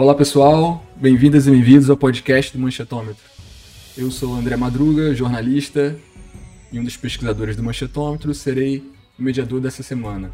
Olá 0.00 0.14
pessoal, 0.14 0.82
bem-vindas 0.96 1.46
e 1.46 1.50
bem-vindos 1.50 1.90
ao 1.90 1.96
podcast 1.96 2.56
do 2.56 2.62
Manchetômetro. 2.62 3.22
Eu 3.98 4.10
sou 4.10 4.34
André 4.34 4.56
Madruga, 4.56 5.14
jornalista 5.14 5.94
e 6.72 6.80
um 6.80 6.84
dos 6.84 6.96
pesquisadores 6.96 7.54
do 7.54 7.62
Manchetômetro, 7.62 8.32
serei 8.32 8.78
o 9.18 9.22
mediador 9.22 9.60
dessa 9.60 9.82
semana. 9.82 10.32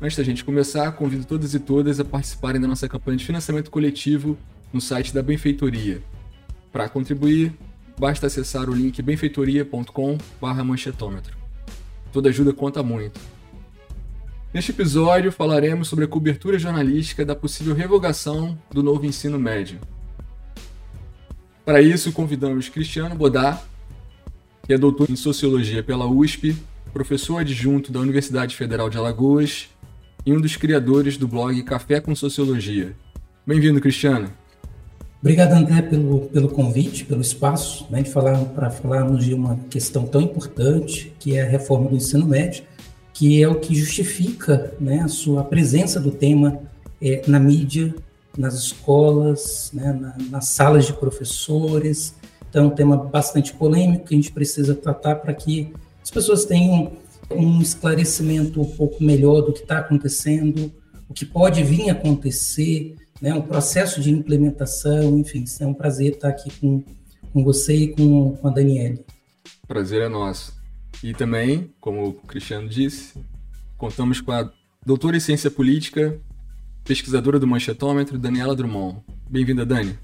Antes 0.00 0.16
da 0.16 0.24
gente 0.24 0.42
começar, 0.42 0.90
convido 0.92 1.26
todas 1.26 1.52
e 1.52 1.60
todas 1.60 2.00
a 2.00 2.04
participarem 2.04 2.58
da 2.58 2.66
nossa 2.66 2.88
campanha 2.88 3.18
de 3.18 3.26
financiamento 3.26 3.70
coletivo 3.70 4.38
no 4.72 4.80
site 4.80 5.12
da 5.12 5.22
Benfeitoria. 5.22 6.02
Para 6.72 6.88
contribuir, 6.88 7.52
basta 7.98 8.26
acessar 8.26 8.70
o 8.70 8.74
link 8.74 9.02
benfeitoria.com/manchetômetro. 9.02 11.36
Toda 12.10 12.30
ajuda 12.30 12.54
conta 12.54 12.82
muito. 12.82 13.20
Neste 14.54 14.70
episódio 14.70 15.32
falaremos 15.32 15.88
sobre 15.88 16.04
a 16.04 16.08
cobertura 16.08 16.56
jornalística 16.60 17.24
da 17.24 17.34
possível 17.34 17.74
revogação 17.74 18.56
do 18.70 18.84
novo 18.84 19.04
ensino 19.04 19.36
médio. 19.36 19.80
Para 21.64 21.82
isso, 21.82 22.12
convidamos 22.12 22.68
Cristiano 22.68 23.16
Bodá, 23.16 23.60
que 24.64 24.72
é 24.72 24.78
doutor 24.78 25.10
em 25.10 25.16
Sociologia 25.16 25.82
pela 25.82 26.06
USP, 26.06 26.56
professor 26.92 27.38
adjunto 27.38 27.90
da 27.90 27.98
Universidade 27.98 28.54
Federal 28.54 28.88
de 28.88 28.96
Alagoas 28.96 29.70
e 30.24 30.32
um 30.32 30.40
dos 30.40 30.54
criadores 30.54 31.16
do 31.16 31.26
blog 31.26 31.60
Café 31.64 32.00
com 32.00 32.14
Sociologia. 32.14 32.94
Bem-vindo, 33.44 33.80
Cristiano. 33.80 34.30
Obrigado, 35.20 35.50
André, 35.54 35.82
pelo, 35.82 36.28
pelo 36.28 36.48
convite, 36.48 37.04
pelo 37.04 37.22
espaço, 37.22 37.88
né, 37.90 38.04
falar 38.04 38.38
para 38.44 38.70
falarmos 38.70 39.24
de 39.24 39.34
uma 39.34 39.58
questão 39.68 40.06
tão 40.06 40.20
importante 40.20 41.12
que 41.18 41.34
é 41.34 41.42
a 41.42 41.48
reforma 41.48 41.88
do 41.88 41.96
ensino 41.96 42.24
médio 42.24 42.62
que 43.14 43.40
é 43.40 43.48
o 43.48 43.54
que 43.54 43.74
justifica 43.74 44.74
né, 44.80 45.00
a 45.00 45.08
sua 45.08 45.44
presença 45.44 46.00
do 46.00 46.10
tema 46.10 46.60
é, 47.00 47.22
na 47.28 47.38
mídia, 47.38 47.94
nas 48.36 48.54
escolas, 48.54 49.70
né, 49.72 49.92
na, 49.92 50.16
nas 50.30 50.48
salas 50.48 50.84
de 50.84 50.92
professores. 50.92 52.14
Então, 52.50 52.64
é 52.64 52.66
um 52.66 52.70
tema 52.70 52.96
bastante 52.96 53.54
polêmico 53.54 54.06
que 54.06 54.14
a 54.14 54.16
gente 54.16 54.32
precisa 54.32 54.74
tratar 54.74 55.16
para 55.16 55.32
que 55.32 55.72
as 56.02 56.10
pessoas 56.10 56.44
tenham 56.44 56.92
um 57.30 57.62
esclarecimento 57.62 58.60
um 58.60 58.76
pouco 58.76 59.02
melhor 59.02 59.42
do 59.42 59.52
que 59.52 59.60
está 59.60 59.78
acontecendo, 59.78 60.70
o 61.08 61.14
que 61.14 61.24
pode 61.24 61.62
vir 61.62 61.88
a 61.90 61.92
acontecer, 61.92 62.96
né, 63.22 63.40
processo 63.40 64.00
de 64.00 64.10
implementação, 64.10 65.16
enfim, 65.18 65.44
é 65.60 65.66
um 65.66 65.72
prazer 65.72 66.14
estar 66.14 66.28
aqui 66.28 66.50
com, 66.60 66.82
com 67.32 67.44
você 67.44 67.74
e 67.74 67.88
com, 67.88 68.36
com 68.36 68.48
a 68.48 68.50
Daniele. 68.50 69.04
Prazer 69.68 70.02
é 70.02 70.08
nosso. 70.08 70.63
E 71.04 71.12
também, 71.12 71.70
como 71.82 72.08
o 72.08 72.14
Cristiano 72.14 72.66
disse, 72.66 73.12
contamos 73.76 74.22
com 74.22 74.32
a 74.32 74.50
doutora 74.86 75.18
em 75.18 75.20
ciência 75.20 75.50
política, 75.50 76.18
pesquisadora 76.82 77.38
do 77.38 77.46
Manchetômetro, 77.46 78.16
Daniela 78.16 78.56
Drummond. 78.56 79.04
Bem-vinda, 79.28 79.66
Dani. 79.66 79.98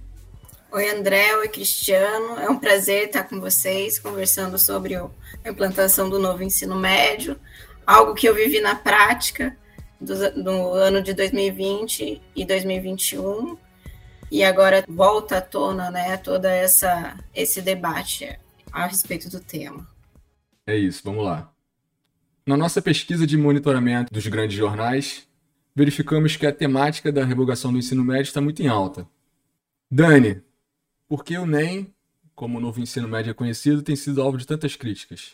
Oi, 0.70 0.90
André. 0.90 1.34
Oi, 1.38 1.48
Cristiano. 1.48 2.38
É 2.38 2.50
um 2.50 2.58
prazer 2.58 3.06
estar 3.06 3.24
com 3.24 3.40
vocês 3.40 3.98
conversando 3.98 4.58
sobre 4.58 4.94
a 4.94 5.08
implantação 5.46 6.10
do 6.10 6.18
novo 6.18 6.42
ensino 6.42 6.76
médio, 6.76 7.34
algo 7.86 8.12
que 8.12 8.28
eu 8.28 8.34
vivi 8.34 8.60
na 8.60 8.74
prática 8.74 9.56
do, 9.98 10.42
do 10.42 10.74
ano 10.74 11.02
de 11.02 11.14
2020 11.14 12.20
e 12.36 12.44
2021 12.44 13.56
e 14.30 14.44
agora 14.44 14.84
volta 14.86 15.38
à 15.38 15.40
tona, 15.40 15.90
né, 15.90 16.18
toda 16.18 16.54
essa 16.54 17.16
esse 17.34 17.62
debate 17.62 18.38
a 18.70 18.84
respeito 18.84 19.30
do 19.30 19.40
tema. 19.40 19.88
É 20.70 20.76
isso, 20.76 21.02
vamos 21.04 21.24
lá. 21.24 21.52
Na 22.46 22.56
nossa 22.56 22.80
pesquisa 22.80 23.26
de 23.26 23.36
monitoramento 23.36 24.12
dos 24.12 24.24
grandes 24.28 24.56
jornais, 24.56 25.26
verificamos 25.74 26.36
que 26.36 26.46
a 26.46 26.52
temática 26.52 27.10
da 27.10 27.24
revogação 27.24 27.72
do 27.72 27.78
ensino 27.78 28.04
médio 28.04 28.28
está 28.28 28.40
muito 28.40 28.62
em 28.62 28.68
alta. 28.68 29.04
Dani, 29.90 30.40
por 31.08 31.24
que 31.24 31.36
o 31.36 31.44
NEM, 31.44 31.92
como 32.36 32.58
o 32.58 32.60
novo 32.60 32.80
ensino 32.80 33.08
médio 33.08 33.32
é 33.32 33.34
conhecido, 33.34 33.82
tem 33.82 33.96
sido 33.96 34.22
alvo 34.22 34.38
de 34.38 34.46
tantas 34.46 34.76
críticas? 34.76 35.32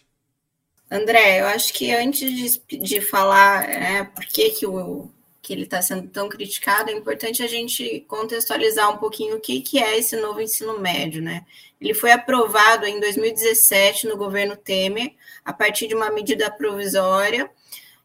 André, 0.91 1.43
eu 1.43 1.47
acho 1.49 1.71
que 1.75 1.93
antes 1.93 2.63
de, 2.67 2.79
de 2.79 3.03
falar 3.03 3.69
né, 3.69 4.05
por 4.05 4.25
que, 4.25 4.53
que, 4.53 4.67
o, 4.67 5.11
que 5.47 5.53
ele 5.53 5.63
está 5.63 5.81
sendo 5.81 6.09
tão 6.09 6.29
criticado, 6.29 6.91
é 6.91 6.93
importante 6.93 7.41
a 7.41 7.47
gente 7.47 8.05
contextualizar 8.09 8.93
um 8.93 8.97
pouquinho 8.97 9.37
o 9.37 9.41
que, 9.41 9.61
que 9.61 9.79
é 9.79 9.97
esse 9.97 10.17
novo 10.17 10.41
ensino 10.41 10.81
médio. 10.81 11.23
Né? 11.23 11.47
Ele 11.81 11.95
foi 11.95 12.11
aprovado 12.11 12.85
em 12.85 12.99
2017 12.99 14.09
no 14.09 14.17
governo 14.17 14.57
Temer, 14.57 15.15
a 15.45 15.53
partir 15.53 15.87
de 15.87 15.95
uma 15.95 16.11
medida 16.11 16.51
provisória, 16.51 17.49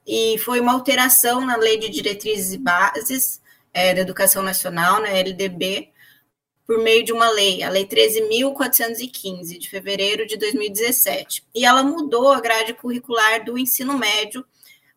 e 0.06 0.38
foi 0.38 0.60
uma 0.60 0.74
alteração 0.74 1.44
na 1.44 1.58
Lei 1.58 1.80
de 1.80 1.90
Diretrizes 1.90 2.54
e 2.54 2.60
Bases 2.60 3.42
é, 3.74 3.92
da 3.96 4.02
Educação 4.02 4.44
Nacional, 4.44 5.02
na 5.02 5.10
LDB, 5.10 5.90
por 6.68 6.78
meio 6.78 7.04
de 7.04 7.12
uma 7.12 7.28
lei, 7.32 7.64
a 7.64 7.72
Lei 7.72 7.88
13.415, 7.88 9.58
de 9.58 9.68
fevereiro 9.68 10.28
de 10.28 10.38
2017. 10.38 11.44
E 11.56 11.66
ela 11.66 11.82
mudou 11.82 12.32
a 12.32 12.40
grade 12.40 12.76
curricular 12.76 13.44
do 13.44 13.58
ensino 13.58 13.98
médio 13.98 14.46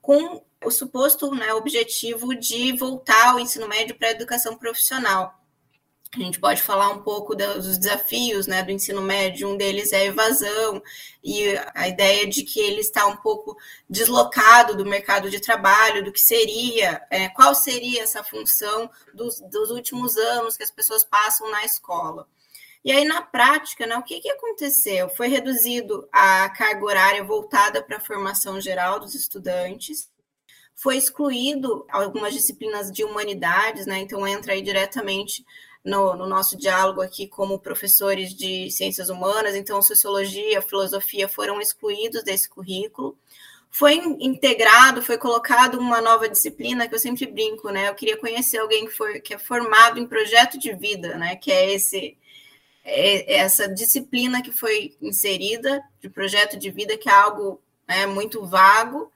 com 0.04 0.44
o 0.62 0.70
suposto 0.70 1.34
né, 1.34 1.54
objetivo 1.54 2.34
de 2.34 2.76
voltar 2.76 3.30
ao 3.30 3.40
ensino 3.40 3.66
médio 3.66 3.96
para 3.96 4.08
a 4.08 4.10
educação 4.10 4.54
profissional. 4.54 5.40
A 6.14 6.18
gente 6.18 6.38
pode 6.38 6.62
falar 6.62 6.90
um 6.90 7.02
pouco 7.02 7.34
dos 7.34 7.78
desafios 7.78 8.46
né, 8.46 8.62
do 8.62 8.70
ensino 8.70 9.00
médio, 9.00 9.48
um 9.48 9.56
deles 9.56 9.92
é 9.92 10.00
a 10.00 10.04
evasão, 10.04 10.80
e 11.24 11.56
a 11.74 11.88
ideia 11.88 12.28
de 12.28 12.42
que 12.42 12.60
ele 12.60 12.80
está 12.80 13.06
um 13.06 13.16
pouco 13.16 13.56
deslocado 13.88 14.76
do 14.76 14.84
mercado 14.84 15.30
de 15.30 15.40
trabalho, 15.40 16.04
do 16.04 16.12
que 16.12 16.20
seria, 16.20 17.02
é, 17.10 17.30
qual 17.30 17.54
seria 17.54 18.02
essa 18.02 18.22
função 18.22 18.88
dos, 19.14 19.40
dos, 19.40 19.70
últimos 19.70 20.16
anos 20.18 20.56
que 20.56 20.62
as 20.62 20.70
pessoas 20.70 21.02
passam 21.02 21.50
na 21.50 21.64
escola. 21.64 22.28
E 22.84 22.92
aí, 22.92 23.04
na 23.04 23.22
prática, 23.22 23.86
né, 23.86 23.96
o 23.96 24.02
que, 24.02 24.20
que 24.20 24.30
aconteceu? 24.30 25.08
Foi 25.08 25.26
reduzido 25.26 26.06
a 26.12 26.50
carga 26.50 26.84
horária 26.84 27.24
voltada 27.24 27.82
para 27.82 27.96
a 27.96 28.00
formação 28.00 28.60
geral 28.60 29.00
dos 29.00 29.14
estudantes, 29.14 30.10
foi 30.74 30.96
excluído 30.96 31.86
algumas 31.88 32.34
disciplinas 32.34 32.90
de 32.90 33.04
humanidades, 33.04 33.86
né? 33.86 33.98
Então 33.98 34.26
entra 34.26 34.52
aí 34.52 34.60
diretamente 34.62 35.44
no, 35.84 36.14
no, 36.16 36.26
nosso 36.26 36.56
diálogo 36.56 37.00
aqui 37.00 37.26
como 37.28 37.58
professores 37.58 38.34
de 38.34 38.70
ciências 38.70 39.08
humanas, 39.08 39.54
então 39.54 39.80
sociologia, 39.80 40.62
filosofia 40.62 41.28
foram 41.28 41.60
excluídos 41.60 42.22
desse 42.22 42.48
currículo. 42.48 43.16
Foi 43.70 43.94
integrado, 44.20 45.02
foi 45.02 45.18
colocado 45.18 45.78
uma 45.78 46.00
nova 46.00 46.28
disciplina 46.28 46.88
que 46.88 46.94
eu 46.94 46.98
sempre 46.98 47.26
brinco, 47.26 47.70
né? 47.70 47.88
Eu 47.88 47.94
queria 47.94 48.16
conhecer 48.16 48.58
alguém 48.58 48.86
que, 48.86 48.92
for, 48.92 49.20
que 49.20 49.34
é 49.34 49.38
formado 49.38 49.98
em 49.98 50.06
projeto 50.06 50.58
de 50.58 50.72
vida, 50.74 51.16
né? 51.16 51.36
Que 51.36 51.50
é 51.52 51.72
esse 51.72 52.16
essa 52.84 53.66
disciplina 53.66 54.42
que 54.42 54.52
foi 54.52 54.96
inserida 55.00 55.82
de 56.00 56.10
projeto 56.10 56.58
de 56.58 56.70
vida, 56.70 56.98
que 56.98 57.08
é 57.08 57.12
algo 57.12 57.62
né, 57.88 58.06
muito 58.06 58.44
vago, 58.44 59.10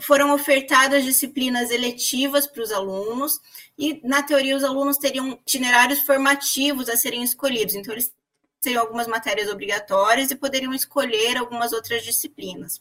foram 0.00 0.32
ofertadas 0.34 1.04
disciplinas 1.04 1.70
eletivas 1.70 2.46
para 2.46 2.62
os 2.62 2.72
alunos 2.72 3.40
e, 3.78 4.00
na 4.02 4.22
teoria, 4.22 4.56
os 4.56 4.64
alunos 4.64 4.96
teriam 4.96 5.32
itinerários 5.32 6.00
formativos 6.00 6.88
a 6.88 6.96
serem 6.96 7.22
escolhidos. 7.22 7.74
Então, 7.74 7.92
eles 7.92 8.12
teriam 8.60 8.80
algumas 8.80 9.06
matérias 9.06 9.48
obrigatórias 9.48 10.30
e 10.30 10.36
poderiam 10.36 10.72
escolher 10.72 11.36
algumas 11.36 11.72
outras 11.72 12.02
disciplinas. 12.02 12.80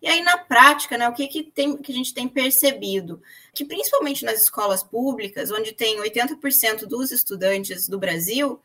E 0.00 0.08
aí, 0.08 0.20
na 0.22 0.36
prática, 0.36 0.98
né, 0.98 1.08
o 1.08 1.14
que, 1.14 1.26
que, 1.26 1.42
tem, 1.42 1.76
que 1.76 1.90
a 1.90 1.94
gente 1.94 2.12
tem 2.12 2.28
percebido? 2.28 3.22
Que, 3.54 3.64
principalmente 3.64 4.24
nas 4.24 4.42
escolas 4.42 4.82
públicas, 4.82 5.50
onde 5.50 5.72
tem 5.72 6.00
80% 6.00 6.86
dos 6.86 7.10
estudantes 7.10 7.88
do 7.88 7.98
Brasil, 7.98 8.60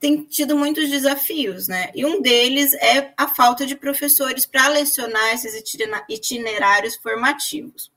tem 0.00 0.22
tido 0.22 0.56
muitos 0.56 0.88
desafios, 0.88 1.66
né? 1.66 1.90
E 1.94 2.04
um 2.04 2.22
deles 2.22 2.72
é 2.74 3.12
a 3.16 3.26
falta 3.26 3.66
de 3.66 3.74
professores 3.74 4.46
para 4.46 4.68
lecionar 4.68 5.34
esses 5.34 5.54
itinerários 6.08 6.96
formativos. 6.96 7.90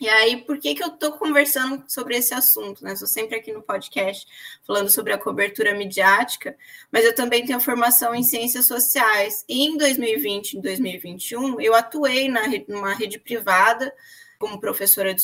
E 0.00 0.08
aí, 0.08 0.38
por 0.38 0.58
que, 0.58 0.74
que 0.74 0.82
eu 0.82 0.88
estou 0.88 1.12
conversando 1.12 1.84
sobre 1.86 2.16
esse 2.16 2.34
assunto? 2.34 2.82
Né? 2.82 2.92
Estou 2.92 3.06
sempre 3.06 3.36
aqui 3.36 3.52
no 3.52 3.62
podcast 3.62 4.26
falando 4.66 4.90
sobre 4.90 5.12
a 5.12 5.18
cobertura 5.18 5.72
midiática, 5.74 6.56
mas 6.90 7.04
eu 7.04 7.14
também 7.14 7.46
tenho 7.46 7.60
formação 7.60 8.14
em 8.14 8.22
ciências 8.22 8.66
sociais. 8.66 9.44
E 9.48 9.66
em 9.66 9.76
2020 9.76 10.54
e 10.54 10.60
2021, 10.60 11.60
eu 11.60 11.74
atuei 11.74 12.28
na, 12.28 12.42
numa 12.66 12.92
rede 12.92 13.18
privada 13.20 13.94
como 14.38 14.60
professora 14.60 15.14
de 15.14 15.22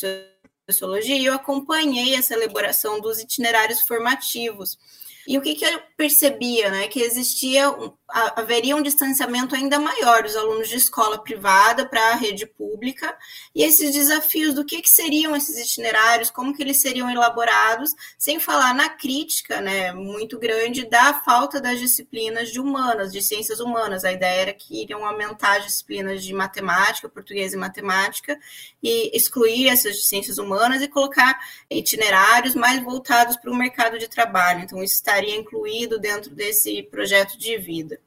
sociologia 0.71 1.17
e 1.17 1.25
eu 1.25 1.35
acompanhei 1.35 2.15
essa 2.15 2.35
elaboração 2.35 3.01
dos 3.01 3.19
itinerários 3.19 3.81
formativos 3.81 4.79
E 5.27 5.39
o 5.39 5.43
que, 5.43 5.55
que 5.55 5.65
eu 5.65 5.81
percebia, 5.97 6.71
né? 6.71 6.89
Que 6.89 7.01
existia, 7.01 7.71
haveria 8.13 8.77
um 8.77 8.83
distanciamento 8.83 9.55
ainda 9.55 9.79
maior 9.79 10.23
dos 10.23 10.37
alunos 10.37 10.69
de 10.69 10.77
escola 10.77 11.19
privada 11.19 11.87
para 11.87 12.13
a 12.13 12.15
rede 12.15 12.47
pública, 12.47 13.17
e 13.55 13.63
esses 13.63 13.93
desafios 13.93 14.55
do 14.55 14.65
que, 14.65 14.83
que 14.83 14.89
seriam 14.89 15.37
esses 15.37 15.57
itinerários, 15.57 16.31
como 16.31 16.55
que 16.55 16.63
eles 16.63 16.81
seriam 16.81 17.11
elaborados, 17.11 17.91
sem 18.19 18.41
falar 18.41 18.75
na 18.75 18.89
crítica, 18.89 19.61
né, 19.61 19.93
muito 19.93 20.39
grande 20.39 20.87
da 20.87 21.15
falta 21.15 21.61
das 21.61 21.79
disciplinas 21.79 22.51
de 22.51 22.61
humanas, 22.61 23.13
de 23.13 23.23
ciências 23.23 23.61
humanas. 23.61 24.05
A 24.05 24.13
ideia 24.13 24.43
era 24.43 24.53
que 24.53 24.83
iriam 24.83 25.05
aumentar 25.05 25.59
as 25.59 25.67
disciplinas 25.67 26.25
de 26.25 26.33
matemática, 26.33 27.09
português 27.09 27.53
e 27.53 27.57
matemática, 27.57 28.39
e 28.83 29.17
excluir 29.17 29.69
essas 29.69 29.97
de 29.97 30.03
ciências 30.03 30.39
humanas 30.39 30.83
e 30.83 30.89
colocar 30.89 31.39
itinerários 31.71 32.55
mais 32.55 32.83
voltados 32.83 33.37
para 33.37 33.51
o 33.51 33.57
mercado 33.57 33.99
de 33.99 34.09
trabalho. 34.09 34.61
Então, 34.61 34.83
isso 34.83 34.95
estaria 34.95 35.37
incluído 35.37 35.99
dentro 35.99 36.35
desse 36.35 36.83
projeto 36.85 37.39
de 37.39 37.57
vida. 37.59 38.00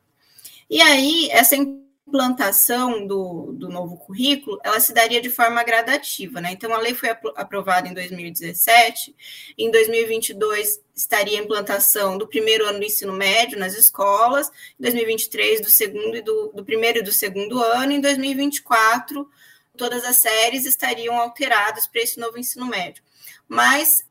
E 0.69 0.81
aí, 0.81 1.29
essa 1.31 1.55
implantação 1.55 3.07
do, 3.07 3.53
do 3.53 3.69
novo 3.69 3.97
currículo, 3.97 4.59
ela 4.63 4.79
se 4.79 4.93
daria 4.93 5.21
de 5.21 5.29
forma 5.29 5.63
gradativa, 5.63 6.39
né? 6.39 6.51
Então, 6.51 6.73
a 6.73 6.77
lei 6.77 6.93
foi 6.93 7.09
aprovada 7.09 7.87
em 7.87 7.93
2017, 7.93 9.15
em 9.57 9.71
2022 9.71 10.81
estaria 10.95 11.39
a 11.39 11.43
implantação 11.43 12.17
do 12.17 12.27
primeiro 12.27 12.65
ano 12.67 12.79
do 12.79 12.85
ensino 12.85 13.13
médio 13.13 13.57
nas 13.57 13.73
escolas, 13.73 14.49
em 14.79 14.83
2023 14.83 15.61
do 15.61 15.69
segundo 15.69 16.15
e 16.15 16.21
do, 16.21 16.51
do 16.53 16.63
primeiro 16.63 16.99
e 16.99 17.03
do 17.03 17.11
segundo 17.11 17.61
ano, 17.61 17.91
em 17.91 18.01
2024 18.01 19.27
todas 19.75 20.03
as 20.03 20.17
séries 20.17 20.65
estariam 20.65 21.17
alteradas 21.17 21.87
para 21.87 22.01
esse 22.01 22.19
novo 22.19 22.37
ensino 22.37 22.65
médio. 22.65 23.03
Mas 23.47 24.05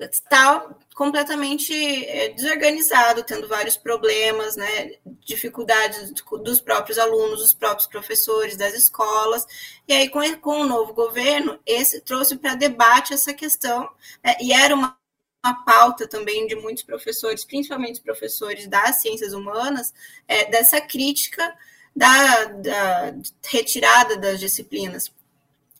está 0.00 0.68
completamente 0.94 1.72
é, 2.06 2.30
desorganizado, 2.30 3.22
tendo 3.22 3.46
vários 3.46 3.76
problemas, 3.76 4.56
né, 4.56 4.92
dificuldades 5.24 6.12
dos 6.42 6.60
próprios 6.60 6.98
alunos, 6.98 7.40
dos 7.40 7.54
próprios 7.54 7.86
professores, 7.86 8.56
das 8.56 8.74
escolas. 8.74 9.46
E 9.86 9.92
aí, 9.92 10.08
com, 10.08 10.20
com 10.38 10.60
o 10.62 10.66
novo 10.66 10.92
governo, 10.92 11.58
esse 11.64 12.00
trouxe 12.00 12.36
para 12.36 12.54
debate 12.54 13.14
essa 13.14 13.32
questão, 13.32 13.88
né, 14.24 14.36
e 14.40 14.52
era 14.52 14.74
uma, 14.74 14.96
uma 15.44 15.64
pauta 15.64 16.06
também 16.06 16.46
de 16.46 16.56
muitos 16.56 16.82
professores, 16.82 17.44
principalmente 17.44 18.00
professores 18.00 18.66
das 18.66 19.00
ciências 19.00 19.32
humanas, 19.32 19.94
é, 20.26 20.50
dessa 20.50 20.80
crítica 20.80 21.56
da, 21.94 22.44
da 22.44 23.14
retirada 23.48 24.16
das 24.16 24.40
disciplinas 24.40 25.12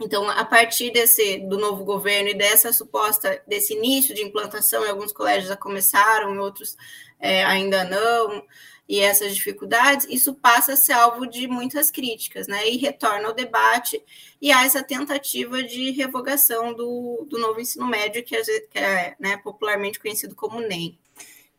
então, 0.00 0.28
a 0.30 0.44
partir 0.44 0.90
desse 0.90 1.38
do 1.38 1.58
novo 1.58 1.84
governo 1.84 2.30
e 2.30 2.34
dessa 2.34 2.72
suposta 2.72 3.42
desse 3.46 3.74
início 3.74 4.14
de 4.14 4.22
implantação, 4.22 4.88
alguns 4.88 5.12
colégios 5.12 5.48
já 5.48 5.56
começaram, 5.56 6.38
outros 6.38 6.76
é, 7.20 7.44
ainda 7.44 7.84
não, 7.84 8.42
e 8.88 8.98
essas 8.98 9.34
dificuldades, 9.36 10.04
isso 10.10 10.34
passa 10.34 10.72
a 10.72 10.76
ser 10.76 10.94
alvo 10.94 11.24
de 11.24 11.46
muitas 11.46 11.92
críticas, 11.92 12.48
né? 12.48 12.68
E 12.68 12.76
retorna 12.76 13.28
ao 13.28 13.34
debate 13.34 14.02
e 14.42 14.50
há 14.50 14.64
essa 14.64 14.82
tentativa 14.82 15.62
de 15.62 15.92
revogação 15.92 16.74
do, 16.74 17.24
do 17.30 17.38
novo 17.38 17.60
ensino 17.60 17.86
médio, 17.86 18.24
que, 18.24 18.34
que 18.42 18.78
é 18.78 19.14
né, 19.20 19.36
popularmente 19.36 20.00
conhecido 20.00 20.34
como 20.34 20.60
NEM. 20.60 20.98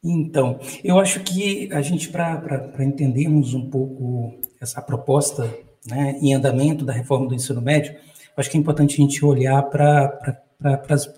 Então, 0.03 0.59
eu 0.83 0.99
acho 0.99 1.21
que 1.21 1.71
a 1.71 1.81
gente, 1.81 2.09
para 2.09 2.73
entendermos 2.79 3.53
um 3.53 3.69
pouco 3.69 4.37
essa 4.59 4.81
proposta 4.81 5.43
né, 5.85 6.17
em 6.21 6.33
andamento 6.33 6.83
da 6.83 6.91
reforma 6.91 7.27
do 7.27 7.35
ensino 7.35 7.61
médio, 7.61 7.95
acho 8.37 8.49
que 8.49 8.57
é 8.57 8.59
importante 8.59 8.95
a 8.95 8.97
gente 8.97 9.23
olhar 9.23 9.61
para 9.63 10.41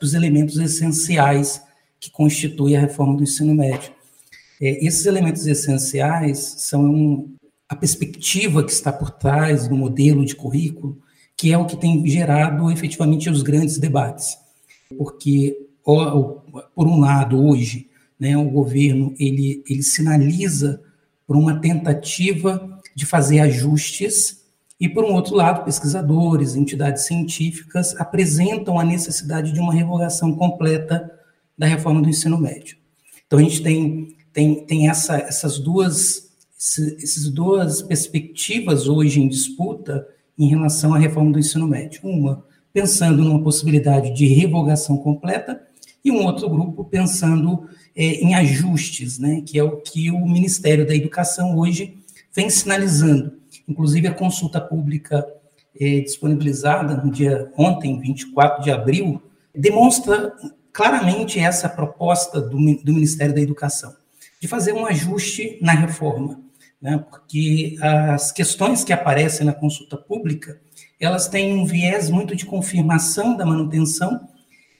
os 0.01 0.13
elementos 0.13 0.57
essenciais 0.57 1.61
que 1.99 2.11
constituem 2.11 2.75
a 2.75 2.81
reforma 2.81 3.15
do 3.15 3.23
ensino 3.23 3.53
médio. 3.53 3.91
É, 4.61 4.85
esses 4.85 5.05
elementos 5.05 5.47
essenciais 5.47 6.39
são 6.57 7.29
a 7.67 7.75
perspectiva 7.75 8.63
que 8.63 8.71
está 8.71 8.91
por 8.91 9.11
trás 9.11 9.67
do 9.67 9.75
modelo 9.75 10.25
de 10.25 10.35
currículo, 10.35 10.97
que 11.35 11.51
é 11.51 11.57
o 11.57 11.65
que 11.65 11.75
tem 11.75 12.05
gerado 12.07 12.71
efetivamente 12.71 13.29
os 13.29 13.41
grandes 13.41 13.77
debates. 13.77 14.37
Porque, 14.97 15.57
por 15.83 16.87
um 16.87 16.99
lado, 16.99 17.43
hoje, 17.43 17.89
né, 18.19 18.37
o 18.37 18.49
governo 18.49 19.13
ele, 19.19 19.63
ele 19.67 19.81
sinaliza 19.81 20.81
por 21.25 21.35
uma 21.35 21.59
tentativa 21.59 22.79
de 22.95 23.05
fazer 23.05 23.39
ajustes 23.39 24.42
e, 24.79 24.89
por 24.89 25.03
um 25.05 25.13
outro 25.13 25.35
lado, 25.35 25.63
pesquisadores, 25.63 26.55
entidades 26.55 27.05
científicas 27.05 27.95
apresentam 27.99 28.79
a 28.79 28.83
necessidade 28.83 29.53
de 29.53 29.59
uma 29.59 29.73
revogação 29.73 30.35
completa 30.35 31.09
da 31.57 31.67
reforma 31.67 32.01
do 32.01 32.09
ensino 32.09 32.37
médio. 32.37 32.77
Então, 33.25 33.39
a 33.39 33.41
gente 33.41 33.61
tem, 33.61 34.15
tem, 34.33 34.65
tem 34.65 34.89
essa, 34.89 35.17
essas, 35.17 35.59
duas, 35.59 36.29
essas 36.57 37.29
duas 37.29 37.81
perspectivas 37.81 38.87
hoje 38.87 39.21
em 39.21 39.27
disputa 39.27 40.07
em 40.37 40.47
relação 40.47 40.93
à 40.93 40.97
reforma 40.97 41.31
do 41.31 41.39
ensino 41.39 41.67
médio. 41.67 42.01
Uma, 42.03 42.43
pensando 42.73 43.23
numa 43.23 43.41
possibilidade 43.41 44.13
de 44.13 44.25
revogação 44.25 44.97
completa, 44.97 45.61
e 46.03 46.11
um 46.11 46.25
outro 46.25 46.49
grupo 46.49 46.83
pensando 46.83 47.69
é, 47.95 48.03
em 48.15 48.35
ajustes, 48.35 49.17
né, 49.17 49.41
que 49.45 49.57
é 49.57 49.63
o 49.63 49.77
que 49.77 50.11
o 50.11 50.27
Ministério 50.27 50.85
da 50.85 50.93
Educação 50.93 51.57
hoje 51.57 51.97
vem 52.35 52.49
sinalizando 52.49 53.42
Inclusive, 53.67 54.07
a 54.07 54.13
consulta 54.13 54.59
pública 54.59 55.25
é, 55.79 56.01
disponibilizada 56.01 56.97
no 56.97 57.11
dia 57.11 57.51
ontem, 57.57 57.99
24 57.99 58.63
de 58.63 58.71
abril, 58.71 59.21
demonstra 59.55 60.33
claramente 60.71 61.39
essa 61.39 61.69
proposta 61.69 62.41
do, 62.41 62.57
do 62.57 62.93
Ministério 62.93 63.33
da 63.33 63.41
Educação, 63.41 63.95
de 64.41 64.47
fazer 64.47 64.73
um 64.73 64.85
ajuste 64.85 65.57
na 65.61 65.73
reforma, 65.73 66.41
né, 66.81 67.03
porque 67.09 67.77
as 67.81 68.31
questões 68.31 68.83
que 68.83 68.91
aparecem 68.91 69.45
na 69.45 69.53
consulta 69.53 69.95
pública, 69.95 70.59
elas 70.99 71.27
têm 71.27 71.53
um 71.53 71.65
viés 71.65 72.09
muito 72.09 72.35
de 72.35 72.45
confirmação 72.45 73.37
da 73.37 73.45
manutenção 73.45 74.27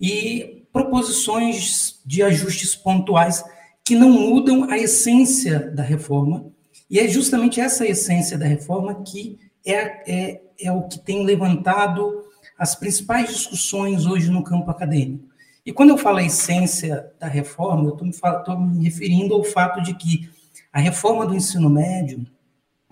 e 0.01 0.65
proposições 0.73 2.01
de 2.05 2.23
ajustes 2.23 2.75
pontuais 2.75 3.43
que 3.85 3.95
não 3.95 4.09
mudam 4.09 4.69
a 4.69 4.77
essência 4.77 5.59
da 5.71 5.83
reforma 5.83 6.45
e 6.89 6.99
é 6.99 7.07
justamente 7.07 7.59
essa 7.59 7.85
essência 7.85 8.37
da 8.37 8.45
reforma 8.45 9.03
que 9.03 9.39
é, 9.65 10.11
é, 10.11 10.41
é 10.59 10.71
o 10.71 10.83
que 10.83 10.99
tem 10.99 11.25
levantado 11.25 12.23
as 12.57 12.75
principais 12.75 13.29
discussões 13.29 14.05
hoje 14.05 14.29
no 14.29 14.43
campo 14.43 14.69
acadêmico. 14.69 15.27
E 15.65 15.71
quando 15.71 15.91
eu 15.91 15.97
falo 15.97 16.17
a 16.17 16.23
essência 16.23 17.11
da 17.19 17.27
reforma, 17.27 17.89
eu 17.89 18.09
estou 18.09 18.59
me, 18.59 18.77
me 18.77 18.83
referindo 18.83 19.33
ao 19.33 19.43
fato 19.43 19.81
de 19.81 19.93
que 19.95 20.29
a 20.71 20.79
reforma 20.79 21.25
do 21.25 21.35
ensino 21.35 21.69
médio, 21.69 22.25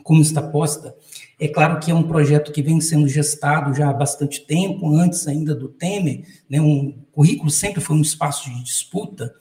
como 0.03 0.21
está 0.21 0.41
posta, 0.41 0.95
é 1.39 1.47
claro 1.47 1.79
que 1.79 1.91
é 1.91 1.95
um 1.95 2.07
projeto 2.07 2.51
que 2.51 2.61
vem 2.61 2.79
sendo 2.79 3.07
gestado 3.07 3.73
já 3.73 3.89
há 3.89 3.93
bastante 3.93 4.41
tempo, 4.45 4.95
antes 4.95 5.27
ainda 5.27 5.53
do 5.53 5.67
Temer, 5.67 6.25
né, 6.49 6.61
um 6.61 7.03
currículo 7.11 7.49
sempre 7.49 7.81
foi 7.81 7.95
um 7.95 8.01
espaço 8.01 8.49
de 8.49 8.63
disputa, 8.63 9.33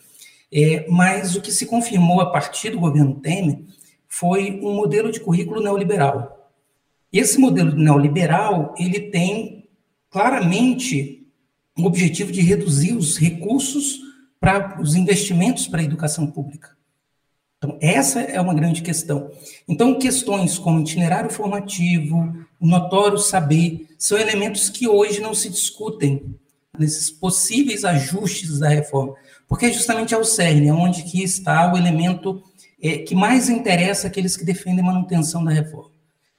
é, 0.52 0.86
mas 0.88 1.36
o 1.36 1.40
que 1.40 1.52
se 1.52 1.66
confirmou 1.66 2.20
a 2.20 2.30
partir 2.30 2.70
do 2.70 2.80
governo 2.80 3.20
Temer 3.20 3.62
foi 4.10 4.60
um 4.60 4.74
modelo 4.74 5.12
de 5.12 5.20
currículo 5.20 5.62
neoliberal. 5.62 6.52
Esse 7.12 7.38
modelo 7.38 7.74
neoliberal, 7.74 8.74
ele 8.76 9.00
tem 9.00 9.68
claramente 10.10 11.26
o 11.78 11.84
objetivo 11.84 12.32
de 12.32 12.40
reduzir 12.42 12.92
os 12.92 13.16
recursos 13.16 14.00
para 14.40 14.80
os 14.80 14.94
investimentos 14.94 15.68
para 15.68 15.80
a 15.80 15.84
educação 15.84 16.26
pública. 16.26 16.76
Então, 17.58 17.78
essa 17.80 18.20
é 18.20 18.40
uma 18.40 18.54
grande 18.54 18.82
questão. 18.82 19.30
Então, 19.68 19.98
questões 19.98 20.58
como 20.58 20.80
itinerário 20.80 21.30
formativo, 21.30 22.34
notório 22.60 23.18
saber, 23.18 23.86
são 23.98 24.18
elementos 24.18 24.68
que 24.68 24.88
hoje 24.88 25.20
não 25.20 25.34
se 25.34 25.48
discutem 25.48 26.34
nesses 26.78 27.10
possíveis 27.10 27.84
ajustes 27.84 28.58
da 28.58 28.68
reforma, 28.68 29.14
porque 29.46 29.66
é 29.66 29.72
justamente 29.72 30.14
ao 30.14 30.24
CERN, 30.24 30.70
onde 30.70 31.02
que 31.02 31.22
está 31.22 31.72
o 31.72 31.76
elemento 31.76 32.42
é, 32.82 32.98
que 32.98 33.14
mais 33.14 33.48
interessa 33.48 34.06
aqueles 34.06 34.36
que 34.36 34.44
defendem 34.44 34.84
manutenção 34.84 35.44
da 35.44 35.50
reforma, 35.50 35.90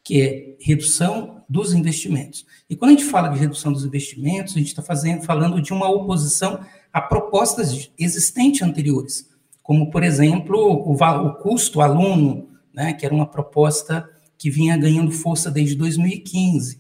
que 0.04 0.22
é 0.22 0.56
redução 0.60 1.44
dos 1.48 1.74
investimentos. 1.74 2.46
E 2.70 2.76
quando 2.76 2.92
a 2.92 2.94
gente 2.94 3.10
fala 3.10 3.30
de 3.30 3.40
redução 3.40 3.72
dos 3.72 3.86
investimentos, 3.86 4.56
a 4.56 4.60
gente 4.60 4.68
está 4.68 4.84
falando 5.22 5.62
de 5.62 5.74
uma 5.74 5.90
oposição 5.90 6.60
a 6.92 7.02
propostas 7.02 7.92
existentes 7.98 8.62
anteriores, 8.62 9.30
como, 9.62 9.90
por 9.92 10.04
exemplo, 10.04 10.58
o, 10.58 10.94
o 10.94 11.34
custo 11.36 11.82
aluno, 11.82 12.50
né, 12.74 12.94
que 12.94 13.06
era 13.06 13.14
uma 13.14 13.26
proposta 13.26 14.10
que 14.38 14.50
vinha 14.50 14.78
ganhando 14.78 15.12
força 15.12 15.52
desde 15.52 15.76
2015 15.76 16.80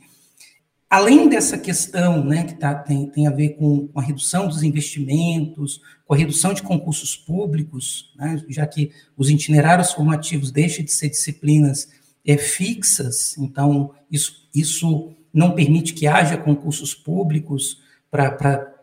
Além 0.91 1.30
dessa 1.30 1.58
questão, 1.58 2.22
né, 2.22 2.44
que 2.44 2.56
tá, 2.56 2.75
tem, 2.75 3.06
tem 3.06 3.25
a 3.25 3.32
ver 3.32 3.51
com 3.51 3.88
a 3.96 4.01
redução 4.01 4.46
dos 4.46 4.62
investimentos, 4.62 5.80
com 6.12 6.15
a 6.15 6.18
redução 6.18 6.53
de 6.53 6.62
concursos 6.62 7.15
públicos, 7.15 8.12
né, 8.18 8.44
já 8.50 8.68
que 8.68 8.91
os 9.15 9.30
itinerários 9.30 9.94
formativos 9.94 10.51
deixam 10.51 10.84
de 10.84 10.91
ser 10.91 11.08
disciplinas 11.08 11.88
é, 12.27 12.36
fixas, 12.36 13.38
então 13.38 13.94
isso, 14.12 14.46
isso 14.53 15.13
não 15.34 15.56
permite 15.56 15.94
que 15.94 16.08
haja 16.08 16.36
concursos 16.36 16.94
públicos 16.94 17.80
para 18.12 18.74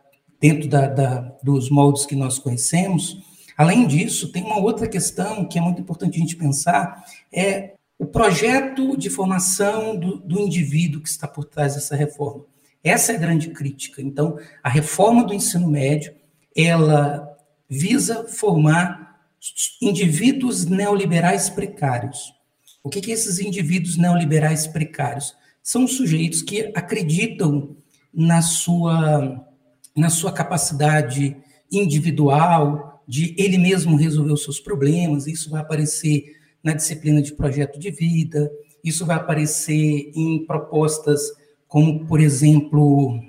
dentro 0.41 0.71
da, 0.71 0.87
da, 0.87 1.21
dos 1.43 1.69
moldes 1.69 2.07
que 2.07 2.17
nós 2.17 2.39
conhecemos. 2.39 3.19
Além 3.59 3.87
disso, 3.87 4.33
tem 4.33 4.43
uma 4.43 4.59
outra 4.59 4.89
questão 4.89 5.45
que 5.45 5.59
é 5.59 5.61
muito 5.61 5.83
importante 5.83 6.17
a 6.17 6.21
gente 6.21 6.35
pensar, 6.35 7.05
é 7.31 7.75
o 7.99 8.07
projeto 8.07 8.97
de 8.97 9.11
formação 9.11 9.95
do, 9.99 10.17
do 10.17 10.41
indivíduo 10.41 11.03
que 11.03 11.11
está 11.11 11.29
por 11.29 11.45
trás 11.45 11.75
dessa 11.75 11.95
reforma. 11.95 12.47
Essa 12.83 13.13
é 13.13 13.17
a 13.17 13.19
grande 13.19 13.51
crítica. 13.51 14.01
Então, 14.01 14.39
a 14.63 14.71
reforma 14.71 15.25
do 15.25 15.35
ensino 15.35 15.69
médio, 15.69 16.17
ela 16.59 17.37
visa 17.71 18.25
formar 18.25 19.17
indivíduos 19.81 20.65
neoliberais 20.65 21.49
precários. 21.49 22.35
O 22.83 22.91
que, 22.91 23.01
que 23.01 23.13
esses 23.13 23.39
indivíduos 23.39 23.97
neoliberais 23.97 24.67
precários? 24.67 25.37
São 25.63 25.87
sujeitos 25.87 26.43
que 26.43 26.73
acreditam 26.75 27.77
na 28.13 28.43
sua, 28.43 29.47
na 29.97 30.11
sua 30.11 30.33
capacidade 30.33 31.37
individual 31.71 33.05
de 33.07 33.35
ele 33.39 33.57
mesmo 33.57 33.97
resolver 33.97 34.33
os 34.33 34.43
seus 34.43 34.59
problemas. 34.59 35.29
Isso 35.29 35.51
vai 35.51 35.61
aparecer 35.61 36.37
na 36.63 36.73
disciplina 36.73 37.23
de 37.23 37.35
projeto 37.35 37.79
de 37.79 37.91
vida, 37.91 38.51
isso 38.83 39.07
vai 39.07 39.17
aparecer 39.17 40.11
em 40.15 40.45
propostas 40.45 41.21
como, 41.69 42.05
por 42.07 42.21
exemplo, 42.21 43.23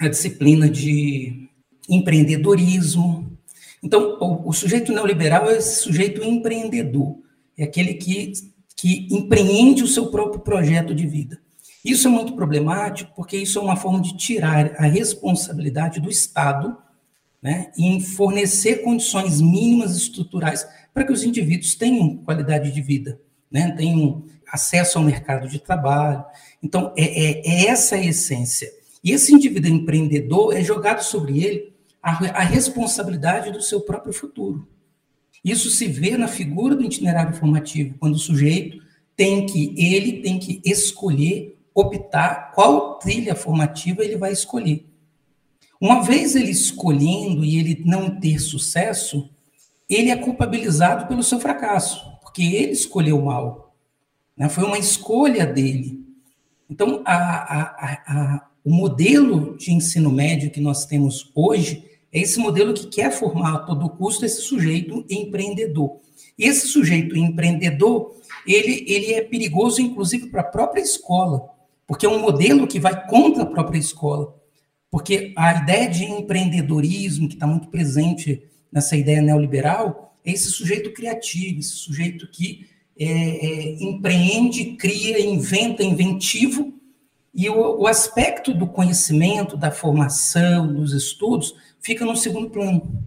a 0.00 0.08
disciplina 0.08 0.68
de 0.68 1.48
empreendedorismo. 1.88 3.38
Então, 3.82 4.16
o, 4.20 4.48
o 4.48 4.52
sujeito 4.52 4.92
neoliberal 4.92 5.50
é 5.50 5.58
esse 5.58 5.82
sujeito 5.82 6.22
empreendedor, 6.22 7.18
é 7.56 7.64
aquele 7.64 7.94
que, 7.94 8.32
que 8.74 9.06
empreende 9.10 9.82
o 9.82 9.88
seu 9.88 10.06
próprio 10.06 10.40
projeto 10.40 10.94
de 10.94 11.06
vida. 11.06 11.40
Isso 11.84 12.08
é 12.08 12.10
muito 12.10 12.32
problemático, 12.32 13.12
porque 13.14 13.36
isso 13.36 13.58
é 13.58 13.62
uma 13.62 13.76
forma 13.76 14.00
de 14.00 14.16
tirar 14.16 14.74
a 14.78 14.86
responsabilidade 14.86 16.00
do 16.00 16.08
Estado 16.08 16.76
né, 17.42 17.70
em 17.76 18.00
fornecer 18.00 18.76
condições 18.76 19.38
mínimas 19.38 19.94
estruturais 19.94 20.66
para 20.94 21.04
que 21.04 21.12
os 21.12 21.22
indivíduos 21.22 21.74
tenham 21.74 22.16
qualidade 22.16 22.72
de 22.72 22.80
vida, 22.80 23.20
né, 23.50 23.70
tenham 23.72 24.24
acesso 24.50 24.96
ao 24.96 25.04
mercado 25.04 25.46
de 25.46 25.58
trabalho. 25.58 26.24
Então, 26.62 26.90
é, 26.96 27.02
é, 27.02 27.42
é 27.46 27.66
essa 27.66 27.96
a 27.96 28.02
essência. 28.02 28.72
E 29.02 29.12
esse 29.12 29.34
indivíduo 29.34 29.70
empreendedor 29.70 30.56
é 30.56 30.64
jogado 30.64 31.02
sobre 31.02 31.44
ele 31.44 31.73
a, 32.04 32.40
a 32.40 32.42
responsabilidade 32.42 33.50
do 33.50 33.62
seu 33.62 33.80
próprio 33.80 34.12
futuro. 34.12 34.68
Isso 35.42 35.70
se 35.70 35.86
vê 35.86 36.18
na 36.18 36.28
figura 36.28 36.76
do 36.76 36.84
itinerário 36.84 37.34
formativo, 37.34 37.96
quando 37.98 38.14
o 38.14 38.18
sujeito 38.18 38.84
tem 39.16 39.46
que, 39.46 39.74
ele 39.78 40.20
tem 40.20 40.38
que 40.38 40.60
escolher, 40.64 41.58
optar 41.74 42.52
qual 42.52 42.98
trilha 42.98 43.34
formativa 43.34 44.04
ele 44.04 44.18
vai 44.18 44.32
escolher. 44.32 44.86
Uma 45.80 46.02
vez 46.02 46.36
ele 46.36 46.50
escolhendo 46.50 47.42
e 47.42 47.58
ele 47.58 47.82
não 47.86 48.20
ter 48.20 48.38
sucesso, 48.38 49.30
ele 49.88 50.10
é 50.10 50.16
culpabilizado 50.16 51.06
pelo 51.06 51.22
seu 51.22 51.40
fracasso, 51.40 52.18
porque 52.20 52.42
ele 52.42 52.72
escolheu 52.72 53.20
mal. 53.20 53.74
Né? 54.36 54.48
Foi 54.48 54.64
uma 54.64 54.78
escolha 54.78 55.46
dele. 55.46 56.04
Então, 56.68 57.02
a, 57.04 57.14
a, 57.14 57.92
a, 58.06 58.48
o 58.64 58.70
modelo 58.70 59.56
de 59.56 59.72
ensino 59.72 60.10
médio 60.10 60.50
que 60.50 60.60
nós 60.60 60.86
temos 60.86 61.30
hoje 61.34 61.93
é 62.14 62.20
esse 62.20 62.38
modelo 62.38 62.72
que 62.72 62.86
quer 62.86 63.10
formar 63.10 63.54
a 63.56 63.58
todo 63.58 63.90
custo 63.90 64.24
esse 64.24 64.40
sujeito 64.40 65.04
empreendedor. 65.10 65.98
E 66.38 66.44
esse 66.44 66.68
sujeito 66.68 67.16
empreendedor, 67.18 68.14
ele, 68.46 68.84
ele 68.86 69.12
é 69.14 69.20
perigoso, 69.20 69.82
inclusive, 69.82 70.28
para 70.28 70.42
a 70.42 70.44
própria 70.44 70.80
escola, 70.80 71.50
porque 71.88 72.06
é 72.06 72.08
um 72.08 72.20
modelo 72.20 72.68
que 72.68 72.78
vai 72.78 73.06
contra 73.08 73.42
a 73.42 73.46
própria 73.46 73.78
escola. 73.78 74.32
Porque 74.92 75.32
a 75.36 75.54
ideia 75.62 75.90
de 75.90 76.04
empreendedorismo, 76.04 77.26
que 77.26 77.34
está 77.34 77.48
muito 77.48 77.66
presente 77.66 78.44
nessa 78.70 78.96
ideia 78.96 79.20
neoliberal, 79.20 80.16
é 80.24 80.30
esse 80.30 80.50
sujeito 80.50 80.92
criativo, 80.92 81.58
esse 81.58 81.70
sujeito 81.70 82.28
que 82.30 82.68
é, 82.96 83.06
é, 83.06 83.82
empreende, 83.82 84.76
cria, 84.76 85.20
inventa, 85.20 85.82
inventivo, 85.82 86.72
e 87.34 87.50
o, 87.50 87.80
o, 87.80 87.86
aspecto 87.88 88.54
do 88.54 88.68
conhecimento, 88.68 89.56
da 89.56 89.72
formação, 89.72 90.72
dos 90.72 90.92
estudos, 90.92 91.52
fica 91.84 92.04
no 92.04 92.16
segundo 92.16 92.50
plano. 92.50 93.04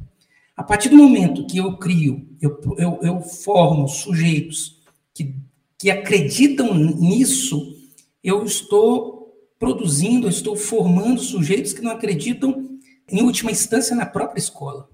A 0.56 0.64
partir 0.64 0.90
do 0.90 0.96
momento 0.96 1.46
que 1.48 1.58
eu 1.58 1.78
crio, 1.78 2.28
eu, 2.40 2.60
eu, 2.78 3.00
eu 3.02 3.22
formo 3.22 3.88
sujeitos 3.88 4.80
que, 5.14 5.36
que 5.78 5.90
acreditam 5.90 6.74
nisso, 6.76 7.76
eu 8.24 8.46
estou 8.46 9.36
produzindo, 9.60 10.28
eu 10.28 10.32
estou 10.32 10.56
formando 10.56 11.20
sujeitos 11.20 11.74
que 11.74 11.82
não 11.82 11.92
acreditam, 11.92 12.78
em 13.10 13.24
última 13.24 13.52
instância, 13.52 13.96
na 13.96 14.06
própria 14.06 14.40
escola. 14.40 14.90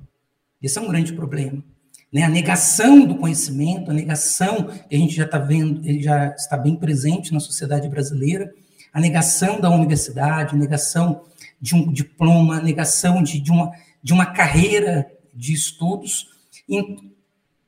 Esse 0.62 0.78
é 0.78 0.82
um 0.82 0.88
grande 0.88 1.14
problema. 1.14 1.64
Né? 2.12 2.24
A 2.24 2.30
negação 2.30 3.06
do 3.06 3.16
conhecimento, 3.16 3.92
a 3.92 3.94
negação 3.94 4.68
que 4.88 4.96
a 4.96 5.00
gente 5.00 5.16
já 5.16 5.26
está 5.26 5.40
vendo, 5.40 5.86
ele 5.88 6.02
já 6.02 6.28
está 6.36 6.56
bem 6.56 6.76
presente 6.76 7.34
na 7.34 7.40
sociedade 7.40 7.90
brasileira, 7.90 8.54
a 8.94 9.02
negação 9.02 9.60
da 9.60 9.70
universidade, 9.72 10.54
a 10.54 10.58
negação 10.58 11.24
de 11.64 11.74
um 11.76 11.94
diploma, 11.94 12.60
negação 12.60 13.24
de, 13.24 13.40
de, 13.40 13.50
uma, 13.50 13.72
de 14.04 14.12
uma 14.12 14.26
carreira 14.26 15.10
de 15.34 15.54
estudos, 15.54 16.28
em, 16.68 17.10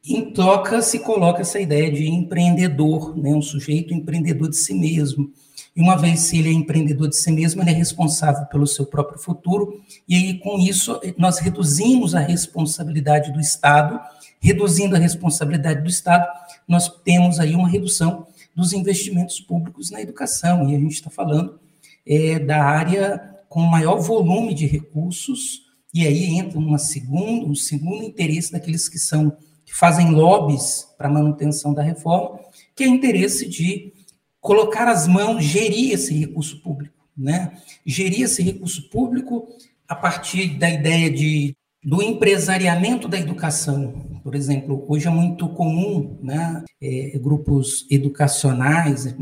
em 0.05 0.33
troca 0.33 0.81
se 0.81 0.99
coloca 0.99 1.39
essa 1.39 1.61
ideia 1.61 1.89
de 1.89 2.05
empreendedor, 2.05 3.17
né? 3.17 3.29
um 3.29 3.41
sujeito 3.41 3.93
empreendedor 3.93 4.49
de 4.49 4.57
si 4.57 4.73
mesmo, 4.73 5.31
e 5.73 5.79
uma 5.79 5.95
vez 5.95 6.19
se 6.19 6.37
ele 6.37 6.49
é 6.49 6.51
empreendedor 6.51 7.07
de 7.07 7.15
si 7.15 7.31
mesmo, 7.31 7.61
ele 7.61 7.69
é 7.69 7.73
responsável 7.73 8.45
pelo 8.47 8.67
seu 8.67 8.85
próprio 8.85 9.17
futuro, 9.17 9.81
e 10.05 10.15
aí 10.15 10.39
com 10.39 10.59
isso 10.59 10.99
nós 11.17 11.39
reduzimos 11.39 12.13
a 12.13 12.19
responsabilidade 12.19 13.31
do 13.31 13.39
Estado, 13.39 13.97
reduzindo 14.41 14.97
a 14.97 14.99
responsabilidade 14.99 15.81
do 15.81 15.89
Estado, 15.89 16.27
nós 16.67 16.89
temos 17.05 17.39
aí 17.39 17.55
uma 17.55 17.69
redução 17.69 18.27
dos 18.53 18.73
investimentos 18.73 19.39
públicos 19.39 19.89
na 19.89 20.01
educação, 20.01 20.69
e 20.69 20.75
a 20.75 20.79
gente 20.79 20.95
está 20.95 21.09
falando 21.09 21.57
é, 22.05 22.37
da 22.39 22.61
área 22.61 23.34
com 23.55 23.61
maior 23.61 24.01
volume 24.01 24.53
de 24.53 24.65
recursos, 24.65 25.61
e 25.93 26.05
aí 26.05 26.25
entra 26.25 26.59
uma 26.59 26.77
segunda, 26.77 27.47
um 27.47 27.55
segundo 27.55 28.03
interesse 28.03 28.51
daqueles 28.51 28.89
que 28.89 28.99
são 28.99 29.31
que 29.63 29.73
fazem 29.73 30.11
lobbies 30.11 30.85
para 30.97 31.07
manutenção 31.07 31.73
da 31.73 31.81
reforma, 31.81 32.37
que 32.75 32.83
é 32.83 32.87
o 32.87 32.93
interesse 32.93 33.47
de 33.47 33.93
colocar 34.41 34.89
as 34.89 35.07
mãos, 35.07 35.41
gerir 35.41 35.93
esse 35.93 36.13
recurso 36.13 36.61
público, 36.61 36.93
né? 37.17 37.53
Gerir 37.85 38.23
esse 38.23 38.43
recurso 38.43 38.89
público 38.89 39.47
a 39.87 39.95
partir 39.95 40.59
da 40.59 40.69
ideia 40.69 41.09
de 41.09 41.55
do 41.81 42.01
empresariamento 42.01 43.07
da 43.07 43.17
educação. 43.17 44.19
Por 44.21 44.35
exemplo, 44.35 44.83
hoje 44.89 45.07
é 45.07 45.11
muito 45.11 45.47
comum, 45.47 46.19
né, 46.21 46.61
é, 46.81 47.17
grupos 47.19 47.87
educacionais 47.89 49.15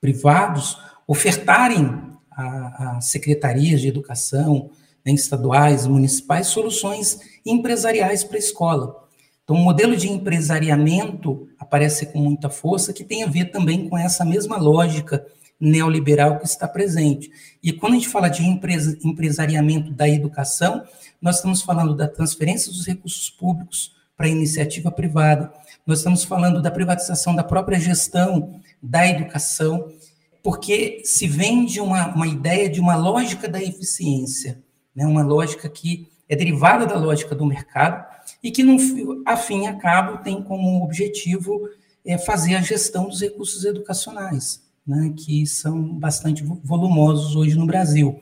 privados 0.00 0.78
ofertarem 1.06 2.13
a, 2.36 2.96
a 2.96 3.00
secretarias 3.00 3.80
de 3.80 3.88
educação 3.88 4.70
né, 5.04 5.12
estaduais, 5.12 5.86
municipais, 5.86 6.48
soluções 6.48 7.18
empresariais 7.44 8.24
para 8.24 8.36
a 8.36 8.38
escola. 8.38 9.04
Então, 9.44 9.56
o 9.56 9.60
modelo 9.60 9.94
de 9.94 10.08
empresariamento 10.08 11.48
aparece 11.58 12.06
com 12.06 12.18
muita 12.18 12.48
força, 12.48 12.92
que 12.92 13.04
tem 13.04 13.22
a 13.22 13.26
ver 13.26 13.50
também 13.50 13.88
com 13.88 13.98
essa 13.98 14.24
mesma 14.24 14.56
lógica 14.56 15.24
neoliberal 15.60 16.38
que 16.38 16.46
está 16.46 16.66
presente. 16.66 17.30
E 17.62 17.72
quando 17.72 17.92
a 17.92 17.96
gente 17.96 18.08
fala 18.08 18.28
de 18.28 18.42
empresariamento 18.42 19.92
da 19.92 20.08
educação, 20.08 20.82
nós 21.20 21.36
estamos 21.36 21.62
falando 21.62 21.94
da 21.94 22.08
transferência 22.08 22.72
dos 22.72 22.86
recursos 22.86 23.30
públicos 23.30 23.92
para 24.16 24.26
a 24.26 24.30
iniciativa 24.30 24.90
privada, 24.90 25.52
nós 25.86 25.98
estamos 25.98 26.24
falando 26.24 26.62
da 26.62 26.70
privatização 26.70 27.34
da 27.34 27.42
própria 27.42 27.78
gestão 27.78 28.60
da 28.82 29.06
educação, 29.06 29.88
porque 30.44 31.00
se 31.06 31.26
vende 31.26 31.80
uma, 31.80 32.14
uma 32.14 32.26
ideia 32.26 32.68
de 32.68 32.78
uma 32.78 32.94
lógica 32.94 33.48
da 33.48 33.62
eficiência, 33.62 34.62
né? 34.94 35.06
uma 35.06 35.22
lógica 35.22 35.70
que 35.70 36.06
é 36.28 36.36
derivada 36.36 36.84
da 36.84 36.96
lógica 36.96 37.34
do 37.34 37.46
mercado, 37.46 38.04
e 38.42 38.50
que, 38.50 38.62
no, 38.62 38.78
fim 38.78 39.66
e 39.66 39.72
cabo, 39.76 40.22
tem 40.22 40.42
como 40.42 40.84
objetivo 40.84 41.66
é, 42.04 42.18
fazer 42.18 42.56
a 42.56 42.60
gestão 42.60 43.08
dos 43.08 43.22
recursos 43.22 43.64
educacionais, 43.64 44.62
né, 44.86 45.14
que 45.16 45.46
são 45.46 45.82
bastante 45.98 46.44
volumosos 46.62 47.34
hoje 47.36 47.54
no 47.54 47.66
Brasil. 47.66 48.20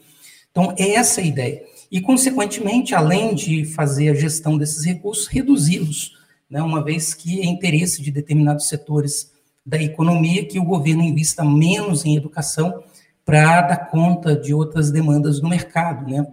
Então, 0.51 0.73
é 0.79 0.95
essa 0.95 1.21
a 1.21 1.25
ideia. 1.25 1.63
E, 1.91 2.01
consequentemente, 2.01 2.95
além 2.95 3.35
de 3.35 3.65
fazer 3.65 4.11
a 4.11 4.15
gestão 4.15 4.57
desses 4.57 4.85
recursos, 4.85 5.27
reduzi-los, 5.27 6.17
né, 6.49 6.63
uma 6.63 6.85
vez 6.85 7.15
que 7.15 7.41
é 7.41 7.47
interesse 7.47 8.01
de 8.01 8.13
determinados 8.13 8.69
setores 8.69 9.32
da 9.65 9.81
economia 9.81 10.45
que 10.45 10.59
o 10.59 10.65
governo 10.65 11.03
invista 11.03 11.45
menos 11.45 12.05
em 12.05 12.17
educação 12.17 12.83
para 13.25 13.63
dar 13.63 13.89
conta 13.91 14.37
de 14.37 14.53
outras 14.53 14.91
demandas 14.91 15.41
do 15.41 15.49
mercado. 15.49 16.11
Né? 16.11 16.27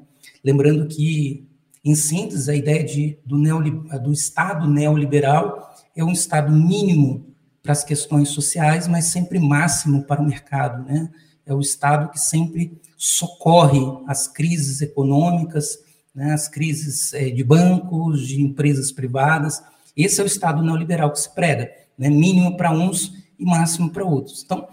Lembrando 0.43 0.88
que 0.88 1.48
em 1.83 1.95
síntese, 1.95 2.50
a 2.51 2.55
ideia 2.55 2.83
de, 2.83 3.17
do, 3.25 3.38
do 4.00 4.12
Estado 4.12 4.67
neoliberal 4.67 5.74
é 5.95 6.03
um 6.03 6.12
Estado 6.12 6.51
mínimo 6.51 7.27
para 7.62 7.71
as 7.71 7.83
questões 7.83 8.29
sociais, 8.29 8.88
mas 8.88 9.05
sempre 9.05 9.39
máximo 9.39 10.03
para 10.03 10.21
o 10.21 10.25
mercado. 10.25 10.83
Né? 10.86 11.09
É 11.45 11.53
o 11.53 11.62
Estado 11.62 12.09
que 12.09 12.19
sempre 12.19 12.77
socorre 12.98 13.79
as 14.07 14.27
crises 14.27 14.81
econômicas 14.81 15.79
né, 16.13 16.33
as 16.33 16.48
crises 16.48 17.13
é, 17.13 17.29
de 17.29 17.43
bancos, 17.43 18.27
de 18.27 18.41
empresas 18.41 18.91
privadas. 18.91 19.63
Esse 19.95 20.19
é 20.19 20.24
o 20.24 20.27
Estado 20.27 20.62
neoliberal 20.62 21.12
que 21.12 21.19
se 21.19 21.33
prega, 21.33 21.71
né, 21.98 22.09
mínimo 22.09 22.57
para 22.57 22.71
uns 22.71 23.13
e 23.39 23.46
máximo 23.46 23.89
para 23.89 24.03
outros. 24.03 24.43
Então, 24.43 24.67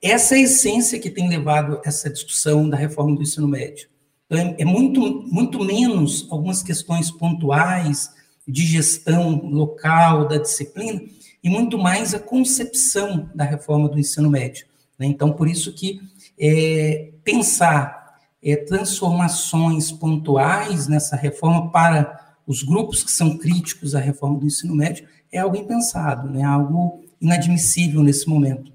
essa 0.00 0.34
é 0.34 0.38
a 0.38 0.42
essência 0.42 0.98
que 0.98 1.10
tem 1.10 1.28
levado 1.28 1.80
essa 1.84 2.10
discussão 2.10 2.68
da 2.68 2.76
reforma 2.76 3.14
do 3.14 3.22
ensino 3.22 3.48
médio. 3.48 3.88
Então, 4.26 4.38
é, 4.38 4.56
é 4.58 4.64
muito, 4.64 5.00
muito 5.30 5.62
menos 5.62 6.26
algumas 6.30 6.62
questões 6.62 7.10
pontuais 7.10 8.10
de 8.46 8.64
gestão 8.66 9.40
local 9.44 10.26
da 10.26 10.38
disciplina 10.38 11.02
e 11.42 11.50
muito 11.50 11.78
mais 11.78 12.14
a 12.14 12.18
concepção 12.18 13.30
da 13.34 13.44
reforma 13.44 13.88
do 13.88 13.98
ensino 13.98 14.30
médio. 14.30 14.66
Né? 14.98 15.06
Então, 15.06 15.32
por 15.32 15.48
isso 15.48 15.72
que 15.72 16.00
é, 16.38 17.12
pensar 17.24 18.18
é, 18.42 18.56
transformações 18.56 19.92
pontuais 19.92 20.88
nessa 20.88 21.16
reforma 21.16 21.70
para 21.70 22.20
os 22.46 22.62
grupos 22.62 23.04
que 23.04 23.10
são 23.10 23.36
críticos 23.36 23.94
à 23.94 24.00
reforma 24.00 24.38
do 24.38 24.46
ensino 24.46 24.74
médio 24.74 25.06
é 25.30 25.38
algo 25.38 25.56
impensado, 25.56 26.28
né? 26.28 26.42
algo 26.42 27.01
inadmissível 27.22 28.02
nesse 28.02 28.28
momento. 28.28 28.72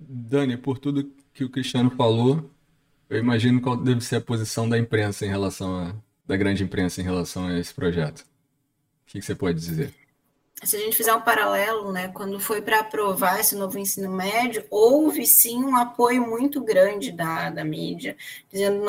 Dani, 0.00 0.56
por 0.56 0.78
tudo 0.78 1.12
que 1.32 1.44
o 1.44 1.50
Cristiano 1.50 1.90
falou, 1.90 2.50
eu 3.08 3.18
imagino 3.18 3.60
qual 3.60 3.76
deve 3.76 4.00
ser 4.00 4.16
a 4.16 4.20
posição 4.20 4.68
da 4.68 4.78
imprensa 4.78 5.26
em 5.26 5.28
relação 5.28 5.76
a, 5.76 5.94
da 6.26 6.36
grande 6.36 6.64
imprensa 6.64 7.00
em 7.00 7.04
relação 7.04 7.46
a 7.46 7.58
esse 7.58 7.72
projeto. 7.72 8.20
O 8.20 8.24
que 9.06 9.20
você 9.20 9.34
pode 9.34 9.58
dizer? 9.60 9.94
se 10.64 10.76
a 10.76 10.80
gente 10.80 10.96
fizer 10.96 11.14
um 11.14 11.20
paralelo, 11.20 11.92
né, 11.92 12.08
quando 12.08 12.40
foi 12.40 12.62
para 12.62 12.80
aprovar 12.80 13.38
esse 13.38 13.54
novo 13.54 13.78
ensino 13.78 14.10
médio, 14.10 14.64
houve 14.70 15.26
sim 15.26 15.62
um 15.62 15.76
apoio 15.76 16.26
muito 16.26 16.62
grande 16.62 17.12
da, 17.12 17.50
da 17.50 17.64
mídia, 17.64 18.16
dizendo 18.50 18.82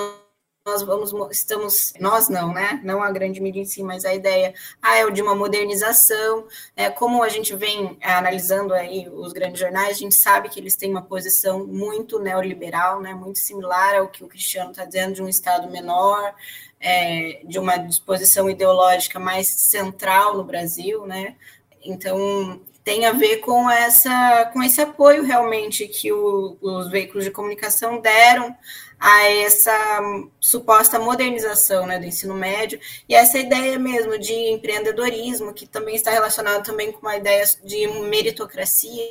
nós 0.68 0.84
vamos, 0.84 1.14
estamos, 1.32 1.94
nós 1.98 2.28
não, 2.28 2.54
né? 2.54 2.82
Não 2.84 3.02
a 3.02 3.10
grande 3.10 3.40
mídia 3.40 3.62
em 3.62 3.66
si, 3.66 3.82
mas 3.82 4.04
a 4.04 4.14
ideia 4.14 4.54
ah, 4.82 4.98
é 4.98 5.10
de 5.10 5.22
uma 5.22 5.34
modernização. 5.34 6.46
É, 6.76 6.90
como 6.90 7.24
a 7.24 7.30
gente 7.30 7.56
vem 7.56 7.98
é, 8.02 8.12
analisando 8.12 8.74
aí 8.74 9.08
os 9.08 9.32
grandes 9.32 9.62
jornais, 9.62 9.92
a 9.92 10.00
gente 10.00 10.16
sabe 10.16 10.50
que 10.50 10.60
eles 10.60 10.76
têm 10.76 10.92
uma 10.92 11.02
posição 11.02 11.66
muito 11.66 12.20
neoliberal, 12.20 13.00
né? 13.00 13.14
Muito 13.14 13.40
similar 13.40 13.96
ao 13.96 14.10
que 14.10 14.26
o 14.26 14.28
Cristiano 14.28 14.72
está 14.72 14.84
dizendo 14.84 15.14
de 15.14 15.24
um 15.24 15.30
Estado 15.30 15.72
menor, 15.72 16.36
é, 16.82 17.40
de 17.46 17.58
uma 17.58 17.78
disposição 17.78 18.50
ideológica 18.50 19.18
mais 19.18 19.48
central 19.48 20.36
no 20.36 20.44
Brasil, 20.44 21.06
né? 21.06 21.36
Então, 21.82 22.60
tem 22.84 23.06
a 23.06 23.14
ver 23.14 23.38
com, 23.38 23.70
essa, 23.70 24.50
com 24.52 24.62
esse 24.62 24.82
apoio 24.82 25.24
realmente 25.24 25.88
que 25.88 26.12
o, 26.12 26.58
os 26.60 26.90
veículos 26.90 27.24
de 27.24 27.32
comunicação 27.32 28.02
deram 28.02 28.54
a 29.00 29.30
essa 29.30 30.02
suposta 30.40 31.00
modernização 31.00 31.86
né, 31.86 32.00
do 32.00 32.06
ensino 32.06 32.34
médio 32.34 32.80
e 33.08 33.14
essa 33.14 33.38
ideia 33.38 33.78
mesmo 33.78 34.18
de 34.18 34.34
empreendedorismo, 34.34 35.54
que 35.54 35.68
também 35.68 35.96
está 35.96 36.12
relacionado 36.12 36.64
também 36.64 36.92
com 36.92 37.00
uma 37.00 37.16
ideia 37.16 37.44
de 37.64 37.88
meritocracia, 37.88 39.08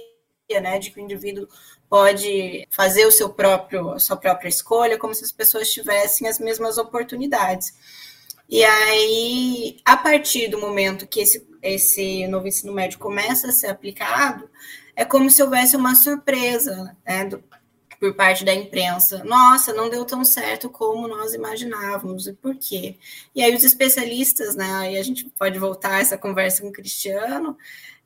né, 0.60 0.78
de 0.78 0.90
que 0.90 1.00
o 1.00 1.02
indivíduo 1.02 1.48
pode 1.88 2.66
fazer 2.70 3.06
o 3.06 3.12
seu 3.12 3.30
próprio, 3.30 3.92
a 3.92 3.98
sua 3.98 4.16
própria 4.16 4.48
escolha, 4.48 4.98
como 4.98 5.14
se 5.14 5.24
as 5.24 5.32
pessoas 5.32 5.72
tivessem 5.72 6.28
as 6.28 6.38
mesmas 6.38 6.78
oportunidades. 6.78 7.72
E 8.48 8.64
aí, 8.64 9.80
a 9.84 9.96
partir 9.96 10.48
do 10.48 10.58
momento 10.58 11.06
que 11.06 11.20
esse, 11.20 11.46
esse 11.62 12.26
novo 12.28 12.46
ensino 12.46 12.72
médio 12.72 12.98
começa 12.98 13.48
a 13.48 13.52
ser 13.52 13.68
aplicado, 13.68 14.48
é 14.94 15.04
como 15.04 15.30
se 15.30 15.42
houvesse 15.42 15.76
uma 15.76 15.94
surpresa 15.94 16.96
né, 17.04 17.24
do, 17.24 17.42
por 17.98 18.14
parte 18.14 18.44
da 18.44 18.54
imprensa. 18.54 19.24
Nossa, 19.24 19.72
não 19.72 19.88
deu 19.88 20.04
tão 20.04 20.24
certo 20.24 20.68
como 20.68 21.08
nós 21.08 21.34
imaginávamos, 21.34 22.26
e 22.26 22.32
por 22.32 22.56
quê? 22.56 22.96
E 23.34 23.42
aí 23.42 23.54
os 23.54 23.64
especialistas, 23.64 24.54
né, 24.54 24.70
aí 24.74 24.98
a 24.98 25.02
gente 25.02 25.24
pode 25.38 25.58
voltar 25.58 25.94
a 25.94 26.00
essa 26.00 26.18
conversa 26.18 26.62
com 26.62 26.68
o 26.68 26.72
Cristiano, 26.72 27.56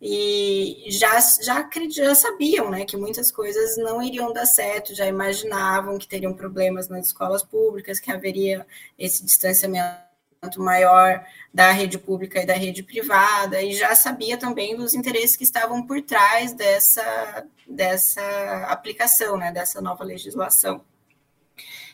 e 0.03 0.87
já, 0.89 1.21
já, 1.43 1.69
já 1.91 2.15
sabiam 2.15 2.71
né, 2.71 2.85
que 2.87 2.97
muitas 2.97 3.31
coisas 3.31 3.77
não 3.77 4.03
iriam 4.03 4.33
dar 4.33 4.47
certo, 4.47 4.95
já 4.95 5.07
imaginavam 5.07 5.99
que 5.99 6.09
teriam 6.09 6.33
problemas 6.33 6.89
nas 6.89 7.07
escolas 7.07 7.43
públicas, 7.43 8.01
que 8.01 8.11
haveria 8.11 8.67
esse 8.99 9.25
distanciamento 9.25 10.10
maior 10.59 11.23
da 11.53 11.71
rede 11.71 11.99
pública 11.99 12.41
e 12.41 12.47
da 12.47 12.55
rede 12.55 12.83
privada, 12.83 13.61
e 13.61 13.75
já 13.75 13.95
sabia 13.95 14.39
também 14.39 14.75
dos 14.75 14.95
interesses 14.95 15.37
que 15.37 15.45
estavam 15.45 15.87
por 15.87 16.01
trás 16.01 16.55
dessa, 16.55 17.47
dessa 17.69 18.67
aplicação, 18.69 19.37
né, 19.37 19.53
dessa 19.53 19.81
nova 19.83 20.03
legislação. 20.03 20.83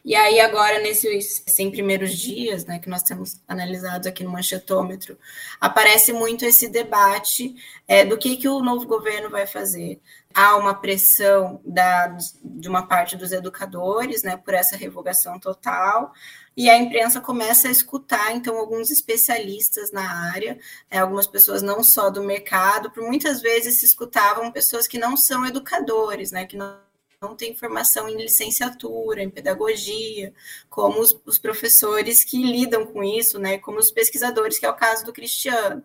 E 0.05 0.15
aí, 0.15 0.38
agora, 0.38 0.79
nesses 0.79 1.43
100 1.49 1.73
primeiros 1.73 2.12
dias, 2.12 2.65
né, 2.65 2.79
que 2.79 2.88
nós 2.88 3.03
temos 3.03 3.41
analisados 3.49 4.07
aqui 4.07 4.23
no 4.23 4.31
manchetômetro, 4.31 5.19
aparece 5.61 6.12
muito 6.12 6.45
esse 6.45 6.69
debate 6.69 7.57
é, 7.88 8.05
do 8.05 8.17
que, 8.17 8.37
que 8.37 8.49
o 8.49 8.63
novo 8.63 8.87
governo 8.87 9.28
vai 9.28 9.49
fazer. 9.49 10.00
Há 10.32 10.56
uma 10.56 10.75
pressão 10.75 11.61
da, 11.65 12.17
de 12.45 12.69
uma 12.69 12.87
parte 12.87 13.17
dos 13.17 13.32
educadores 13.32 14.23
né, 14.23 14.37
por 14.37 14.54
essa 14.54 14.76
revogação 14.76 15.41
total, 15.41 16.13
e 16.56 16.71
a 16.71 16.78
imprensa 16.78 17.21
começa 17.21 17.69
a 17.69 17.71
escutar, 17.71 18.34
então, 18.34 18.56
alguns 18.56 18.90
especialistas 18.90 19.92
na 19.92 20.30
área, 20.32 20.58
né, 20.90 20.99
algumas 20.99 21.26
pessoas 21.26 21.60
não 21.60 21.84
só 21.84 22.08
do 22.08 22.23
mercado, 22.23 22.90
por 22.90 23.02
muitas 23.02 23.42
vezes 23.42 23.78
se 23.78 23.84
escutavam 23.84 24.50
pessoas 24.50 24.88
que 24.88 24.99
não 24.99 25.16
são 25.16 25.45
educadores, 25.45 26.32
né, 26.32 26.47
que 26.47 26.56
não, 26.56 26.78
não 27.21 27.36
têm 27.36 27.54
formação 27.54 28.08
em 28.08 28.16
licenciatura, 28.16 29.23
em 29.23 29.28
pedagogia, 29.28 30.32
como 30.71 31.00
os, 31.00 31.19
os 31.26 31.38
professores 31.38 32.25
que 32.25 32.42
lidam 32.42 32.86
com 32.86 33.04
isso, 33.04 33.38
né, 33.38 33.58
como 33.58 33.78
os 33.78 33.90
pesquisadores, 33.90 34.58
que 34.58 34.64
é 34.64 34.71
o 34.71 34.76
caso 34.76 35.04
do 35.04 35.12
Cristiano. 35.12 35.84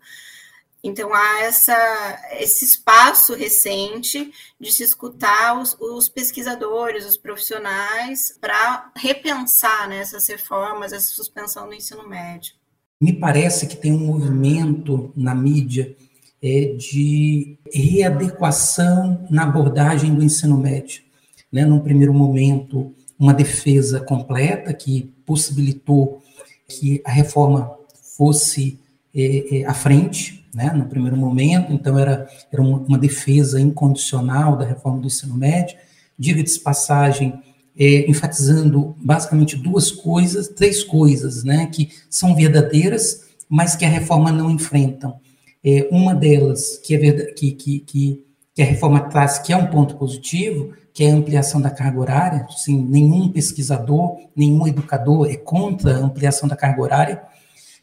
Então, 0.84 1.14
há 1.14 1.44
essa, 1.44 2.20
esse 2.40 2.66
espaço 2.66 3.36
recente 3.36 4.32
de 4.60 4.72
se 4.72 4.84
escutar 4.84 5.60
os, 5.60 5.78
os 5.80 6.10
pesquisadores, 6.10 7.06
os 7.06 7.18
profissionais, 7.18 8.36
para 8.42 8.92
repensar 8.96 9.88
né, 9.88 10.00
essas 10.00 10.28
reformas, 10.28 10.92
essa 10.92 11.14
suspensão 11.14 11.68
do 11.68 11.74
ensino 11.76 12.08
médio. 12.10 12.54
Me 13.00 13.14
parece 13.14 13.68
que 13.68 13.76
tem 13.76 13.92
um 13.92 14.06
movimento 14.06 15.12
na 15.16 15.36
mídia 15.36 15.96
é, 16.42 16.74
de 16.78 17.58
readequação 17.72 19.26
na 19.30 19.44
abordagem 19.44 20.14
do 20.14 20.24
ensino 20.24 20.58
médio. 20.58 21.04
Né? 21.52 21.64
Num 21.64 21.80
primeiro 21.80 22.14
momento, 22.14 22.94
uma 23.20 23.34
defesa 23.34 24.00
completa 24.00 24.74
que 24.74 25.14
possibilitou 25.26 26.24
que 26.68 27.02
a 27.06 27.12
reforma 27.12 27.72
fosse 28.18 28.80
é, 29.14 29.60
é, 29.60 29.66
à 29.66 29.74
frente, 29.74 30.41
né, 30.54 30.72
no 30.74 30.86
primeiro 30.86 31.16
momento, 31.16 31.72
então 31.72 31.98
era, 31.98 32.28
era 32.52 32.62
uma, 32.62 32.98
defesa 32.98 33.60
incondicional 33.60 34.58
da 34.58 34.66
reforma 34.66 35.00
do 35.00 35.08
ensino 35.08 35.36
médio, 35.36 35.78
diga-se 36.18 36.60
passagem, 36.60 37.42
é, 37.78 38.10
enfatizando 38.10 38.96
basicamente 39.00 39.56
duas 39.56 39.92
coisas, 39.92 40.50
três 40.50 40.84
coisas, 40.84 41.44
né, 41.44 41.68
que 41.68 41.90
são 42.10 42.36
verdadeiras, 42.36 43.30
mas 43.50 43.76
que 43.76 43.86
a 43.86 43.90
reforma 43.90 44.32
não 44.32 44.52
enfrentam. 44.52 45.20
É, 45.64 45.88
uma 45.92 46.14
delas, 46.14 46.78
que, 46.84 46.96
é 46.96 46.98
verdade, 46.98 47.34
que, 47.34 47.52
que, 47.52 47.80
que, 47.80 48.26
que 48.54 48.62
a 48.62 48.66
reforma 48.66 49.00
traz, 49.02 49.40
que 49.40 49.54
é 49.54 49.58
um 49.58 49.68
ponto 49.68 49.96
positivo, 49.96 50.74
que 50.94 51.04
é 51.06 51.12
a 51.12 51.16
ampliação 51.16 51.62
da 51.62 51.70
carga 51.70 52.00
horária, 52.00 52.46
assim, 52.50 52.84
nenhum 52.84 53.30
pesquisador, 53.30 54.18
nenhum 54.36 54.68
educador 54.68 55.30
é 55.30 55.38
contra 55.38 55.96
a 55.96 56.00
ampliação 56.00 56.50
da 56.50 56.56
carga 56.56 56.82
horária, 56.82 57.22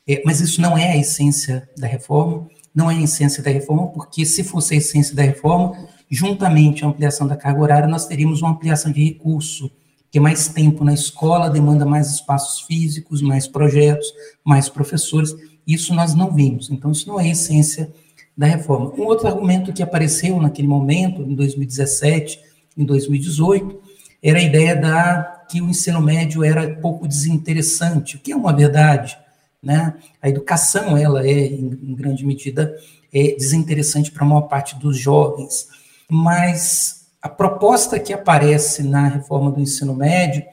é, 0.07 0.23
mas 0.25 0.41
isso 0.41 0.61
não 0.61 0.77
é 0.77 0.93
a 0.93 0.97
essência 0.97 1.69
da 1.77 1.87
reforma 1.87 2.49
não 2.79 2.89
é 2.89 2.95
a 2.95 3.03
essência 3.03 3.43
da 3.43 3.51
reforma, 3.51 3.89
porque 3.89 4.25
se 4.25 4.45
fosse 4.45 4.75
a 4.75 4.77
essência 4.77 5.13
da 5.13 5.25
reforma, 5.25 5.77
juntamente 6.09 6.85
à 6.85 6.87
ampliação 6.87 7.27
da 7.27 7.35
carga 7.35 7.61
horária, 7.61 7.89
nós 7.89 8.07
teríamos 8.07 8.41
uma 8.41 8.53
ampliação 8.53 8.93
de 8.93 9.05
recurso, 9.05 9.69
porque 10.03 10.21
mais 10.21 10.47
tempo 10.47 10.85
na 10.85 10.95
escola 10.95 11.51
demanda 11.51 11.85
mais 11.85 12.13
espaços 12.13 12.61
físicos, 12.61 13.21
mais 13.21 13.49
projetos, 13.49 14.07
mais 14.45 14.69
professores. 14.69 15.35
Isso 15.67 15.93
nós 15.93 16.15
não 16.15 16.33
vimos. 16.33 16.71
Então, 16.71 16.93
isso 16.93 17.09
não 17.09 17.19
é 17.19 17.25
a 17.25 17.33
essência 17.33 17.93
da 18.37 18.47
reforma. 18.47 18.93
Um 18.97 19.07
outro 19.07 19.27
argumento 19.27 19.73
que 19.73 19.83
apareceu 19.83 20.41
naquele 20.41 20.69
momento, 20.69 21.21
em 21.23 21.35
2017, 21.35 22.39
em 22.77 22.85
2018, 22.85 23.77
era 24.23 24.39
a 24.39 24.43
ideia 24.43 24.77
da 24.77 25.45
que 25.51 25.61
o 25.61 25.69
ensino 25.69 26.01
médio 26.01 26.45
era 26.45 26.77
pouco 26.77 27.09
desinteressante, 27.09 28.17
o 28.17 28.21
que 28.21 28.31
é 28.31 28.37
uma 28.37 28.53
verdade. 28.53 29.19
Né? 29.63 29.95
A 30.23 30.29
educação, 30.29 30.97
ela 30.97 31.27
é, 31.27 31.47
em, 31.47 31.79
em 31.83 31.95
grande 31.95 32.25
medida, 32.25 32.77
é 33.13 33.35
desinteressante 33.35 34.11
para 34.11 34.25
a 34.25 34.29
maior 34.29 34.43
parte 34.43 34.79
dos 34.79 34.99
jovens, 34.99 35.69
mas 36.09 37.07
a 37.21 37.29
proposta 37.29 37.99
que 37.99 38.13
aparece 38.13 38.83
na 38.83 39.09
reforma 39.09 39.51
do 39.51 39.61
ensino 39.61 39.95
médio, 39.95 40.45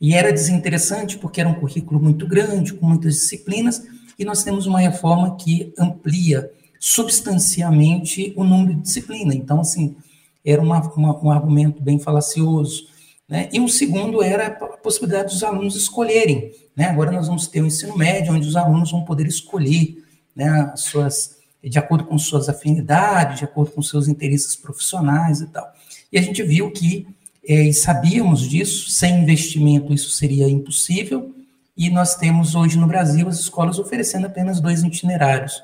e 0.00 0.14
era 0.14 0.32
desinteressante 0.32 1.18
porque 1.18 1.40
era 1.40 1.48
um 1.48 1.54
currículo 1.54 2.00
muito 2.00 2.26
grande, 2.26 2.74
com 2.74 2.86
muitas 2.86 3.14
disciplinas, 3.14 3.82
e 4.18 4.24
nós 4.24 4.42
temos 4.42 4.66
uma 4.66 4.80
reforma 4.80 5.36
que 5.36 5.72
amplia 5.78 6.50
substancialmente 6.78 8.32
o 8.36 8.44
número 8.44 8.74
de 8.74 8.82
disciplina. 8.82 9.34
Então, 9.34 9.60
assim, 9.60 9.96
era 10.44 10.60
uma, 10.60 10.80
uma, 10.94 11.24
um 11.24 11.30
argumento 11.30 11.82
bem 11.82 11.98
falacioso. 11.98 12.86
Né? 13.34 13.48
e 13.52 13.58
o 13.58 13.68
segundo 13.68 14.22
era 14.22 14.46
a 14.46 14.50
possibilidade 14.76 15.32
dos 15.32 15.42
alunos 15.42 15.74
escolherem. 15.74 16.52
Né? 16.76 16.84
Agora 16.84 17.10
nós 17.10 17.26
vamos 17.26 17.48
ter 17.48 17.60
o 17.60 17.64
um 17.64 17.66
ensino 17.66 17.98
médio, 17.98 18.32
onde 18.32 18.46
os 18.46 18.54
alunos 18.54 18.92
vão 18.92 19.04
poder 19.04 19.26
escolher 19.26 20.04
né, 20.36 20.70
as 20.72 20.82
suas, 20.82 21.38
de 21.60 21.76
acordo 21.76 22.04
com 22.04 22.16
suas 22.16 22.48
afinidades, 22.48 23.40
de 23.40 23.44
acordo 23.44 23.72
com 23.72 23.82
seus 23.82 24.06
interesses 24.06 24.54
profissionais 24.54 25.40
e 25.40 25.48
tal. 25.48 25.68
E 26.12 26.16
a 26.16 26.22
gente 26.22 26.44
viu 26.44 26.70
que, 26.70 27.08
é, 27.44 27.64
e 27.64 27.74
sabíamos 27.74 28.48
disso, 28.48 28.88
sem 28.90 29.22
investimento 29.24 29.92
isso 29.92 30.10
seria 30.10 30.48
impossível, 30.48 31.34
e 31.76 31.90
nós 31.90 32.14
temos 32.14 32.54
hoje 32.54 32.78
no 32.78 32.86
Brasil 32.86 33.26
as 33.26 33.40
escolas 33.40 33.80
oferecendo 33.80 34.28
apenas 34.28 34.60
dois 34.60 34.84
itinerários. 34.84 35.60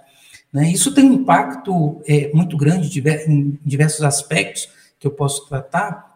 Né? 0.53 0.73
Isso 0.73 0.93
tem 0.93 1.05
um 1.05 1.13
impacto 1.13 2.03
é, 2.05 2.33
muito 2.35 2.57
grande 2.57 3.01
em 3.29 3.57
diversos 3.65 4.03
aspectos 4.03 4.69
que 4.99 5.07
eu 5.07 5.13
posso 5.13 5.47
tratar, 5.47 6.10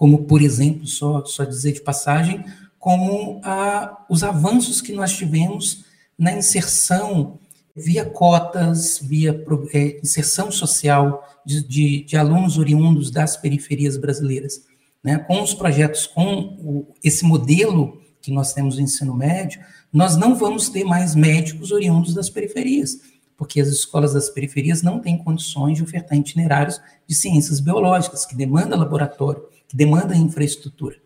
como, 0.00 0.24
por 0.24 0.40
exemplo, 0.40 0.86
só, 0.86 1.22
só 1.26 1.44
dizer 1.44 1.72
de 1.72 1.82
passagem, 1.82 2.42
como 2.78 3.38
a, 3.44 4.02
os 4.08 4.24
avanços 4.24 4.80
que 4.80 4.94
nós 4.94 5.12
tivemos 5.12 5.84
na 6.18 6.32
inserção 6.32 7.38
via 7.76 8.06
cotas, 8.06 8.98
via 8.98 9.44
é, 9.74 10.00
inserção 10.02 10.50
social 10.50 11.22
de, 11.44 11.62
de, 11.68 12.04
de, 12.04 12.16
alunos 12.16 12.56
oriundos 12.56 13.10
das 13.10 13.36
periferias 13.36 13.98
brasileiras. 13.98 14.62
Né? 15.04 15.18
Com 15.18 15.42
os 15.42 15.52
projetos, 15.52 16.06
com 16.06 16.56
o, 16.58 16.94
esse 17.04 17.22
modelo 17.22 18.00
que 18.22 18.32
nós 18.32 18.54
temos 18.54 18.76
no 18.76 18.82
ensino 18.82 19.14
médio, 19.14 19.60
nós 19.92 20.16
não 20.16 20.34
vamos 20.34 20.70
ter 20.70 20.82
mais 20.82 21.14
médicos 21.14 21.72
oriundos 21.72 22.14
das 22.14 22.30
periferias, 22.30 22.98
porque 23.36 23.60
as 23.60 23.68
escolas 23.68 24.14
das 24.14 24.30
periferias 24.30 24.80
não 24.80 24.98
têm 24.98 25.18
condições 25.18 25.76
de 25.76 25.84
ofertar 25.84 26.16
itinerários 26.16 26.80
de 27.06 27.14
ciências 27.14 27.60
biológicas, 27.60 28.24
que 28.24 28.34
demanda 28.34 28.74
laboratório, 28.74 29.59
que 29.70 29.76
demanda 29.76 30.16
infraestrutura. 30.16 30.96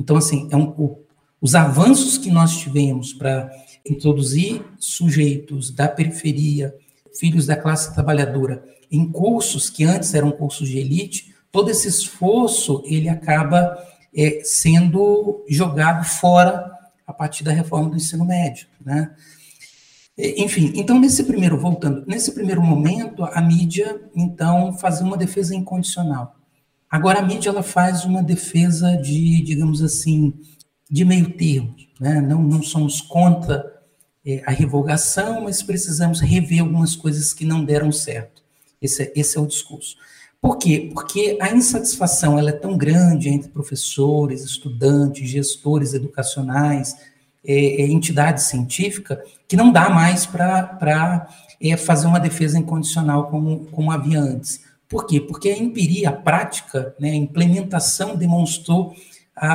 Então, 0.00 0.16
assim, 0.16 0.48
é 0.50 0.56
um, 0.56 0.70
o, 0.70 0.98
os 1.40 1.54
avanços 1.54 2.18
que 2.18 2.32
nós 2.32 2.56
tivemos 2.56 3.12
para 3.12 3.48
introduzir 3.88 4.64
sujeitos 4.76 5.70
da 5.70 5.86
periferia, 5.86 6.74
filhos 7.16 7.46
da 7.46 7.54
classe 7.54 7.94
trabalhadora, 7.94 8.64
em 8.90 9.08
cursos 9.08 9.70
que 9.70 9.84
antes 9.84 10.14
eram 10.14 10.32
cursos 10.32 10.68
de 10.68 10.78
elite, 10.78 11.32
todo 11.52 11.70
esse 11.70 11.86
esforço 11.86 12.82
ele 12.86 13.08
acaba 13.08 13.78
é, 14.12 14.40
sendo 14.42 15.44
jogado 15.48 16.04
fora 16.04 16.72
a 17.06 17.12
partir 17.12 17.44
da 17.44 17.52
reforma 17.52 17.88
do 17.88 17.96
ensino 17.96 18.24
médio, 18.24 18.66
né? 18.84 19.14
Enfim, 20.36 20.72
então 20.74 20.98
nesse 20.98 21.22
primeiro, 21.22 21.56
voltando, 21.56 22.04
nesse 22.04 22.32
primeiro 22.32 22.60
momento, 22.60 23.22
a 23.22 23.40
mídia, 23.40 24.00
então, 24.16 24.76
fazia 24.76 25.06
uma 25.06 25.16
defesa 25.16 25.54
incondicional. 25.54 26.37
Agora 26.90 27.20
a 27.20 27.22
mídia, 27.22 27.50
ela 27.50 27.62
faz 27.62 28.04
uma 28.04 28.22
defesa 28.22 28.96
de, 28.96 29.42
digamos 29.42 29.82
assim, 29.82 30.32
de 30.90 31.04
meio 31.04 31.30
termo, 31.32 31.74
né? 32.00 32.20
Não, 32.20 32.42
não 32.42 32.62
somos 32.62 33.00
contra 33.00 33.82
é, 34.24 34.42
a 34.46 34.50
revogação, 34.50 35.42
mas 35.42 35.62
precisamos 35.62 36.20
rever 36.20 36.60
algumas 36.60 36.96
coisas 36.96 37.34
que 37.34 37.44
não 37.44 37.64
deram 37.64 37.92
certo. 37.92 38.42
Esse 38.80 39.02
é, 39.02 39.12
esse 39.14 39.36
é 39.36 39.40
o 39.40 39.46
discurso. 39.46 39.96
Por 40.40 40.56
quê? 40.56 40.90
Porque 40.94 41.36
a 41.40 41.52
insatisfação 41.52 42.38
ela 42.38 42.50
é 42.50 42.52
tão 42.52 42.76
grande 42.76 43.28
entre 43.28 43.48
professores, 43.48 44.44
estudantes, 44.44 45.28
gestores 45.28 45.94
educacionais, 45.94 46.94
é, 47.44 47.82
é, 47.82 47.86
entidade 47.86 48.42
científica, 48.42 49.22
que 49.48 49.56
não 49.56 49.72
dá 49.72 49.88
mais 49.90 50.26
para 50.26 51.28
é, 51.60 51.76
fazer 51.76 52.06
uma 52.06 52.20
defesa 52.20 52.58
incondicional 52.58 53.28
como, 53.28 53.66
como 53.66 53.90
havia 53.90 54.20
antes. 54.20 54.60
Por 54.88 55.06
quê? 55.06 55.20
Porque 55.20 55.50
a 55.50 55.58
empiria, 55.58 56.08
a 56.08 56.12
prática, 56.12 56.94
né, 56.98 57.10
a 57.10 57.14
implementação 57.14 58.16
demonstrou 58.16 58.94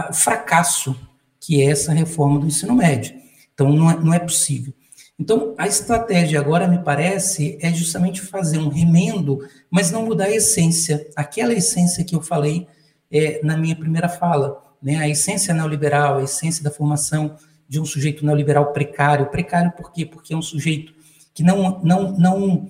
o 0.10 0.14
fracasso 0.14 0.96
que 1.40 1.62
é 1.62 1.66
essa 1.66 1.92
reforma 1.92 2.40
do 2.40 2.48
ensino 2.48 2.74
médio. 2.74 3.14
Então, 3.54 3.70
não 3.74 3.92
é, 3.92 4.00
não 4.00 4.14
é 4.14 4.20
possível. 4.20 4.74
Então, 5.20 5.54
a 5.58 5.68
estratégia 5.68 6.40
agora, 6.40 6.68
me 6.68 6.80
parece, 6.80 7.58
é 7.62 7.72
justamente 7.72 8.22
fazer 8.22 8.58
um 8.58 8.70
remendo, 8.70 9.40
mas 9.70 9.92
não 9.92 10.06
mudar 10.06 10.26
a 10.26 10.36
essência. 10.36 11.06
Aquela 11.16 11.54
essência 11.54 12.04
que 12.04 12.16
eu 12.16 12.22
falei 12.22 12.66
é, 13.12 13.42
na 13.44 13.58
minha 13.58 13.76
primeira 13.76 14.08
fala, 14.08 14.64
né? 14.82 14.98
a 14.98 15.08
essência 15.08 15.54
neoliberal, 15.54 16.18
a 16.18 16.24
essência 16.24 16.64
da 16.64 16.72
formação 16.72 17.36
de 17.68 17.80
um 17.80 17.86
sujeito 17.86 18.26
neoliberal 18.26 18.72
precário. 18.72 19.28
Precário 19.28 19.72
por 19.72 19.92
quê? 19.92 20.06
Porque 20.06 20.34
é 20.34 20.38
um 20.38 20.42
sujeito 20.42 20.94
que 21.34 21.44
não, 21.44 21.82
não, 21.84 22.12
não 22.18 22.70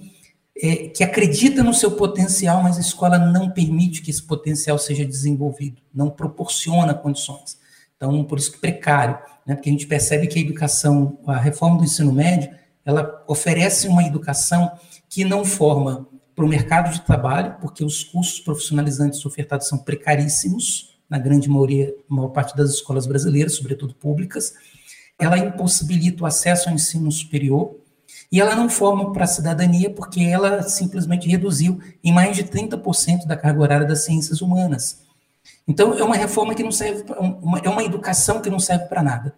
é, 0.55 0.87
que 0.87 1.03
acredita 1.03 1.63
no 1.63 1.73
seu 1.73 1.91
potencial, 1.91 2.61
mas 2.61 2.77
a 2.77 2.81
escola 2.81 3.17
não 3.17 3.49
permite 3.49 4.01
que 4.01 4.11
esse 4.11 4.23
potencial 4.23 4.77
seja 4.77 5.05
desenvolvido, 5.05 5.81
não 5.93 6.09
proporciona 6.09 6.93
condições. 6.93 7.57
Então, 7.95 8.23
por 8.23 8.37
isso 8.37 8.51
que 8.51 8.59
precário 8.59 9.17
né, 9.45 9.55
porque 9.55 9.69
a 9.69 9.71
gente 9.71 9.87
percebe 9.87 10.27
que 10.27 10.39
a 10.39 10.41
educação, 10.41 11.19
a 11.27 11.37
reforma 11.37 11.77
do 11.77 11.83
ensino 11.83 12.11
médio, 12.11 12.53
ela 12.85 13.23
oferece 13.27 13.87
uma 13.87 14.03
educação 14.03 14.71
que 15.09 15.23
não 15.23 15.45
forma 15.45 16.07
para 16.35 16.45
o 16.45 16.47
mercado 16.47 16.91
de 16.91 17.01
trabalho, 17.01 17.57
porque 17.61 17.83
os 17.83 18.03
cursos 18.03 18.39
profissionalizantes 18.39 19.25
ofertados 19.25 19.67
são 19.67 19.77
precaríssimos, 19.77 20.91
na 21.09 21.19
grande 21.19 21.47
maioria, 21.47 21.93
maior 22.07 22.29
parte 22.29 22.55
das 22.57 22.71
escolas 22.71 23.05
brasileiras, 23.05 23.55
sobretudo 23.55 23.93
públicas. 23.93 24.53
Ela 25.19 25.37
impossibilita 25.37 26.23
o 26.23 26.25
acesso 26.25 26.69
ao 26.69 26.75
ensino 26.75 27.11
superior, 27.11 27.75
e 28.31 28.41
ela 28.41 28.55
não 28.55 28.69
forma 28.69 29.11
para 29.11 29.25
a 29.25 29.27
cidadania 29.27 29.89
porque 29.89 30.21
ela 30.21 30.63
simplesmente 30.63 31.29
reduziu 31.29 31.79
em 32.03 32.11
mais 32.11 32.35
de 32.35 32.43
30% 32.43 33.25
da 33.25 33.37
carga 33.37 33.61
horária 33.61 33.87
das 33.87 34.05
ciências 34.05 34.41
humanas. 34.41 35.03
Então, 35.67 35.93
é 35.97 36.03
uma 36.03 36.15
reforma 36.15 36.53
que 36.53 36.63
não 36.63 36.71
serve, 36.71 37.03
uma, 37.41 37.59
é 37.59 37.69
uma 37.69 37.83
educação 37.83 38.41
que 38.41 38.49
não 38.49 38.59
serve 38.59 38.85
para 38.85 39.01
nada. 39.01 39.33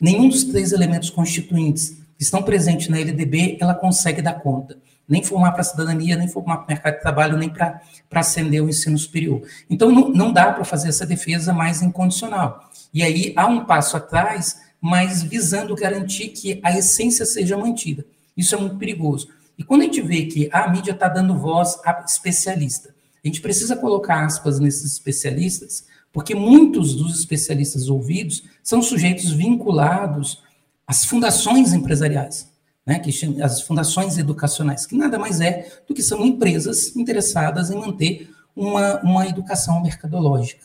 Nenhum 0.00 0.28
dos 0.28 0.44
três 0.44 0.72
elementos 0.72 1.10
constituintes 1.10 1.90
que 2.16 2.24
estão 2.24 2.42
presentes 2.42 2.88
na 2.88 2.98
LDB, 2.98 3.58
ela 3.60 3.74
consegue 3.74 4.20
dar 4.20 4.34
conta. 4.34 4.76
Nem 5.08 5.22
formar 5.22 5.52
para 5.52 5.60
a 5.60 5.64
cidadania, 5.64 6.16
nem 6.16 6.28
formar 6.28 6.58
para 6.58 6.64
o 6.64 6.68
mercado 6.68 6.94
de 6.94 7.00
trabalho, 7.00 7.36
nem 7.38 7.48
para 7.48 7.80
ascender 8.12 8.62
o 8.62 8.68
ensino 8.68 8.98
superior. 8.98 9.42
Então, 9.70 9.90
não, 9.90 10.08
não 10.08 10.32
dá 10.32 10.52
para 10.52 10.64
fazer 10.64 10.88
essa 10.88 11.06
defesa 11.06 11.52
mais 11.52 11.80
incondicional. 11.80 12.68
E 12.92 13.02
aí, 13.02 13.32
há 13.36 13.46
um 13.46 13.64
passo 13.64 13.96
atrás, 13.96 14.60
mas 14.80 15.22
visando 15.22 15.74
garantir 15.74 16.28
que 16.28 16.60
a 16.62 16.76
essência 16.76 17.24
seja 17.24 17.56
mantida. 17.56 18.04
Isso 18.38 18.54
é 18.54 18.58
muito 18.58 18.76
perigoso. 18.76 19.28
E 19.58 19.64
quando 19.64 19.80
a 19.80 19.84
gente 19.84 20.00
vê 20.00 20.26
que 20.26 20.48
a 20.52 20.70
mídia 20.70 20.92
está 20.92 21.08
dando 21.08 21.36
voz 21.36 21.76
a 21.84 22.04
especialista, 22.06 22.94
a 23.22 23.26
gente 23.26 23.40
precisa 23.40 23.74
colocar 23.74 24.24
aspas 24.24 24.60
nesses 24.60 24.92
especialistas, 24.92 25.84
porque 26.12 26.36
muitos 26.36 26.94
dos 26.94 27.18
especialistas 27.18 27.88
ouvidos 27.88 28.44
são 28.62 28.80
sujeitos 28.80 29.32
vinculados 29.32 30.40
às 30.86 31.04
fundações 31.04 31.72
empresariais, 31.72 32.48
né, 32.86 33.00
que 33.00 33.10
as 33.42 33.60
fundações 33.60 34.16
educacionais, 34.16 34.86
que 34.86 34.96
nada 34.96 35.18
mais 35.18 35.40
é 35.40 35.82
do 35.86 35.92
que 35.92 36.02
são 36.02 36.24
empresas 36.24 36.96
interessadas 36.96 37.70
em 37.70 37.76
manter 37.76 38.30
uma, 38.54 39.00
uma 39.02 39.26
educação 39.26 39.82
mercadológica. 39.82 40.64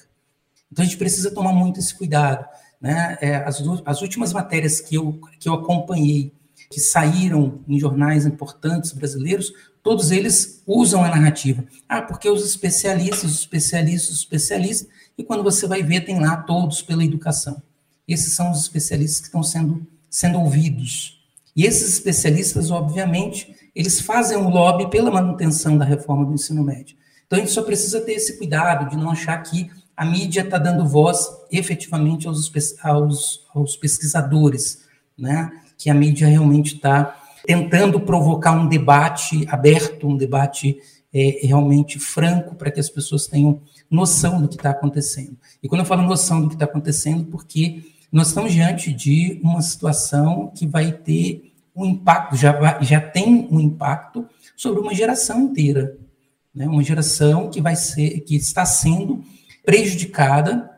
Então 0.72 0.84
a 0.84 0.86
gente 0.86 0.98
precisa 0.98 1.32
tomar 1.32 1.54
muito 1.54 1.80
esse 1.80 1.94
cuidado. 1.94 2.46
Né? 2.80 3.18
É, 3.20 3.36
as, 3.38 3.62
as 3.86 4.02
últimas 4.02 4.32
matérias 4.32 4.80
que 4.80 4.96
eu, 4.96 5.20
que 5.40 5.50
eu 5.50 5.54
acompanhei, 5.54 6.32
que 6.74 6.80
saíram 6.80 7.60
em 7.68 7.80
jornais 7.80 8.26
importantes 8.26 8.92
brasileiros, 8.92 9.54
todos 9.84 10.12
eles 10.12 10.64
usam 10.66 11.04
a 11.04 11.10
narrativa. 11.10 11.64
Ah, 11.88 12.02
porque 12.02 12.30
os 12.30 12.44
especialistas, 12.44 13.32
os 13.32 13.40
especialistas, 13.40 14.10
os 14.10 14.20
especialistas, 14.20 14.90
e 15.18 15.24
quando 15.24 15.44
você 15.44 15.68
vai 15.68 15.84
ver, 15.84 16.02
tem 16.02 16.20
lá 16.20 16.38
todos 16.38 16.82
pela 16.82 17.04
educação. 17.04 17.62
Esses 18.08 18.34
são 18.34 18.52
os 18.52 18.62
especialistas 18.62 19.20
que 19.20 19.28
estão 19.28 19.44
sendo, 19.44 19.86
sendo 20.10 20.40
ouvidos. 20.40 21.24
E 21.56 21.66
esses 21.66 21.94
especialistas, 21.94 22.72
obviamente, 22.72 23.56
eles 23.76 24.00
fazem 24.00 24.38
um 24.38 24.50
lobby 24.50 24.90
pela 24.90 25.12
manutenção 25.12 25.78
da 25.78 25.86
reforma 25.86 26.26
do 26.26 26.34
ensino 26.34 26.64
médio. 26.64 26.98
Então, 27.28 27.38
a 27.38 27.42
gente 27.42 27.54
só 27.54 27.62
precisa 27.62 28.02
ter 28.02 28.14
esse 28.14 28.38
cuidado 28.38 28.90
de 28.90 28.98
não 28.98 29.12
achar 29.12 29.38
que 29.44 29.70
a 29.96 30.04
mídia 30.04 30.42
está 30.42 30.58
dando 30.58 30.88
voz 30.88 31.30
efetivamente 31.52 32.28
aos, 32.28 32.52
aos, 32.82 33.46
aos 33.54 33.76
pesquisadores, 33.76 34.84
né? 35.18 35.52
Que 35.84 35.90
a 35.90 35.94
mídia 35.94 36.30
realmente 36.30 36.76
está 36.76 37.14
tentando 37.46 38.00
provocar 38.00 38.54
um 38.54 38.70
debate 38.70 39.46
aberto, 39.50 40.08
um 40.08 40.16
debate 40.16 40.78
é, 41.14 41.42
realmente 41.44 42.00
franco, 42.00 42.56
para 42.56 42.72
que 42.72 42.80
as 42.80 42.90
pessoas 42.90 43.28
tenham 43.28 43.60
noção 43.92 44.42
do 44.42 44.48
que 44.48 44.56
está 44.56 44.70
acontecendo. 44.70 45.38
E 45.62 45.68
quando 45.68 45.82
eu 45.82 45.86
falo 45.86 46.02
noção 46.04 46.42
do 46.42 46.48
que 46.48 46.56
está 46.56 46.64
acontecendo, 46.64 47.26
porque 47.26 47.84
nós 48.10 48.30
estamos 48.30 48.54
diante 48.54 48.94
de 48.94 49.42
uma 49.44 49.62
situação 49.62 50.54
que 50.56 50.66
vai 50.66 50.94
ter 50.94 51.52
um 51.76 51.86
impacto, 51.86 52.38
já, 52.38 52.54
vai, 52.54 52.82
já 52.82 53.02
tem 53.02 53.50
um 53.52 53.60
impacto 53.60 54.26
sobre 54.56 54.80
uma 54.80 54.96
geração 54.96 55.42
inteira, 55.42 55.98
né? 56.56 56.66
uma 56.66 56.82
geração 56.82 57.50
que 57.50 57.60
vai 57.60 57.76
ser, 57.76 58.22
que 58.22 58.38
está 58.38 58.66
sendo 58.66 59.22
prejudicada 59.66 60.72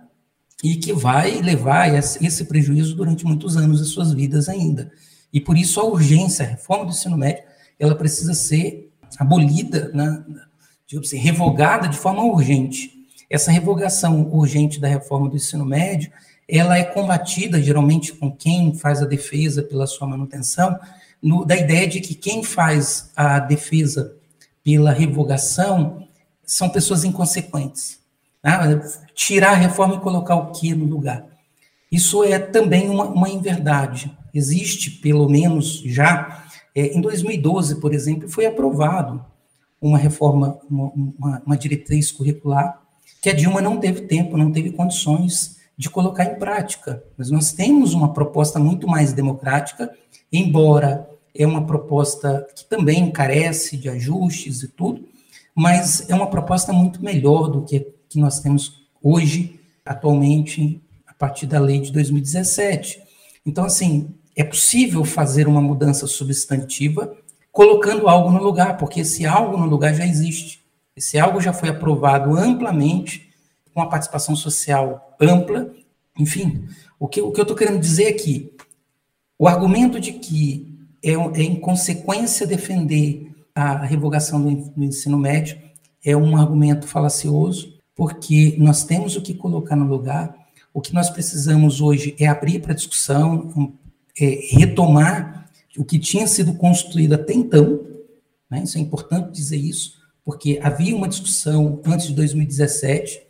e 0.65 0.77
que 0.77 0.91
vai 0.91 1.41
levar 1.41 1.93
esse 1.93 2.45
prejuízo 2.45 2.95
durante 2.95 3.23
muitos 3.23 3.55
anos 3.55 3.79
das 3.79 3.89
suas 3.89 4.11
vidas 4.11 4.49
ainda. 4.49 4.91
E 5.31 5.39
por 5.39 5.55
isso 5.55 5.79
a 5.79 5.83
urgência, 5.83 6.43
a 6.43 6.49
reforma 6.49 6.85
do 6.85 6.89
ensino 6.89 7.15
médio, 7.15 7.43
ela 7.77 7.93
precisa 7.93 8.33
ser 8.33 8.91
abolida, 9.19 9.91
né, 9.93 10.25
digamos 10.87 11.07
assim, 11.07 11.17
revogada 11.19 11.87
de 11.87 11.95
forma 11.95 12.23
urgente. 12.23 12.91
essa 13.29 13.51
revogação 13.51 14.27
urgente 14.31 14.79
da 14.79 14.87
reforma 14.87 15.29
do 15.29 15.35
ensino 15.35 15.65
médio, 15.65 16.11
ela 16.47 16.77
é 16.77 16.83
combatida 16.83 17.61
geralmente 17.61 18.13
com 18.13 18.31
quem 18.31 18.73
faz 18.73 19.03
a 19.03 19.05
defesa 19.05 19.61
pela 19.61 19.85
sua 19.85 20.07
manutenção, 20.07 20.79
no, 21.21 21.45
da 21.45 21.55
ideia 21.55 21.87
de 21.87 22.01
que 22.01 22.15
quem 22.15 22.43
faz 22.43 23.11
a 23.15 23.37
defesa 23.37 24.15
pela 24.63 24.91
revogação 24.91 26.07
são 26.43 26.69
pessoas 26.69 27.03
inconsequentes. 27.03 27.99
Né? 28.45 28.81
Tirar 29.15 29.53
a 29.53 29.55
reforma 29.55 29.95
e 29.95 29.99
colocar 29.99 30.35
o 30.35 30.51
que 30.51 30.75
no 30.75 30.85
lugar. 30.85 31.25
Isso 31.91 32.23
é 32.23 32.37
também 32.37 32.89
uma, 32.89 33.05
uma 33.05 33.29
inverdade. 33.29 34.15
Existe, 34.33 34.91
pelo 34.91 35.27
menos 35.27 35.81
já, 35.85 36.45
é, 36.75 36.95
em 36.95 37.01
2012, 37.01 37.79
por 37.79 37.93
exemplo, 37.93 38.29
foi 38.29 38.45
aprovado 38.45 39.25
uma 39.81 39.97
reforma, 39.97 40.59
uma, 40.69 40.91
uma, 41.17 41.41
uma 41.45 41.57
diretriz 41.57 42.11
curricular 42.11 42.81
que 43.21 43.29
a 43.29 43.33
Dilma 43.33 43.61
não 43.61 43.77
teve 43.77 44.01
tempo, 44.01 44.37
não 44.37 44.51
teve 44.51 44.71
condições 44.71 45.57
de 45.75 45.89
colocar 45.89 46.25
em 46.25 46.35
prática. 46.35 47.03
Mas 47.17 47.31
nós 47.31 47.51
temos 47.51 47.93
uma 47.93 48.13
proposta 48.13 48.59
muito 48.59 48.87
mais 48.87 49.13
democrática, 49.13 49.91
embora 50.31 51.09
é 51.33 51.45
uma 51.45 51.65
proposta 51.65 52.47
que 52.55 52.65
também 52.65 53.11
carece 53.11 53.77
de 53.77 53.89
ajustes 53.89 54.63
e 54.63 54.67
tudo, 54.67 55.07
mas 55.55 56.07
é 56.09 56.13
uma 56.13 56.27
proposta 56.27 56.71
muito 56.71 57.03
melhor 57.03 57.47
do 57.47 57.63
que 57.63 57.94
que 58.15 58.19
nós 58.21 58.39
temos 58.39 58.87
hoje, 59.03 59.59
atualmente, 59.85 60.81
a 61.05 61.13
partir 61.13 61.45
da 61.45 61.59
lei 61.59 61.79
de 61.79 61.91
2017. 61.91 63.01
Então, 63.45 63.65
assim, 63.65 64.15
é 64.35 64.43
possível 64.43 65.03
fazer 65.03 65.47
uma 65.47 65.61
mudança 65.61 66.07
substantiva 66.07 67.15
colocando 67.51 68.07
algo 68.07 68.31
no 68.31 68.41
lugar, 68.41 68.77
porque 68.77 69.01
esse 69.01 69.25
algo 69.25 69.57
no 69.57 69.65
lugar 69.65 69.93
já 69.93 70.05
existe. 70.05 70.63
Esse 70.95 71.19
algo 71.19 71.39
já 71.39 71.53
foi 71.53 71.69
aprovado 71.69 72.35
amplamente, 72.35 73.29
com 73.73 73.81
a 73.81 73.87
participação 73.87 74.35
social 74.35 75.15
ampla. 75.19 75.71
Enfim, 76.17 76.67
o 76.97 77.07
que, 77.07 77.21
o 77.21 77.31
que 77.31 77.39
eu 77.39 77.43
estou 77.43 77.55
querendo 77.55 77.79
dizer 77.79 78.07
aqui, 78.07 78.51
é 78.57 78.63
o 79.37 79.47
argumento 79.47 79.99
de 79.99 80.13
que 80.13 80.73
é, 81.03 81.11
é 81.11 81.43
inconsequência 81.43 82.47
defender 82.47 83.29
a 83.53 83.85
revogação 83.85 84.41
do 84.41 84.83
ensino 84.83 85.17
médio 85.17 85.57
é 86.03 86.15
um 86.15 86.37
argumento 86.37 86.87
falacioso, 86.87 87.74
porque 87.95 88.55
nós 88.59 88.83
temos 88.83 89.15
o 89.15 89.21
que 89.21 89.33
colocar 89.33 89.75
no 89.75 89.87
lugar. 89.87 90.35
O 90.73 90.81
que 90.81 90.93
nós 90.93 91.09
precisamos 91.09 91.79
hoje 91.79 92.13
é 92.19 92.27
abrir 92.27 92.59
para 92.59 92.73
discussão, 92.73 93.73
é, 94.19 94.39
retomar 94.51 95.49
o 95.77 95.85
que 95.85 95.97
tinha 95.97 96.27
sido 96.27 96.53
construído 96.55 97.13
até 97.13 97.33
então. 97.33 97.81
Né? 98.49 98.63
Isso 98.63 98.77
é 98.77 98.81
importante 98.81 99.31
dizer 99.31 99.57
isso, 99.57 99.95
porque 100.23 100.59
havia 100.61 100.95
uma 100.95 101.07
discussão 101.07 101.81
antes 101.85 102.07
de 102.07 102.13
2017 102.13 103.21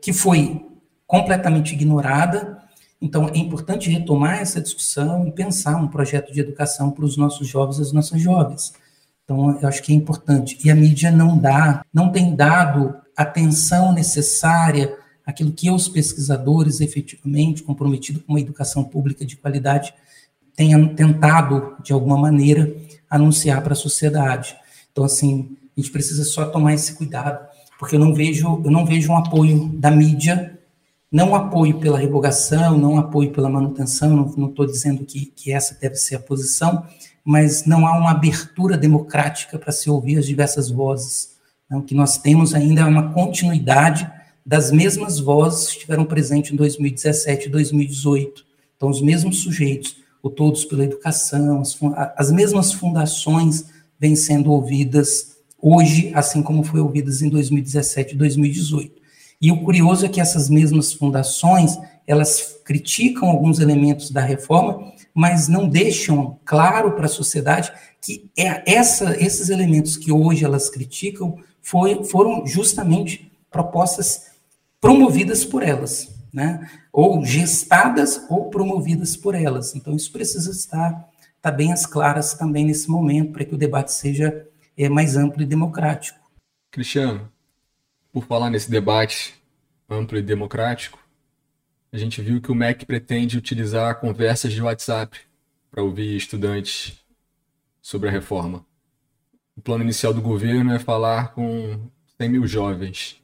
que 0.00 0.12
foi 0.12 0.64
completamente 1.06 1.74
ignorada. 1.74 2.58
Então, 3.00 3.28
é 3.28 3.38
importante 3.38 3.90
retomar 3.90 4.40
essa 4.40 4.60
discussão 4.60 5.26
e 5.26 5.32
pensar 5.32 5.76
um 5.76 5.88
projeto 5.88 6.32
de 6.32 6.40
educação 6.40 6.90
para 6.90 7.04
os 7.04 7.18
nossos 7.18 7.46
jovens 7.46 7.78
e 7.78 7.82
as 7.82 7.92
nossas 7.92 8.20
jovens. 8.20 8.72
Então, 9.24 9.58
eu 9.60 9.68
acho 9.68 9.82
que 9.82 9.92
é 9.92 9.96
importante. 9.96 10.58
E 10.64 10.70
a 10.70 10.74
mídia 10.74 11.10
não 11.10 11.38
dá, 11.38 11.84
não 11.92 12.10
tem 12.10 12.34
dado 12.34 12.94
atenção 13.16 13.92
necessária 13.92 14.96
àquilo 15.26 15.52
que 15.52 15.70
os 15.70 15.88
pesquisadores, 15.88 16.80
efetivamente 16.80 17.62
comprometidos 17.62 18.22
com 18.22 18.32
uma 18.32 18.40
educação 18.40 18.84
pública 18.84 19.24
de 19.24 19.36
qualidade, 19.36 19.94
tenham 20.54 20.94
tentado, 20.94 21.76
de 21.82 21.92
alguma 21.92 22.16
maneira, 22.16 22.74
anunciar 23.08 23.62
para 23.62 23.72
a 23.72 23.76
sociedade. 23.76 24.56
Então, 24.92 25.04
assim, 25.04 25.56
a 25.76 25.80
gente 25.80 25.90
precisa 25.90 26.24
só 26.24 26.46
tomar 26.46 26.74
esse 26.74 26.94
cuidado, 26.94 27.46
porque 27.78 27.96
eu 27.96 28.00
não 28.00 28.14
vejo, 28.14 28.62
eu 28.64 28.70
não 28.70 28.86
vejo 28.86 29.10
um 29.10 29.16
apoio 29.16 29.68
da 29.74 29.90
mídia, 29.90 30.58
não 31.10 31.34
apoio 31.34 31.78
pela 31.78 31.98
revogação, 31.98 32.76
não 32.76 32.98
apoio 32.98 33.32
pela 33.32 33.48
manutenção, 33.48 34.34
não 34.36 34.48
estou 34.48 34.66
dizendo 34.66 35.04
que, 35.04 35.26
que 35.26 35.52
essa 35.52 35.78
deve 35.80 35.96
ser 35.96 36.16
a 36.16 36.20
posição, 36.20 36.84
mas 37.24 37.64
não 37.64 37.86
há 37.86 37.96
uma 37.96 38.10
abertura 38.10 38.76
democrática 38.76 39.58
para 39.58 39.72
se 39.72 39.88
ouvir 39.88 40.18
as 40.18 40.26
diversas 40.26 40.70
vozes. 40.70 41.33
Então, 41.66 41.78
o 41.78 41.82
que 41.82 41.94
nós 41.94 42.18
temos 42.18 42.54
ainda 42.54 42.82
é 42.82 42.84
uma 42.84 43.12
continuidade 43.12 44.10
das 44.44 44.70
mesmas 44.70 45.18
vozes 45.18 45.68
que 45.68 45.72
estiveram 45.74 46.04
presentes 46.04 46.52
em 46.52 46.56
2017 46.56 47.46
e 47.46 47.50
2018. 47.50 48.44
Então, 48.76 48.90
os 48.90 49.00
mesmos 49.00 49.42
sujeitos, 49.42 49.96
o 50.22 50.28
Todos 50.28 50.64
pela 50.64 50.84
Educação, 50.84 51.60
as, 51.60 51.78
as 52.16 52.30
mesmas 52.30 52.72
fundações 52.72 53.64
vêm 53.98 54.14
sendo 54.14 54.50
ouvidas 54.50 55.34
hoje, 55.60 56.10
assim 56.14 56.42
como 56.42 56.62
foi 56.62 56.80
ouvidas 56.80 57.22
em 57.22 57.28
2017 57.28 58.14
e 58.14 58.18
2018. 58.18 59.02
E 59.40 59.50
o 59.50 59.64
curioso 59.64 60.04
é 60.04 60.08
que 60.08 60.20
essas 60.20 60.50
mesmas 60.50 60.92
fundações, 60.92 61.78
elas 62.06 62.58
criticam 62.64 63.28
alguns 63.28 63.60
elementos 63.60 64.10
da 64.10 64.20
reforma, 64.20 64.92
mas 65.14 65.46
não 65.46 65.68
deixam 65.68 66.38
claro 66.44 66.92
para 66.92 67.06
a 67.06 67.08
sociedade 67.08 67.72
que 68.02 68.28
é 68.36 68.70
essa, 68.70 69.16
esses 69.22 69.48
elementos 69.48 69.96
que 69.96 70.10
hoje 70.10 70.44
elas 70.44 70.68
criticam 70.68 71.38
foi, 71.62 72.04
foram 72.04 72.44
justamente 72.46 73.32
propostas 73.50 74.32
promovidas 74.80 75.44
por 75.44 75.62
elas, 75.62 76.14
né? 76.32 76.68
ou 76.92 77.24
gestadas 77.24 78.26
ou 78.28 78.50
promovidas 78.50 79.16
por 79.16 79.34
elas. 79.34 79.74
Então, 79.74 79.96
isso 79.96 80.12
precisa 80.12 80.50
estar, 80.50 81.08
estar 81.36 81.50
bem 81.52 81.72
às 81.72 81.86
claras 81.86 82.34
também 82.34 82.66
nesse 82.66 82.90
momento, 82.90 83.32
para 83.32 83.44
que 83.44 83.54
o 83.54 83.58
debate 83.58 83.92
seja 83.92 84.46
é, 84.76 84.88
mais 84.88 85.16
amplo 85.16 85.42
e 85.42 85.46
democrático. 85.46 86.18
Cristiano, 86.70 87.32
por 88.12 88.26
falar 88.26 88.50
nesse 88.50 88.70
debate 88.70 89.34
amplo 89.88 90.18
e 90.18 90.22
democrático, 90.22 90.98
a 91.94 91.98
gente 91.98 92.20
viu 92.20 92.40
que 92.40 92.50
o 92.50 92.56
MEC 92.56 92.84
pretende 92.84 93.38
utilizar 93.38 94.00
conversas 94.00 94.52
de 94.52 94.60
WhatsApp 94.60 95.16
para 95.70 95.80
ouvir 95.80 96.16
estudantes 96.16 96.98
sobre 97.80 98.08
a 98.08 98.12
reforma. 98.12 98.66
O 99.56 99.60
plano 99.60 99.84
inicial 99.84 100.12
do 100.12 100.20
governo 100.20 100.74
é 100.74 100.80
falar 100.80 101.32
com 101.34 101.78
100 102.18 102.28
mil 102.28 102.48
jovens. 102.48 103.22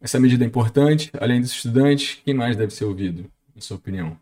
Essa 0.00 0.18
medida 0.18 0.42
é 0.42 0.48
importante, 0.48 1.12
além 1.20 1.40
dos 1.40 1.52
estudantes, 1.52 2.20
quem 2.24 2.34
mais 2.34 2.56
deve 2.56 2.74
ser 2.74 2.86
ouvido, 2.86 3.30
em 3.56 3.60
sua 3.60 3.76
opinião? 3.76 4.18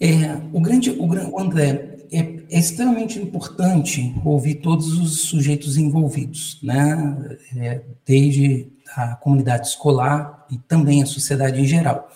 É, 0.00 0.36
o 0.52 0.60
grande, 0.60 0.92
o, 0.92 1.40
André, 1.40 1.96
é, 2.12 2.18
é, 2.20 2.58
extremamente 2.58 3.18
importante 3.18 4.14
ouvir 4.24 4.56
todos 4.56 4.96
os 4.96 5.22
sujeitos 5.22 5.76
envolvidos, 5.76 6.60
né? 6.62 7.36
É, 7.56 7.80
desde 8.06 8.68
a 8.94 9.16
comunidade 9.16 9.66
escolar 9.66 10.46
e 10.48 10.56
também 10.56 11.02
a 11.02 11.06
sociedade 11.06 11.60
em 11.60 11.66
geral. 11.66 12.08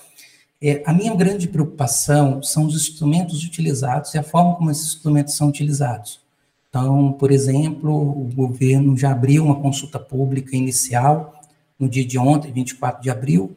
É, 0.61 0.83
a 0.87 0.92
minha 0.92 1.14
grande 1.14 1.47
preocupação 1.47 2.42
são 2.42 2.66
os 2.66 2.75
instrumentos 2.75 3.45
utilizados 3.45 4.14
e 4.14 4.19
a 4.19 4.23
forma 4.23 4.55
como 4.55 4.71
esses 4.71 4.87
instrumentos 4.87 5.37
são 5.37 5.49
utilizados. 5.49 6.21
Então, 6.69 7.12
por 7.12 7.31
exemplo, 7.31 7.90
o 7.92 8.31
governo 8.35 8.97
já 8.97 9.12
abriu 9.12 9.45
uma 9.45 9.61
consulta 9.61 9.99
pública 9.99 10.57
inicial 10.57 11.40
no 11.79 11.88
dia 11.88 12.05
de 12.05 12.19
ontem, 12.19 12.53
24 12.53 13.03
de 13.03 13.11
abril, 13.11 13.55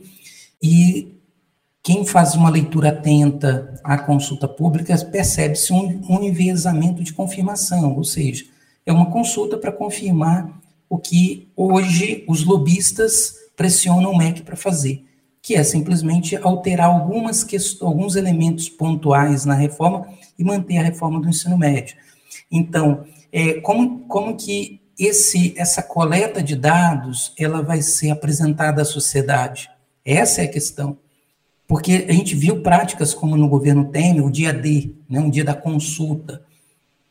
e 0.61 1.19
quem 1.81 2.05
faz 2.05 2.35
uma 2.35 2.49
leitura 2.49 2.89
atenta 2.89 3.79
à 3.83 3.97
consulta 3.97 4.47
pública 4.47 4.97
percebe-se 5.05 5.71
um, 5.71 6.01
um 6.09 6.23
enviesamento 6.23 7.01
de 7.01 7.13
confirmação, 7.13 7.95
ou 7.95 8.03
seja, 8.03 8.45
é 8.85 8.91
uma 8.91 9.09
consulta 9.09 9.57
para 9.57 9.71
confirmar 9.71 10.59
o 10.89 10.97
que 10.97 11.47
hoje 11.55 12.23
os 12.27 12.43
lobistas 12.43 13.35
pressionam 13.55 14.11
o 14.11 14.17
MEC 14.17 14.41
para 14.41 14.55
fazer, 14.55 15.05
que 15.41 15.55
é 15.55 15.63
simplesmente 15.63 16.35
alterar 16.35 16.87
algumas 16.87 17.45
alguns 17.81 18.15
elementos 18.15 18.69
pontuais 18.69 19.45
na 19.45 19.53
reforma 19.53 20.07
e 20.37 20.43
manter 20.43 20.77
a 20.77 20.83
reforma 20.83 21.19
do 21.19 21.29
ensino 21.29 21.57
médio. 21.57 21.95
Então, 22.51 23.05
é, 23.31 23.53
como, 23.61 23.99
como 24.01 24.35
que 24.35 24.81
esse, 24.97 25.53
essa 25.57 25.81
coleta 25.81 26.43
de 26.43 26.55
dados 26.55 27.33
ela 27.37 27.61
vai 27.61 27.81
ser 27.81 28.11
apresentada 28.11 28.81
à 28.81 28.85
sociedade? 28.85 29.69
Essa 30.03 30.41
é 30.41 30.45
a 30.45 30.51
questão. 30.51 30.97
Porque 31.67 32.07
a 32.09 32.11
gente 32.11 32.35
viu 32.35 32.63
práticas 32.63 33.13
como 33.13 33.37
no 33.37 33.47
governo 33.47 33.85
Temer, 33.91 34.25
o 34.25 34.31
dia 34.31 34.51
D, 34.51 34.91
né, 35.07 35.19
um 35.19 35.29
dia 35.29 35.43
da 35.43 35.53
consulta, 35.53 36.41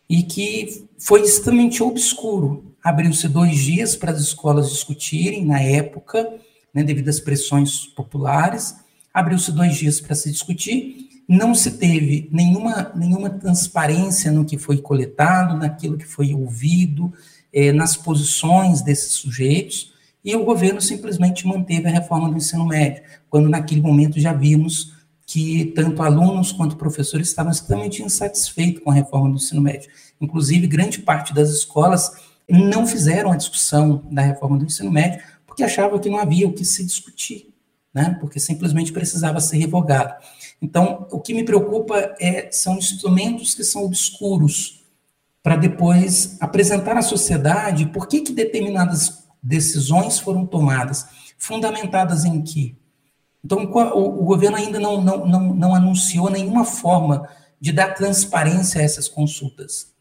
e 0.09 0.23
que 0.23 0.85
foi 0.99 1.23
extremamente 1.23 1.83
obscuro. 1.83 2.75
Abriu-se 2.83 3.29
dois 3.29 3.57
dias 3.57 3.95
para 3.95 4.11
as 4.11 4.21
escolas 4.21 4.71
discutirem, 4.71 5.45
na 5.45 5.61
época, 5.61 6.29
né, 6.75 6.83
devido 6.83 7.09
às 7.09 7.21
pressões 7.21 7.87
populares, 7.87 8.77
abriu-se 9.13 9.51
dois 9.53 9.77
dias 9.77 10.01
para 10.01 10.15
se 10.15 10.31
discutir, 10.31 11.09
não 11.29 11.55
se 11.55 11.73
teve 11.73 12.29
nenhuma, 12.33 12.93
nenhuma 12.95 13.29
transparência 13.31 14.33
no 14.33 14.45
que 14.45 14.57
foi 14.57 14.79
coletado, 14.79 15.57
naquilo 15.57 15.99
que 15.99 16.07
foi 16.07 16.35
ouvido, 16.35 17.13
é, 17.53 17.73
nas 17.73 17.97
posições 17.97 18.81
desses 18.81 19.13
sujeitos, 19.13 19.93
e 20.25 20.35
o 20.35 20.45
governo 20.45 20.81
simplesmente 20.81 21.47
manteve 21.47 21.87
a 21.87 21.91
reforma 21.91 22.29
do 22.29 22.37
ensino 22.37 22.67
médio, 22.67 23.03
quando 23.29 23.49
naquele 23.49 23.81
momento 23.81 24.19
já 24.21 24.33
vimos 24.33 24.93
que 25.27 25.67
tanto 25.77 26.03
alunos 26.03 26.53
quanto 26.53 26.77
professores 26.77 27.29
estavam 27.29 27.53
extremamente 27.53 28.03
insatisfeitos 28.03 28.83
com 28.83 28.91
a 28.91 28.95
reforma 28.95 29.29
do 29.29 29.37
ensino 29.37 29.61
médio. 29.61 29.91
Inclusive, 30.19 30.67
grande 30.67 31.01
parte 31.01 31.35
das 31.35 31.51
escolas 31.51 32.11
não 32.49 32.87
fizeram 32.87 33.31
a 33.31 33.37
discussão 33.37 34.03
da 34.11 34.23
reforma 34.23 34.57
do 34.57 34.65
ensino 34.65 34.91
médio 34.91 35.21
porque 35.59 35.65
achavam 35.65 35.99
que 35.99 36.09
não 36.09 36.19
havia 36.19 36.47
o 36.47 36.53
que 36.53 36.65
se 36.65 36.85
discutir. 36.85 37.53
né, 37.93 38.17
porque 38.21 38.39
simplesmente 38.39 38.93
precisava 38.93 39.41
ser 39.41 39.57
revogado. 39.57 40.15
Então, 40.63 41.09
o 41.11 41.19
que 41.19 41.35
me 41.35 41.43
preocupa 41.43 42.15
é, 42.21 42.49
são 42.53 42.77
instrumentos 42.77 43.55
que 43.55 43.65
são 43.65 43.83
obscuros, 43.83 44.85
para 45.43 45.57
depois 45.57 46.37
apresentar 46.39 46.97
à 46.97 47.03
sociedade 47.03 47.87
por 47.87 48.07
que, 48.07 48.21
que 48.21 48.33
determinadas 48.33 49.25
decisões 49.43 50.19
foram 50.21 50.47
tomadas, 50.47 51.07
fundamentadas 51.39 52.25
em 52.25 52.41
que. 52.43 52.77
Então, 53.43 53.65
o, 53.65 54.23
o 54.23 54.25
governo 54.25 54.59
ainda 54.59 54.79
não, 54.79 55.03
não, 55.03 55.27
não, 55.27 55.55
não 55.55 55.75
anunciou 55.75 56.31
nenhuma 56.31 56.65
forma 56.65 57.27
de 57.59 57.73
dar 57.73 57.95
transparência 57.95 58.81
a 58.81 58.85
essas 58.85 59.09
consultas. 59.09 59.93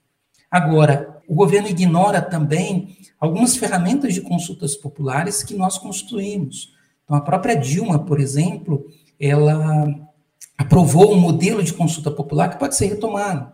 Agora, 0.51 1.21
o 1.27 1.33
governo 1.33 1.69
ignora 1.69 2.21
também 2.21 2.97
algumas 3.19 3.55
ferramentas 3.55 4.13
de 4.13 4.21
consultas 4.21 4.75
populares 4.75 5.43
que 5.43 5.55
nós 5.55 5.77
construímos. 5.77 6.73
Então, 7.03 7.17
a 7.17 7.21
própria 7.21 7.55
Dilma, 7.55 7.99
por 7.99 8.19
exemplo, 8.19 8.85
ela 9.19 9.87
aprovou 10.57 11.13
um 11.13 11.19
modelo 11.19 11.63
de 11.63 11.73
consulta 11.73 12.11
popular 12.11 12.49
que 12.49 12.59
pode 12.59 12.75
ser 12.75 12.87
retomado. 12.87 13.51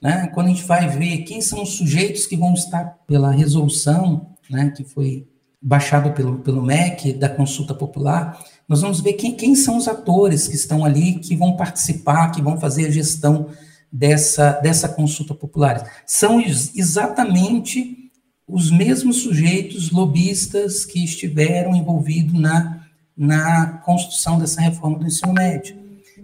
Né? 0.00 0.30
Quando 0.34 0.46
a 0.46 0.50
gente 0.50 0.64
vai 0.64 0.88
ver 0.88 1.18
quem 1.18 1.40
são 1.40 1.62
os 1.62 1.70
sujeitos 1.70 2.26
que 2.26 2.36
vão 2.36 2.52
estar 2.54 2.98
pela 3.06 3.30
resolução, 3.30 4.28
né, 4.50 4.70
que 4.76 4.84
foi 4.84 5.26
baixado 5.60 6.12
pelo, 6.12 6.40
pelo 6.40 6.62
MEC, 6.62 7.14
da 7.14 7.28
consulta 7.28 7.74
popular, 7.74 8.38
nós 8.68 8.82
vamos 8.82 9.00
ver 9.00 9.14
quem, 9.14 9.34
quem 9.34 9.54
são 9.54 9.78
os 9.78 9.88
atores 9.88 10.46
que 10.46 10.54
estão 10.54 10.84
ali, 10.84 11.14
que 11.14 11.34
vão 11.34 11.56
participar, 11.56 12.30
que 12.30 12.42
vão 12.42 12.60
fazer 12.60 12.86
a 12.86 12.90
gestão 12.90 13.48
dessa, 13.90 14.52
dessa 14.60 14.88
consulta 14.88 15.34
popular. 15.34 15.90
São 16.06 16.38
exatamente 16.40 18.03
os 18.46 18.70
mesmos 18.70 19.22
sujeitos 19.22 19.90
lobistas 19.90 20.84
que 20.84 21.02
estiveram 21.02 21.74
envolvidos 21.74 22.38
na, 22.38 22.86
na 23.16 23.78
construção 23.84 24.38
dessa 24.38 24.60
reforma 24.60 24.98
do 24.98 25.06
ensino 25.06 25.32
médio. 25.32 25.76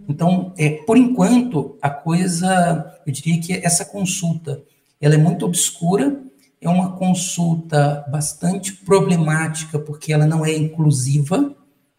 Então, 0.09 0.53
é, 0.59 0.71
por 0.71 0.97
enquanto, 0.97 1.79
a 1.81 1.89
coisa, 1.89 2.99
eu 3.07 3.13
diria 3.13 3.41
que 3.41 3.53
essa 3.55 3.85
consulta, 3.85 4.63
ela 5.01 5.15
é 5.15 5.19
muito 5.19 5.47
obscura, 5.47 6.21
é 6.61 6.69
uma 6.69 6.93
consulta 6.93 8.05
bastante 8.11 8.73
problemática, 8.73 9.79
porque 9.79 10.13
ela 10.13 10.27
não 10.27 10.45
é 10.45 10.55
inclusiva, 10.55 11.55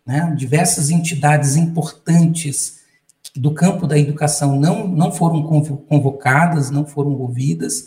né? 0.05 0.33
diversas 0.37 0.89
entidades 0.89 1.55
importantes 1.55 2.81
do 3.35 3.53
campo 3.53 3.87
da 3.87 3.97
educação 3.97 4.59
não, 4.59 4.87
não 4.87 5.11
foram 5.11 5.41
convocadas, 5.87 6.69
não 6.69 6.85
foram 6.85 7.11
ouvidas, 7.11 7.85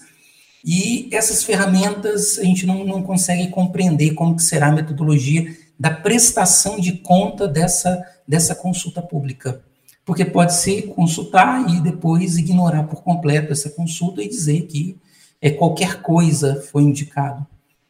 e 0.64 1.09
essas 1.12 1.44
ferramentas 1.44 2.38
a 2.38 2.44
gente 2.44 2.66
não, 2.66 2.85
não 2.85 3.03
consegue 3.03 3.48
compreender 3.48 4.14
como 4.14 4.37
que 4.37 4.42
será 4.42 4.68
a 4.68 4.72
metodologia 4.72 5.55
da 5.79 5.90
prestação 5.90 6.81
de 6.81 6.92
conta 6.92 7.46
dessa, 7.46 8.03
dessa 8.27 8.55
consulta 8.55 9.03
pública 9.03 9.62
porque 10.05 10.24
pode 10.24 10.55
se 10.55 10.83
consultar 10.83 11.68
e 11.74 11.81
depois 11.81 12.37
ignorar 12.37 12.85
por 12.85 13.03
completo 13.03 13.53
essa 13.53 13.70
consulta 13.70 14.22
e 14.22 14.29
dizer 14.29 14.62
que 14.62 14.96
é, 15.40 15.50
qualquer 15.50 16.03
coisa 16.03 16.62
foi 16.70 16.83
indicado. 16.83 17.46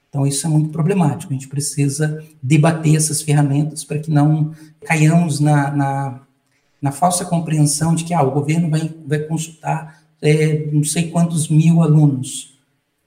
Então, 0.08 0.24
isso 0.24 0.46
é 0.46 0.50
muito 0.50 0.70
problemático. 0.70 1.32
A 1.32 1.34
gente 1.34 1.48
precisa 1.48 2.22
debater 2.40 2.94
essas 2.94 3.20
ferramentas 3.20 3.82
para 3.82 3.98
que 3.98 4.12
não 4.12 4.52
caiamos 4.84 5.40
na, 5.40 5.72
na, 5.72 6.20
na, 6.80 6.92
falsa 6.92 7.24
compreensão 7.24 7.96
de 7.96 8.04
que 8.04 8.14
ah, 8.14 8.22
o 8.22 8.30
governo 8.30 8.70
vai, 8.70 8.94
vai 9.04 9.18
consultar 9.20 10.04
é, 10.22 10.68
não 10.72 10.84
sei 10.84 11.10
quantos 11.10 11.48
mil 11.48 11.82
alunos. 11.82 12.53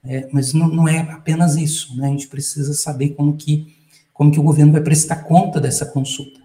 É, 0.08 0.28
mas 0.32 0.54
não, 0.54 0.66
não, 0.68 0.88
é 0.88 1.00
apenas 1.00 1.54
isso. 1.56 1.96
Né? 1.96 2.08
A 2.08 2.10
gente 2.10 2.28
precisa 2.28 2.72
saber 2.72 3.10
como 3.10 3.36
que, 3.36 3.76
como 4.12 4.30
que 4.32 4.40
o 4.40 4.42
governo 4.42 4.72
vai 4.72 4.80
prestar 4.80 5.16
conta 5.16 5.60
dessa 5.60 5.86
consulta 5.86 6.38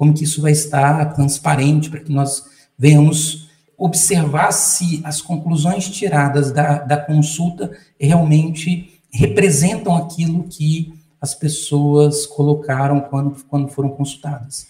como 0.00 0.14
que 0.14 0.24
isso 0.24 0.40
vai 0.40 0.52
estar 0.52 1.12
transparente 1.12 1.90
para 1.90 2.00
que 2.00 2.10
nós 2.10 2.42
venhamos 2.78 3.50
observar 3.76 4.50
se 4.50 5.02
as 5.04 5.20
conclusões 5.20 5.90
tiradas 5.90 6.50
da, 6.50 6.78
da 6.78 6.96
consulta 6.96 7.70
realmente 8.00 8.98
representam 9.12 9.94
aquilo 9.94 10.44
que 10.44 10.94
as 11.20 11.34
pessoas 11.34 12.24
colocaram 12.24 12.98
quando, 12.98 13.44
quando 13.44 13.68
foram 13.68 13.90
consultadas. 13.90 14.68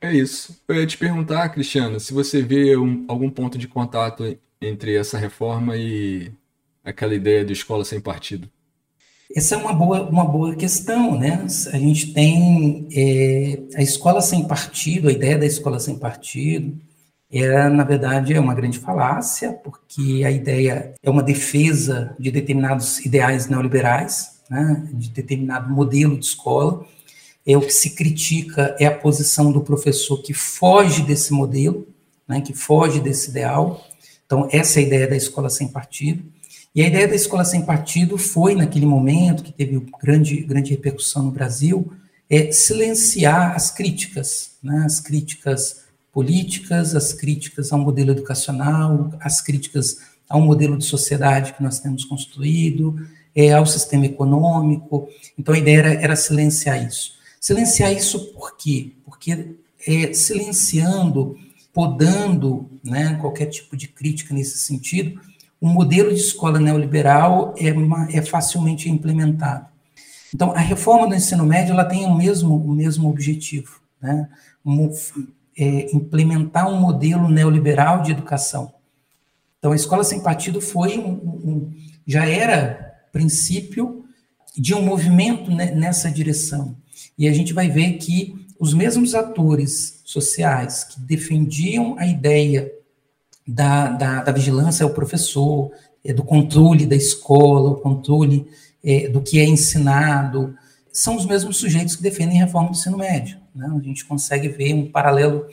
É 0.00 0.14
isso. 0.14 0.56
Eu 0.68 0.76
ia 0.76 0.86
te 0.86 0.96
perguntar, 0.96 1.48
Cristiano, 1.48 1.98
se 1.98 2.14
você 2.14 2.40
vê 2.40 2.76
um, 2.76 3.04
algum 3.08 3.28
ponto 3.28 3.58
de 3.58 3.66
contato 3.66 4.38
entre 4.60 4.94
essa 4.94 5.18
reforma 5.18 5.76
e 5.76 6.30
aquela 6.84 7.14
ideia 7.14 7.44
de 7.44 7.52
escola 7.52 7.84
sem 7.84 8.00
partido. 8.00 8.48
Essa 9.34 9.54
é 9.54 9.58
uma 9.58 9.72
boa, 9.72 10.02
uma 10.02 10.24
boa 10.24 10.54
questão, 10.54 11.18
né? 11.18 11.46
A 11.72 11.78
gente 11.78 12.12
tem 12.12 12.86
é, 12.94 13.58
a 13.76 13.82
escola 13.82 14.20
sem 14.20 14.46
partido, 14.46 15.08
a 15.08 15.12
ideia 15.12 15.38
da 15.38 15.46
escola 15.46 15.80
sem 15.80 15.98
partido, 15.98 16.78
é, 17.32 17.66
na 17.70 17.82
verdade, 17.82 18.34
é 18.34 18.38
uma 18.38 18.54
grande 18.54 18.78
falácia, 18.78 19.54
porque 19.54 20.22
a 20.22 20.30
ideia 20.30 20.94
é 21.02 21.08
uma 21.08 21.22
defesa 21.22 22.14
de 22.18 22.30
determinados 22.30 23.02
ideais 23.06 23.48
neoliberais, 23.48 24.42
né, 24.50 24.86
de 24.92 25.08
determinado 25.08 25.72
modelo 25.72 26.18
de 26.18 26.26
escola. 26.26 26.84
É 27.46 27.56
o 27.56 27.62
que 27.62 27.72
se 27.72 27.94
critica 27.94 28.76
é 28.78 28.84
a 28.84 28.94
posição 28.94 29.50
do 29.50 29.62
professor 29.62 30.18
que 30.22 30.34
foge 30.34 31.00
desse 31.00 31.32
modelo, 31.32 31.88
né, 32.28 32.42
que 32.42 32.52
foge 32.52 33.00
desse 33.00 33.30
ideal. 33.30 33.82
Então, 34.26 34.46
essa 34.52 34.78
é 34.78 34.82
a 34.82 34.86
ideia 34.86 35.08
da 35.08 35.16
escola 35.16 35.48
sem 35.48 35.68
partido. 35.68 36.22
E 36.74 36.82
a 36.82 36.86
ideia 36.86 37.06
da 37.06 37.14
escola 37.14 37.44
sem 37.44 37.62
partido 37.66 38.16
foi, 38.16 38.54
naquele 38.54 38.86
momento, 38.86 39.42
que 39.42 39.52
teve 39.52 39.84
grande, 40.02 40.42
grande 40.42 40.70
repercussão 40.70 41.24
no 41.24 41.30
Brasil, 41.30 41.92
é 42.30 42.50
silenciar 42.50 43.54
as 43.54 43.70
críticas, 43.70 44.52
né, 44.62 44.82
as 44.86 44.98
críticas 44.98 45.82
políticas, 46.10 46.94
as 46.94 47.12
críticas 47.12 47.72
ao 47.72 47.78
modelo 47.78 48.12
educacional, 48.12 49.12
as 49.20 49.40
críticas 49.42 49.98
ao 50.28 50.40
modelo 50.40 50.78
de 50.78 50.84
sociedade 50.84 51.52
que 51.52 51.62
nós 51.62 51.78
temos 51.78 52.06
construído, 52.06 52.96
é, 53.34 53.52
ao 53.52 53.66
sistema 53.66 54.06
econômico. 54.06 55.08
Então, 55.38 55.54
a 55.54 55.58
ideia 55.58 55.78
era, 55.78 55.92
era 55.94 56.16
silenciar 56.16 56.86
isso. 56.86 57.12
Silenciar 57.38 57.92
isso 57.92 58.32
por 58.32 58.56
quê? 58.56 58.92
Porque 59.04 59.56
é, 59.86 60.12
silenciando, 60.14 61.36
podando 61.72 62.70
né, 62.82 63.18
qualquer 63.20 63.46
tipo 63.46 63.76
de 63.76 63.88
crítica 63.88 64.32
nesse 64.32 64.58
sentido, 64.58 65.20
o 65.62 65.68
modelo 65.68 66.08
de 66.12 66.18
escola 66.18 66.58
neoliberal 66.58 67.54
é, 67.56 67.72
uma, 67.72 68.08
é 68.10 68.20
facilmente 68.20 68.90
implementado. 68.90 69.64
Então, 70.34 70.50
a 70.50 70.58
reforma 70.58 71.06
do 71.06 71.14
ensino 71.14 71.46
médio 71.46 71.72
ela 71.72 71.84
tem 71.84 72.04
o 72.04 72.12
mesmo, 72.12 72.56
o 72.56 72.72
mesmo 72.72 73.08
objetivo, 73.08 73.80
né? 74.00 74.28
É, 75.56 75.94
implementar 75.94 76.68
um 76.68 76.80
modelo 76.80 77.28
neoliberal 77.28 78.02
de 78.02 78.10
educação. 78.10 78.72
Então, 79.58 79.70
a 79.70 79.76
escola 79.76 80.02
sem 80.02 80.20
partido 80.20 80.60
foi 80.60 80.98
um, 80.98 81.12
um, 81.12 81.72
já 82.04 82.26
era 82.26 82.96
princípio 83.12 84.04
de 84.56 84.74
um 84.74 84.82
movimento 84.82 85.48
nessa 85.48 86.10
direção. 86.10 86.74
E 87.16 87.28
a 87.28 87.32
gente 87.32 87.52
vai 87.52 87.68
ver 87.68 87.98
que 87.98 88.34
os 88.58 88.74
mesmos 88.74 89.14
atores 89.14 90.00
sociais 90.04 90.82
que 90.82 90.98
defendiam 91.00 91.96
a 91.98 92.06
ideia 92.06 92.72
da, 93.46 93.88
da, 93.88 94.22
da 94.22 94.32
vigilância 94.32 94.84
ao 94.84 94.90
professor, 94.90 95.70
é, 96.04 96.12
do 96.12 96.22
controle 96.22 96.86
da 96.86 96.96
escola, 96.96 97.70
o 97.70 97.76
controle 97.76 98.46
é, 98.84 99.08
do 99.08 99.20
que 99.20 99.38
é 99.38 99.44
ensinado, 99.44 100.54
são 100.92 101.16
os 101.16 101.24
mesmos 101.24 101.56
sujeitos 101.56 101.96
que 101.96 102.02
defendem 102.02 102.38
reforma 102.38 102.68
do 102.68 102.76
ensino 102.76 102.98
médio. 102.98 103.38
Né? 103.54 103.66
A 103.74 103.82
gente 103.82 104.04
consegue 104.04 104.48
ver 104.48 104.74
um 104.74 104.90
paralelo 104.90 105.46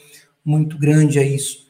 muito 0.43 0.77
grande 0.77 1.19
a 1.19 1.23
isso. 1.23 1.67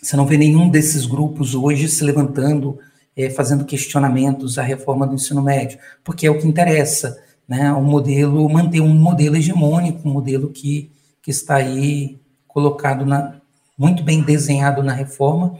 Você 0.00 0.16
não 0.16 0.26
vê 0.26 0.36
nenhum 0.36 0.68
desses 0.68 1.06
grupos 1.06 1.54
hoje 1.54 1.88
se 1.88 2.04
levantando, 2.04 2.78
é, 3.16 3.28
fazendo 3.30 3.64
questionamentos 3.64 4.58
à 4.58 4.62
reforma 4.62 5.06
do 5.06 5.14
ensino 5.14 5.42
médio, 5.42 5.78
porque 6.04 6.26
é 6.26 6.30
o 6.30 6.38
que 6.38 6.46
interessa, 6.46 7.18
né? 7.48 7.72
Um 7.72 7.82
modelo, 7.82 8.48
manter 8.48 8.80
um 8.80 8.94
modelo 8.94 9.36
hegemônico, 9.36 10.08
um 10.08 10.12
modelo 10.12 10.50
que, 10.50 10.92
que 11.20 11.30
está 11.30 11.56
aí 11.56 12.20
colocado 12.46 13.04
na, 13.04 13.37
muito 13.78 14.02
bem 14.02 14.20
desenhado 14.22 14.82
na 14.82 14.92
reforma 14.92 15.58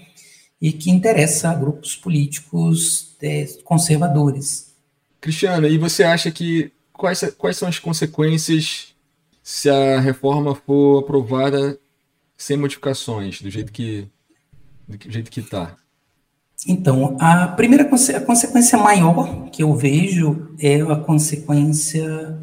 e 0.60 0.72
que 0.72 0.90
interessa 0.90 1.50
a 1.50 1.54
grupos 1.54 1.94
políticos 1.94 3.16
é, 3.22 3.46
conservadores. 3.64 4.74
Cristiana, 5.20 5.68
e 5.68 5.78
você 5.78 6.02
acha 6.02 6.30
que 6.30 6.72
quais, 6.92 7.20
quais 7.38 7.56
são 7.56 7.68
as 7.68 7.78
consequências 7.78 8.94
se 9.42 9.70
a 9.70 10.00
reforma 10.00 10.54
for 10.54 10.98
aprovada 10.98 11.78
sem 12.36 12.56
modificações, 12.56 13.40
do 13.40 13.50
jeito 13.50 13.72
que 13.72 14.06
do 14.86 14.98
jeito 15.10 15.30
que 15.30 15.40
está? 15.40 15.76
Então, 16.66 17.16
a 17.20 17.46
primeira 17.48 17.84
a 17.84 18.20
consequência 18.20 18.78
maior 18.78 19.48
que 19.50 19.62
eu 19.62 19.74
vejo 19.76 20.54
é 20.58 20.80
a 20.80 20.96
consequência 20.96 22.36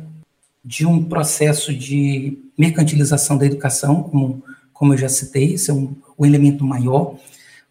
de 0.63 0.85
um 0.85 1.03
processo 1.03 1.73
de 1.73 2.39
mercantilização 2.57 3.37
da 3.37 3.45
educação, 3.45 4.03
como 4.03 4.43
como 4.75 4.93
eu 4.93 4.97
já 4.97 5.09
citei, 5.09 5.53
esse 5.53 5.71
é 5.71 5.73
um, 5.73 5.95
elemento 6.19 6.63
maior. 6.63 7.15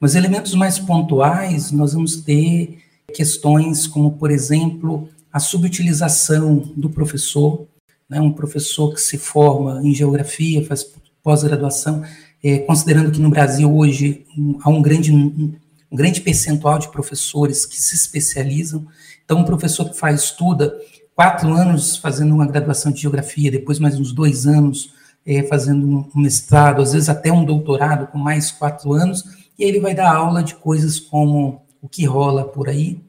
Mas 0.01 0.15
elementos 0.17 0.55
mais 0.55 0.79
pontuais, 0.79 1.71
nós 1.71 1.93
vamos 1.93 2.17
ter 2.17 2.79
questões 3.15 3.87
como, 3.87 4.13
por 4.13 4.31
exemplo, 4.31 5.09
a 5.31 5.39
subutilização 5.39 6.73
do 6.75 6.89
professor, 6.89 7.67
né, 8.09 8.21
um 8.21 8.33
professor 8.33 8.93
que 8.93 9.01
se 9.01 9.19
forma 9.19 9.81
em 9.85 9.95
geografia, 9.95 10.65
faz 10.65 10.85
pós-graduação, 11.23 12.03
é, 12.43 12.59
considerando 12.59 13.13
que 13.13 13.21
no 13.21 13.31
Brasil 13.31 13.75
hoje 13.75 14.25
um, 14.37 14.59
há 14.63 14.71
um 14.71 14.81
grande, 14.81 15.13
um, 15.13 15.55
um, 15.91 15.97
grande 15.97 16.23
percentual 16.23 16.79
de 16.79 16.91
professores 16.91 17.67
que 17.67 17.81
se 17.81 17.95
especializam. 17.95 18.87
Então, 19.25 19.39
um 19.39 19.45
professor 19.45 19.91
que 19.91 19.97
faz, 19.97 20.23
estuda 20.23 20.75
quatro 21.15 21.53
anos 21.53 21.99
fazendo 21.99 22.35
uma 22.35 22.47
graduação 22.47 22.91
de 22.91 23.03
geografia, 23.03 23.51
depois 23.51 23.79
mais 23.79 23.99
uns 23.99 24.13
dois 24.13 24.47
anos 24.47 24.93
é, 25.27 25.43
fazendo 25.45 26.09
um 26.15 26.21
mestrado, 26.21 26.83
às 26.83 26.93
vezes 26.93 27.09
até 27.09 27.33
um 27.33 27.45
doutorado 27.45 28.07
com 28.09 28.19
mais 28.19 28.51
quatro 28.51 28.93
anos, 28.93 29.25
e 29.59 29.65
ele 29.65 29.81
vai 29.81 29.95
dar 29.95 30.15
aula 30.15 30.43
de 30.43 30.55
coisas 30.55 30.99
como 30.99 31.63
o 31.81 31.89
que 31.89 32.05
rola 32.05 32.45
por 32.45 32.69
aí, 32.69 33.01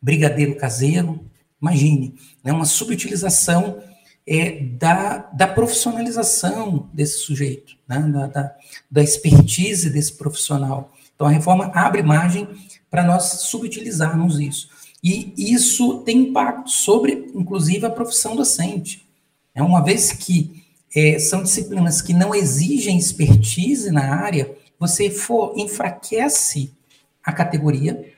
brigadeiro 0.00 0.56
caseiro, 0.56 1.20
imagine, 1.60 2.14
né, 2.42 2.52
uma 2.52 2.64
subutilização 2.64 3.78
é, 4.26 4.60
da, 4.78 5.18
da 5.32 5.46
profissionalização 5.46 6.88
desse 6.92 7.18
sujeito, 7.18 7.76
né, 7.88 8.00
da, 8.00 8.26
da, 8.26 8.56
da 8.90 9.02
expertise 9.02 9.90
desse 9.90 10.14
profissional. 10.14 10.92
Então, 11.14 11.26
a 11.26 11.30
reforma 11.30 11.70
abre 11.74 12.02
margem 12.02 12.48
para 12.90 13.04
nós 13.04 13.24
subutilizarmos 13.42 14.40
isso. 14.40 14.68
E 15.02 15.34
isso 15.36 15.98
tem 16.00 16.28
impacto 16.28 16.70
sobre, 16.70 17.32
inclusive, 17.34 17.84
a 17.84 17.90
profissão 17.90 18.36
docente. 18.36 19.04
É 19.54 19.62
uma 19.62 19.82
vez 19.82 20.12
que 20.12 20.61
é, 20.94 21.18
são 21.18 21.42
disciplinas 21.42 22.02
que 22.02 22.12
não 22.12 22.34
exigem 22.34 22.98
expertise 22.98 23.90
na 23.90 24.14
área, 24.14 24.54
você 24.78 25.10
for, 25.10 25.54
enfraquece 25.56 26.72
a 27.24 27.32
categoria, 27.32 28.12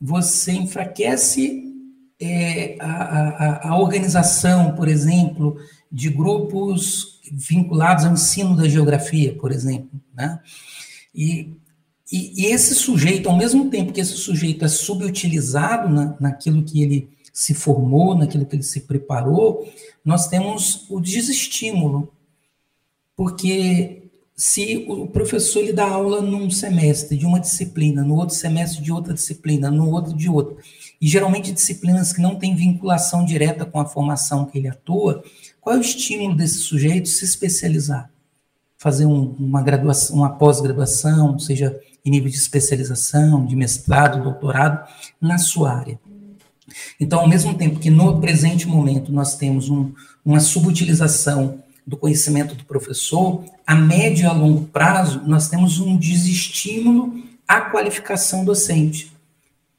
você 0.00 0.52
enfraquece 0.52 1.72
é, 2.20 2.76
a, 2.80 2.88
a, 2.88 3.68
a, 3.70 3.78
organização, 3.78 4.74
por 4.74 4.88
exemplo, 4.88 5.56
de 5.90 6.10
grupos 6.10 7.20
vinculados 7.32 8.04
ao 8.04 8.12
ensino 8.12 8.56
da 8.56 8.68
geografia, 8.68 9.34
por 9.34 9.50
exemplo. 9.50 10.00
Né? 10.14 10.38
E, 11.14 11.50
e, 12.12 12.42
e 12.42 12.46
esse 12.46 12.74
sujeito, 12.74 13.28
ao 13.28 13.36
mesmo 13.36 13.70
tempo 13.70 13.92
que 13.92 14.00
esse 14.00 14.16
sujeito 14.16 14.64
é 14.64 14.68
subutilizado 14.68 15.88
na, 15.88 16.16
naquilo 16.20 16.62
que 16.62 16.82
ele 16.82 17.08
se 17.32 17.54
formou, 17.54 18.16
naquilo 18.16 18.46
que 18.46 18.56
ele 18.56 18.62
se 18.62 18.80
preparou, 18.80 19.66
nós 20.04 20.28
temos 20.28 20.86
o 20.90 21.00
desestímulo. 21.00 22.12
Porque 23.16 24.10
se 24.36 24.84
o 24.88 25.06
professor 25.06 25.60
ele 25.60 25.72
dá 25.72 25.88
aula 25.88 26.20
num 26.20 26.50
semestre 26.50 27.16
de 27.16 27.24
uma 27.24 27.38
disciplina, 27.38 28.02
no 28.02 28.16
outro 28.16 28.34
semestre 28.34 28.82
de 28.82 28.92
outra 28.92 29.14
disciplina, 29.14 29.70
no 29.70 29.88
outro 29.90 30.12
de 30.12 30.28
outra, 30.28 30.56
e 31.00 31.06
geralmente 31.06 31.52
disciplinas 31.52 32.12
que 32.12 32.20
não 32.20 32.36
têm 32.36 32.56
vinculação 32.56 33.24
direta 33.24 33.64
com 33.64 33.78
a 33.78 33.86
formação 33.86 34.44
que 34.44 34.58
ele 34.58 34.68
atua, 34.68 35.22
qual 35.60 35.76
é 35.76 35.78
o 35.78 35.82
estímulo 35.82 36.34
desse 36.36 36.58
sujeito 36.58 37.08
se 37.08 37.24
especializar? 37.24 38.10
Fazer 38.76 39.06
um, 39.06 39.34
uma 39.38 39.62
graduação, 39.62 40.16
uma 40.16 40.36
pós-graduação, 40.36 41.38
seja 41.38 41.78
em 42.04 42.10
nível 42.10 42.28
de 42.28 42.36
especialização, 42.36 43.46
de 43.46 43.56
mestrado, 43.56 44.22
doutorado, 44.22 44.86
na 45.20 45.38
sua 45.38 45.72
área. 45.72 45.98
Então, 46.98 47.20
ao 47.20 47.28
mesmo 47.28 47.54
tempo 47.54 47.78
que 47.78 47.90
no 47.90 48.20
presente 48.20 48.66
momento 48.66 49.12
nós 49.12 49.36
temos 49.36 49.68
um, 49.68 49.92
uma 50.24 50.40
subutilização 50.40 51.62
do 51.86 51.96
conhecimento 51.96 52.54
do 52.54 52.64
professor, 52.64 53.44
a 53.66 53.74
médio 53.74 54.24
e 54.24 54.26
a 54.26 54.32
longo 54.32 54.66
prazo, 54.66 55.22
nós 55.26 55.48
temos 55.48 55.78
um 55.80 55.96
desestímulo 55.96 57.22
à 57.46 57.60
qualificação 57.60 58.44
docente. 58.44 59.12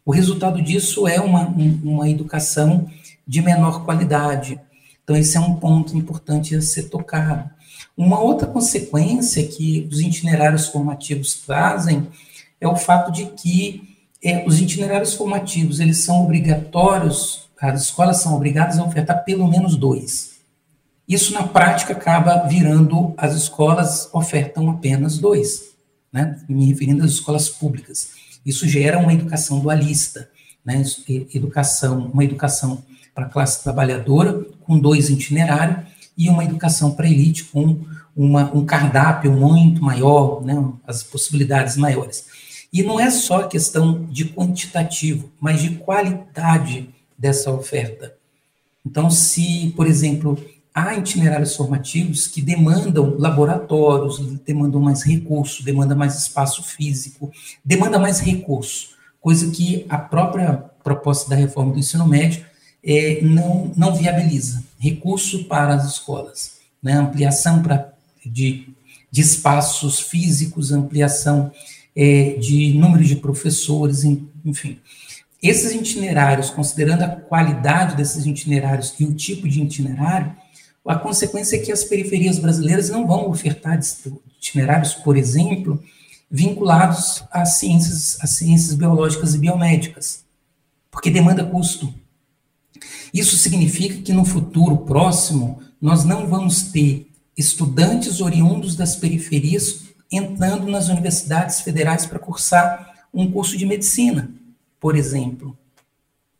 O 0.05 0.11
resultado 0.11 0.61
disso 0.61 1.07
é 1.07 1.19
uma, 1.19 1.47
uma 1.83 2.09
educação 2.09 2.89
de 3.27 3.41
menor 3.41 3.83
qualidade. 3.83 4.59
Então, 5.03 5.15
esse 5.15 5.35
é 5.35 5.39
um 5.39 5.55
ponto 5.55 5.97
importante 5.97 6.55
a 6.55 6.61
ser 6.61 6.83
tocado. 6.89 7.49
Uma 7.97 8.19
outra 8.19 8.47
consequência 8.47 9.45
que 9.47 9.87
os 9.91 9.99
itinerários 9.99 10.67
formativos 10.67 11.33
trazem 11.35 12.07
é 12.59 12.67
o 12.67 12.75
fato 12.75 13.11
de 13.11 13.25
que 13.25 13.94
é, 14.24 14.45
os 14.47 14.59
itinerários 14.59 15.13
formativos 15.13 15.80
eles 15.80 15.99
são 15.99 16.24
obrigatórios, 16.24 17.49
as 17.59 17.84
escolas 17.84 18.18
são 18.18 18.36
obrigadas 18.36 18.78
a 18.78 18.84
ofertar 18.84 19.24
pelo 19.24 19.47
menos 19.47 19.76
dois. 19.76 20.36
Isso, 21.07 21.34
na 21.34 21.43
prática, 21.43 21.93
acaba 21.93 22.47
virando 22.47 23.13
as 23.16 23.36
escolas 23.36 24.09
ofertam 24.11 24.70
apenas 24.70 25.20
dois, 25.20 25.76
né? 26.11 26.39
me 26.49 26.66
referindo 26.66 27.03
às 27.03 27.11
escolas 27.11 27.47
públicas. 27.47 28.09
Isso 28.43 28.68
gera 28.68 28.97
uma 28.97 29.13
educação 29.13 29.59
dualista, 29.59 30.30
né? 30.66 30.84
educação, 31.34 32.09
uma 32.11 32.24
educação 32.24 32.84
para 33.13 33.28
a 33.28 33.30
classe 33.30 33.63
trabalhadora, 33.63 34.45
com 34.63 34.80
dois 34.80 35.09
itinerários, 35.09 35.86
e 36.18 36.28
uma 36.28 36.43
educação 36.43 36.91
para 36.91 37.05
a 37.05 37.09
elite, 37.09 37.43
com 37.45 37.82
uma, 38.16 38.51
um 38.51 38.66
cardápio 38.66 39.32
muito 39.32 39.84
maior, 39.84 40.43
né? 40.43 40.55
as 40.88 41.03
possibilidades 41.03 41.78
maiores. 41.78 42.26
E 42.76 42.84
não 42.84 42.99
é 42.99 43.09
só 43.09 43.43
questão 43.43 44.03
de 44.11 44.26
quantitativo, 44.26 45.32
mas 45.39 45.61
de 45.61 45.76
qualidade 45.78 46.89
dessa 47.17 47.49
oferta. 47.49 48.13
Então, 48.86 49.09
se, 49.09 49.71
por 49.78 49.88
exemplo, 49.88 50.38
há 50.73 50.93
itinerários 50.93 51.55
formativos 51.55 52.28
que 52.28 52.41
demandam 52.41 53.15
laboratórios, 53.17 54.19
demandam 54.45 54.82
mais 54.82 55.03
recurso, 55.03 55.63
demandam 55.63 55.97
mais 55.97 56.19
espaço 56.19 56.61
físico, 56.63 57.32
demanda 57.63 57.97
mais 57.97 58.19
recurso, 58.19 58.89
coisa 59.21 59.49
que 59.51 59.86
a 59.88 59.97
própria 59.97 60.55
proposta 60.84 61.30
da 61.30 61.36
reforma 61.38 61.71
do 61.71 61.80
ensino 61.80 62.05
médio 62.05 62.45
é, 62.84 63.21
não, 63.21 63.71
não 63.78 63.95
viabiliza. 63.95 64.61
Recurso 64.78 65.45
para 65.45 65.76
as 65.76 65.86
escolas, 65.86 66.57
né? 66.84 66.91
ampliação 66.91 67.63
pra, 67.63 67.93
de, 68.26 68.67
de 69.09 69.21
espaços 69.21 70.01
físicos, 70.01 70.73
ampliação 70.73 71.53
é, 71.95 72.37
de 72.39 72.73
número 72.73 73.03
de 73.03 73.15
professores, 73.15 74.03
enfim. 74.03 74.79
Esses 75.41 75.71
itinerários, 75.73 76.49
considerando 76.49 77.03
a 77.03 77.09
qualidade 77.09 77.95
desses 77.95 78.25
itinerários 78.25 78.93
e 78.99 79.05
o 79.05 79.13
tipo 79.13 79.47
de 79.47 79.61
itinerário, 79.61 80.35
a 80.85 80.95
consequência 80.95 81.55
é 81.55 81.59
que 81.59 81.71
as 81.71 81.83
periferias 81.83 82.37
brasileiras 82.37 82.89
não 82.89 83.07
vão 83.07 83.29
ofertar 83.29 83.79
itinerários, 84.39 84.93
por 84.93 85.17
exemplo, 85.17 85.83
vinculados 86.29 87.23
às 87.31 87.57
ciências, 87.57 88.17
às 88.21 88.31
ciências 88.31 88.75
biológicas 88.75 89.33
e 89.33 89.39
biomédicas, 89.39 90.23
porque 90.91 91.09
demanda 91.09 91.43
custo. 91.43 91.93
Isso 93.13 93.37
significa 93.37 94.01
que 94.01 94.13
no 94.13 94.25
futuro 94.25 94.77
próximo 94.77 95.61
nós 95.81 96.03
não 96.03 96.27
vamos 96.27 96.63
ter 96.63 97.07
estudantes 97.37 98.21
oriundos 98.21 98.75
das 98.75 98.95
periferias 98.95 99.84
entrando 100.11 100.67
nas 100.67 100.87
universidades 100.87 101.61
federais 101.61 102.05
para 102.05 102.19
cursar 102.19 102.93
um 103.13 103.31
curso 103.31 103.57
de 103.57 103.65
medicina, 103.65 104.29
por 104.79 104.95
exemplo. 104.95 105.57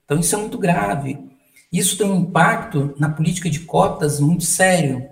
Então 0.04 0.20
isso 0.20 0.36
é 0.36 0.38
muito 0.38 0.58
grave. 0.58 1.20
Isso 1.72 1.98
tem 1.98 2.08
um 2.08 2.22
impacto 2.22 2.94
na 2.98 3.10
política 3.10 3.50
de 3.50 3.62
cotas 3.62 4.20
muito 4.20 4.44
sério. 4.44 5.10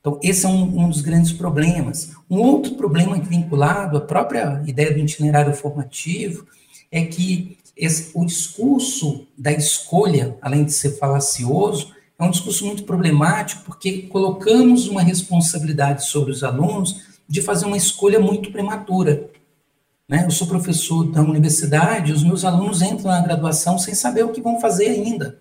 Então, 0.00 0.18
esse 0.22 0.46
é 0.46 0.48
um, 0.48 0.84
um 0.84 0.88
dos 0.88 1.00
grandes 1.00 1.32
problemas. 1.32 2.12
Um 2.28 2.38
outro 2.38 2.74
problema 2.74 3.18
vinculado 3.18 3.98
à 3.98 4.00
própria 4.00 4.62
ideia 4.66 4.92
do 4.92 4.98
itinerário 4.98 5.52
formativo 5.52 6.46
é 6.90 7.04
que 7.04 7.58
esse, 7.76 8.10
o 8.14 8.24
discurso 8.24 9.26
da 9.36 9.52
escolha, 9.52 10.36
além 10.40 10.64
de 10.64 10.72
ser 10.72 10.98
falacioso, 10.98 11.94
é 12.18 12.24
um 12.24 12.30
discurso 12.30 12.66
muito 12.66 12.84
problemático, 12.84 13.64
porque 13.64 14.02
colocamos 14.02 14.86
uma 14.88 15.02
responsabilidade 15.02 16.06
sobre 16.06 16.30
os 16.30 16.44
alunos 16.44 17.09
de 17.30 17.40
fazer 17.40 17.64
uma 17.64 17.76
escolha 17.76 18.18
muito 18.18 18.50
prematura. 18.50 19.30
Né? 20.08 20.24
Eu 20.26 20.32
sou 20.32 20.48
professor 20.48 21.04
da 21.04 21.22
universidade, 21.22 22.12
os 22.12 22.24
meus 22.24 22.44
alunos 22.44 22.82
entram 22.82 23.12
na 23.12 23.20
graduação 23.20 23.78
sem 23.78 23.94
saber 23.94 24.24
o 24.24 24.32
que 24.32 24.40
vão 24.40 24.60
fazer 24.60 24.88
ainda. 24.88 25.38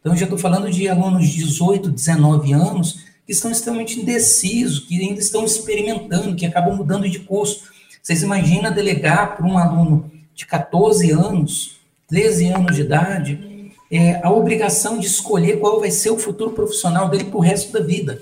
Então, 0.00 0.12
eu 0.12 0.18
já 0.18 0.24
estou 0.24 0.36
falando 0.36 0.68
de 0.68 0.88
alunos 0.88 1.28
de 1.28 1.44
18, 1.44 1.92
19 1.92 2.52
anos 2.52 3.04
que 3.24 3.30
estão 3.30 3.52
extremamente 3.52 4.00
indecisos, 4.00 4.80
que 4.80 5.00
ainda 5.00 5.20
estão 5.20 5.44
experimentando, 5.44 6.34
que 6.34 6.44
acabam 6.44 6.74
mudando 6.74 7.08
de 7.08 7.20
curso. 7.20 7.70
Vocês 8.02 8.24
imaginam 8.24 8.72
delegar 8.72 9.36
para 9.36 9.46
um 9.46 9.56
aluno 9.56 10.10
de 10.34 10.44
14 10.44 11.12
anos, 11.12 11.76
13 12.08 12.48
anos 12.48 12.74
de 12.74 12.82
idade, 12.82 13.70
é, 13.92 14.20
a 14.24 14.32
obrigação 14.32 14.98
de 14.98 15.06
escolher 15.06 15.60
qual 15.60 15.78
vai 15.78 15.92
ser 15.92 16.10
o 16.10 16.18
futuro 16.18 16.50
profissional 16.50 17.08
dele 17.08 17.26
para 17.26 17.36
o 17.36 17.40
resto 17.40 17.72
da 17.72 17.78
vida. 17.78 18.20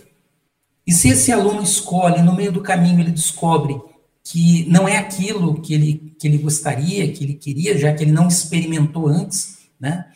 E 0.90 0.92
se 0.92 1.08
esse 1.08 1.30
aluno 1.30 1.62
escolhe, 1.62 2.20
no 2.20 2.34
meio 2.34 2.50
do 2.50 2.60
caminho 2.60 2.98
ele 2.98 3.12
descobre 3.12 3.80
que 4.24 4.68
não 4.68 4.88
é 4.88 4.96
aquilo 4.96 5.62
que 5.62 5.72
ele, 5.72 6.16
que 6.18 6.26
ele 6.26 6.36
gostaria, 6.36 7.12
que 7.12 7.22
ele 7.22 7.34
queria, 7.34 7.78
já 7.78 7.94
que 7.94 8.02
ele 8.02 8.10
não 8.10 8.26
experimentou 8.26 9.06
antes, 9.06 9.58
né? 9.78 10.08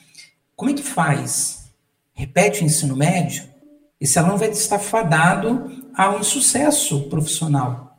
Como 0.56 0.72
é 0.72 0.74
que 0.74 0.82
faz? 0.82 1.70
Repete 2.12 2.60
o 2.60 2.66
ensino 2.66 2.96
médio? 2.96 3.44
Esse 4.00 4.18
aluno 4.18 4.36
vai 4.36 4.50
estar 4.50 4.80
fadado 4.80 5.70
a 5.94 6.10
um 6.10 6.18
insucesso 6.18 7.02
profissional. 7.02 7.96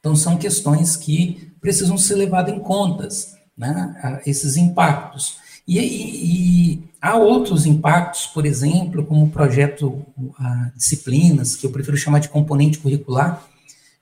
Então, 0.00 0.16
são 0.16 0.36
questões 0.36 0.96
que 0.96 1.52
precisam 1.60 1.96
ser 1.96 2.16
levadas 2.16 2.56
em 2.56 2.58
contas, 2.58 3.36
né? 3.56 4.20
esses 4.26 4.56
impactos. 4.56 5.36
E, 5.64 5.78
e, 5.78 6.72
e 6.72 6.84
Há 7.04 7.16
outros 7.16 7.66
impactos, 7.66 8.26
por 8.28 8.46
exemplo, 8.46 9.04
como 9.04 9.26
o 9.26 9.28
projeto 9.28 10.02
a, 10.38 10.70
disciplinas, 10.74 11.54
que 11.54 11.66
eu 11.66 11.70
prefiro 11.70 11.98
chamar 11.98 12.18
de 12.18 12.30
componente 12.30 12.78
curricular, 12.78 13.46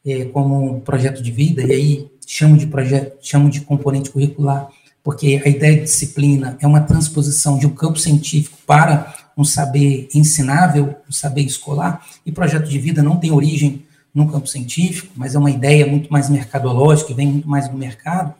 é, 0.06 0.26
como 0.26 0.80
projeto 0.82 1.20
de 1.20 1.32
vida, 1.32 1.64
e 1.64 1.72
aí 1.72 2.10
chamo 2.24 2.56
de 2.56 2.64
projeto, 2.64 3.18
chamo 3.20 3.50
de 3.50 3.62
componente 3.62 4.08
curricular, 4.08 4.68
porque 5.02 5.42
a 5.44 5.48
ideia 5.48 5.78
de 5.78 5.82
disciplina 5.82 6.56
é 6.60 6.66
uma 6.66 6.80
transposição 6.80 7.58
de 7.58 7.66
um 7.66 7.74
campo 7.74 7.98
científico 7.98 8.56
para 8.64 9.12
um 9.36 9.42
saber 9.42 10.08
ensinável, 10.14 10.94
um 11.08 11.12
saber 11.12 11.42
escolar, 11.42 12.06
e 12.24 12.30
projeto 12.30 12.68
de 12.68 12.78
vida 12.78 13.02
não 13.02 13.16
tem 13.16 13.32
origem 13.32 13.84
no 14.14 14.30
campo 14.30 14.46
científico, 14.46 15.12
mas 15.16 15.34
é 15.34 15.40
uma 15.40 15.50
ideia 15.50 15.88
muito 15.88 16.08
mais 16.12 16.30
mercadológica, 16.30 17.12
vem 17.12 17.26
muito 17.26 17.48
mais 17.48 17.66
do 17.66 17.76
mercado. 17.76 18.32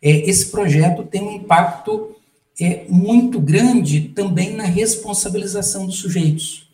É, 0.00 0.10
esse 0.26 0.46
projeto 0.46 1.02
tem 1.02 1.20
um 1.20 1.32
impacto 1.32 2.16
é, 2.60 2.84
muito 2.88 3.40
grande 3.40 4.00
também 4.14 4.54
na 4.54 4.64
responsabilização 4.64 5.86
dos 5.86 5.96
sujeitos. 5.96 6.68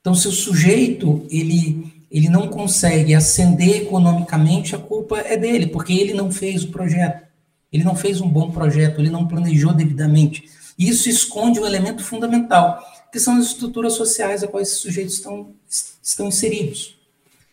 Então, 0.00 0.14
se 0.14 0.26
o 0.26 0.32
sujeito 0.32 1.24
ele, 1.30 1.92
ele 2.10 2.28
não 2.28 2.48
consegue 2.48 3.14
ascender 3.14 3.82
economicamente, 3.82 4.74
a 4.74 4.78
culpa 4.78 5.18
é 5.18 5.36
dele, 5.36 5.68
porque 5.68 5.92
ele 5.92 6.12
não 6.12 6.30
fez 6.32 6.64
o 6.64 6.68
projeto, 6.68 7.24
ele 7.72 7.84
não 7.84 7.94
fez 7.94 8.20
um 8.20 8.28
bom 8.28 8.50
projeto, 8.50 9.00
ele 9.00 9.10
não 9.10 9.28
planejou 9.28 9.72
devidamente. 9.72 10.44
Isso 10.78 11.08
esconde 11.08 11.60
um 11.60 11.66
elemento 11.66 12.02
fundamental, 12.02 12.80
que 13.12 13.20
são 13.20 13.36
as 13.36 13.46
estruturas 13.46 13.94
sociais 13.94 14.42
a 14.42 14.48
quais 14.48 14.68
esses 14.68 14.80
sujeitos 14.80 15.14
estão, 15.14 15.48
estão 16.02 16.26
inseridos. 16.26 16.96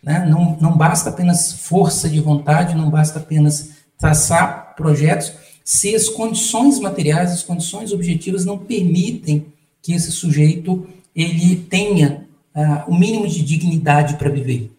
Né? 0.01 0.25
Não, 0.25 0.57
não 0.59 0.75
basta 0.75 1.09
apenas 1.09 1.53
força 1.53 2.09
de 2.09 2.19
vontade, 2.19 2.75
não 2.75 2.89
basta 2.89 3.19
apenas 3.19 3.69
traçar 3.97 4.75
projetos, 4.75 5.31
se 5.63 5.95
as 5.95 6.09
condições 6.09 6.79
materiais, 6.79 7.31
as 7.31 7.43
condições 7.43 7.91
objetivas 7.91 8.45
não 8.45 8.57
permitem 8.57 9.45
que 9.81 9.93
esse 9.93 10.11
sujeito 10.11 10.87
ele 11.15 11.55
tenha 11.55 12.25
uh, 12.55 12.91
o 12.91 12.97
mínimo 12.97 13.27
de 13.27 13.41
dignidade 13.41 14.15
para 14.15 14.29
viver. 14.29 14.71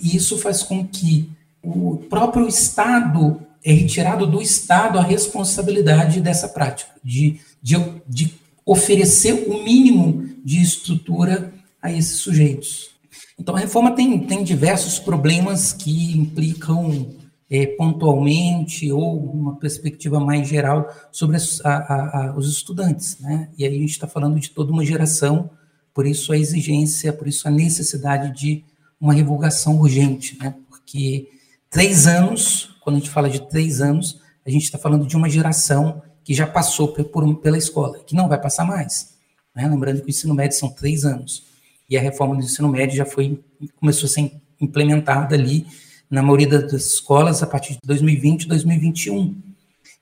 E 0.00 0.16
isso 0.16 0.38
faz 0.38 0.62
com 0.62 0.86
que 0.86 1.28
o 1.62 1.98
próprio 2.08 2.48
Estado 2.48 3.40
é 3.64 3.72
retirado 3.72 4.26
do 4.26 4.42
Estado 4.42 4.98
a 4.98 5.02
responsabilidade 5.02 6.20
dessa 6.20 6.48
prática, 6.48 6.90
de, 7.04 7.40
de, 7.62 7.76
de 8.08 8.34
oferecer 8.64 9.48
o 9.48 9.62
mínimo 9.62 10.28
de 10.44 10.60
estrutura 10.60 11.52
a 11.80 11.92
esses 11.92 12.18
sujeitos. 12.18 12.90
Então, 13.38 13.56
a 13.56 13.58
reforma 13.58 13.92
tem, 13.92 14.18
tem 14.20 14.44
diversos 14.44 14.98
problemas 14.98 15.72
que 15.72 16.12
implicam 16.12 17.08
é, 17.52 17.66
pontualmente 17.66 18.90
ou 18.90 19.30
uma 19.30 19.56
perspectiva 19.56 20.18
mais 20.18 20.48
geral 20.48 20.88
sobre 21.12 21.36
as, 21.36 21.60
a, 21.62 22.30
a, 22.30 22.34
os 22.34 22.50
estudantes, 22.50 23.18
né? 23.18 23.50
E 23.58 23.66
aí 23.66 23.76
a 23.76 23.78
gente 23.78 23.90
está 23.90 24.06
falando 24.06 24.40
de 24.40 24.48
toda 24.48 24.72
uma 24.72 24.82
geração, 24.82 25.50
por 25.92 26.06
isso 26.06 26.32
a 26.32 26.38
exigência, 26.38 27.12
por 27.12 27.28
isso 27.28 27.46
a 27.46 27.50
necessidade 27.50 28.34
de 28.34 28.64
uma 28.98 29.12
revogação 29.12 29.78
urgente, 29.78 30.38
né? 30.38 30.54
Porque 30.66 31.28
três 31.68 32.06
anos, 32.06 32.70
quando 32.82 32.96
a 32.96 32.98
gente 33.00 33.10
fala 33.10 33.28
de 33.28 33.46
três 33.46 33.82
anos, 33.82 34.18
a 34.46 34.50
gente 34.50 34.64
está 34.64 34.78
falando 34.78 35.06
de 35.06 35.14
uma 35.14 35.28
geração 35.28 36.00
que 36.24 36.32
já 36.32 36.46
passou 36.46 36.88
por, 36.88 37.04
por, 37.04 37.36
pela 37.36 37.58
escola, 37.58 37.98
que 37.98 38.16
não 38.16 38.30
vai 38.30 38.40
passar 38.40 38.64
mais. 38.64 39.14
Né? 39.54 39.68
Lembrando 39.68 40.00
que 40.00 40.06
o 40.06 40.08
ensino 40.08 40.32
médio 40.32 40.56
são 40.56 40.70
três 40.70 41.04
anos 41.04 41.44
e 41.86 41.98
a 41.98 42.00
reforma 42.00 42.34
do 42.34 42.40
ensino 42.40 42.70
médio 42.70 42.96
já 42.96 43.04
foi 43.04 43.38
começou 43.78 44.06
a 44.06 44.10
ser 44.10 44.32
implementada 44.58 45.34
ali 45.34 45.66
na 46.12 46.20
maioria 46.22 46.46
das 46.46 46.72
escolas 46.72 47.42
a 47.42 47.46
partir 47.46 47.72
de 47.72 47.78
2020, 47.86 48.46
2021. 48.46 49.34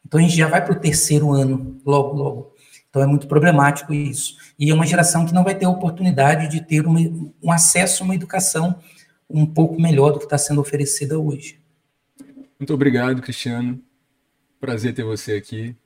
Então 0.04 0.18
a 0.18 0.22
gente 0.24 0.36
já 0.36 0.48
vai 0.48 0.62
para 0.62 0.72
o 0.72 0.80
terceiro 0.80 1.30
ano, 1.30 1.80
logo, 1.86 2.16
logo. 2.16 2.54
Então 2.88 3.00
é 3.00 3.06
muito 3.06 3.28
problemático 3.28 3.94
isso. 3.94 4.36
E 4.58 4.70
é 4.70 4.74
uma 4.74 4.84
geração 4.84 5.24
que 5.24 5.32
não 5.32 5.44
vai 5.44 5.54
ter 5.54 5.66
a 5.66 5.70
oportunidade 5.70 6.48
de 6.48 6.60
ter 6.66 6.84
uma, 6.84 6.98
um 7.40 7.52
acesso 7.52 8.02
a 8.02 8.06
uma 8.06 8.16
educação 8.16 8.76
um 9.28 9.46
pouco 9.46 9.80
melhor 9.80 10.10
do 10.10 10.18
que 10.18 10.24
está 10.24 10.36
sendo 10.36 10.60
oferecida 10.60 11.16
hoje. 11.16 11.60
Muito 12.58 12.74
obrigado, 12.74 13.22
Cristiano. 13.22 13.80
Prazer 14.60 14.92
ter 14.92 15.04
você 15.04 15.34
aqui. 15.34 15.76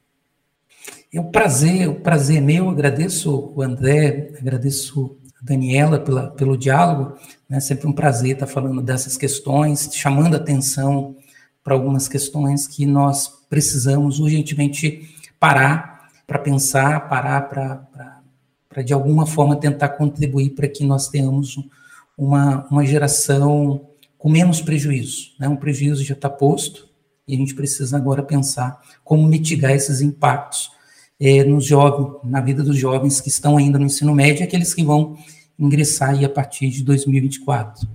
É 1.13 1.21
um 1.21 1.31
prazer, 1.31 1.87
o 1.87 1.97
prazer 1.97 2.39
é 2.39 2.41
meu. 2.41 2.71
Agradeço 2.71 3.53
o 3.55 3.61
André, 3.61 4.33
agradeço 4.41 5.19
Daniela 5.45 6.01
pela, 6.01 6.31
pelo 6.31 6.57
diálogo. 6.57 7.19
Né? 7.49 7.61
sempre 7.61 7.87
um 7.87 7.93
prazer 7.93 8.33
estar 8.33 8.47
falando 8.47 8.81
dessas 8.81 9.17
questões, 9.17 9.91
chamando 9.93 10.35
atenção 10.35 11.15
para 11.63 11.75
algumas 11.75 12.09
questões 12.09 12.67
que 12.67 12.87
nós 12.87 13.29
precisamos 13.49 14.19
urgentemente 14.21 15.15
parar 15.39 16.09
para 16.27 16.39
pensar, 16.39 17.09
parar 17.09 17.43
para, 17.43 18.83
de 18.83 18.95
alguma 18.95 19.27
forma, 19.27 19.57
tentar 19.57 19.91
contribuir 19.91 20.51
para 20.51 20.67
que 20.67 20.83
nós 20.83 21.09
tenhamos 21.09 21.57
uma, 22.17 22.67
uma 22.71 22.85
geração 22.87 23.87
com 24.17 24.31
menos 24.31 24.63
prejuízo. 24.63 25.33
Né? 25.39 25.47
Um 25.47 25.57
prejuízo 25.57 26.03
já 26.03 26.15
está 26.15 26.31
posto 26.31 26.89
e 27.29 27.35
a 27.35 27.39
gente 27.39 27.55
precisa 27.55 27.99
agora 27.99 28.23
pensar 28.23 28.81
como 29.05 29.29
mitigar 29.29 29.73
esses 29.73 30.01
impactos 30.01 30.71
é, 31.21 31.45
nos 31.45 31.67
jovens, 31.67 32.21
na 32.25 32.41
vida 32.41 32.63
dos 32.63 32.77
jovens 32.77 33.21
que 33.21 33.29
estão 33.29 33.57
ainda 33.59 33.79
no 33.79 33.87
ensino 33.87 34.15
médio, 34.15 34.45
aqueles 34.45 34.73
que 34.75 34.83
vão 34.83 35.17
ingressar 35.59 36.11
aí 36.11 36.25
a 36.25 36.29
partir 36.29 36.71
de 36.71 36.83
2024. 36.83 37.89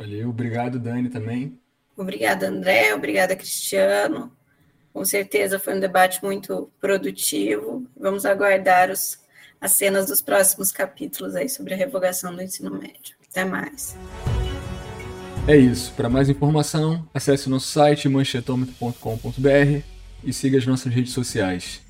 Valeu, 0.00 0.28
obrigado, 0.30 0.78
Dani, 0.78 1.08
também. 1.08 1.58
Obrigada, 1.96 2.48
André, 2.48 2.94
obrigada, 2.94 3.34
Cristiano. 3.34 4.30
Com 4.92 5.04
certeza 5.04 5.58
foi 5.58 5.76
um 5.76 5.80
debate 5.80 6.22
muito 6.22 6.70
produtivo. 6.80 7.84
Vamos 7.96 8.24
aguardar 8.24 8.90
os, 8.90 9.18
as 9.60 9.72
cenas 9.72 10.06
dos 10.06 10.22
próximos 10.22 10.70
capítulos 10.70 11.34
aí 11.34 11.48
sobre 11.48 11.74
a 11.74 11.76
revogação 11.76 12.34
do 12.34 12.42
ensino 12.42 12.70
médio. 12.70 13.16
Até 13.30 13.44
mais. 13.44 13.96
É 15.46 15.56
isso. 15.56 15.92
Para 15.94 16.08
mais 16.08 16.28
informação, 16.28 17.08
acesse 17.12 17.46
o 17.46 17.50
nosso 17.50 17.68
site 17.68 18.08
manchetômetro.com.br 18.08 19.82
e 20.22 20.32
siga 20.32 20.58
as 20.58 20.66
nossas 20.66 20.92
redes 20.92 21.12
sociais. 21.12 21.80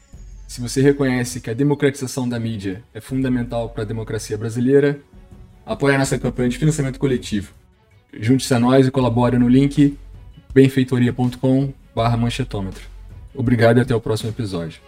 Se 0.49 0.61
você 0.63 0.81
reconhece 0.81 1.43
que 1.43 1.51
a 1.51 1.55
democratização 1.55 2.27
da 2.27 2.41
mídia 2.41 2.83
é 2.95 3.03
fundamental 3.03 3.69
para 3.69 3.83
a 3.83 3.87
democracia 3.87 4.39
brasileira, 4.39 4.99
apoie 5.65 5.95
a 5.95 5.99
nossa 5.99 6.19
campanha 6.19 6.49
de 6.49 6.57
financiamento 6.57 6.99
coletivo. 6.99 7.53
Junte-se 8.19 8.55
a 8.55 8.59
nós 8.59 8.87
e 8.87 8.91
colabore 8.91 9.37
no 9.37 9.47
link 9.47 9.99
benfeitoria.com/manchetômetro. 10.55 12.89
Obrigado 13.35 13.77
e 13.77 13.83
até 13.83 13.95
o 13.95 14.01
próximo 14.01 14.31
episódio. 14.31 14.81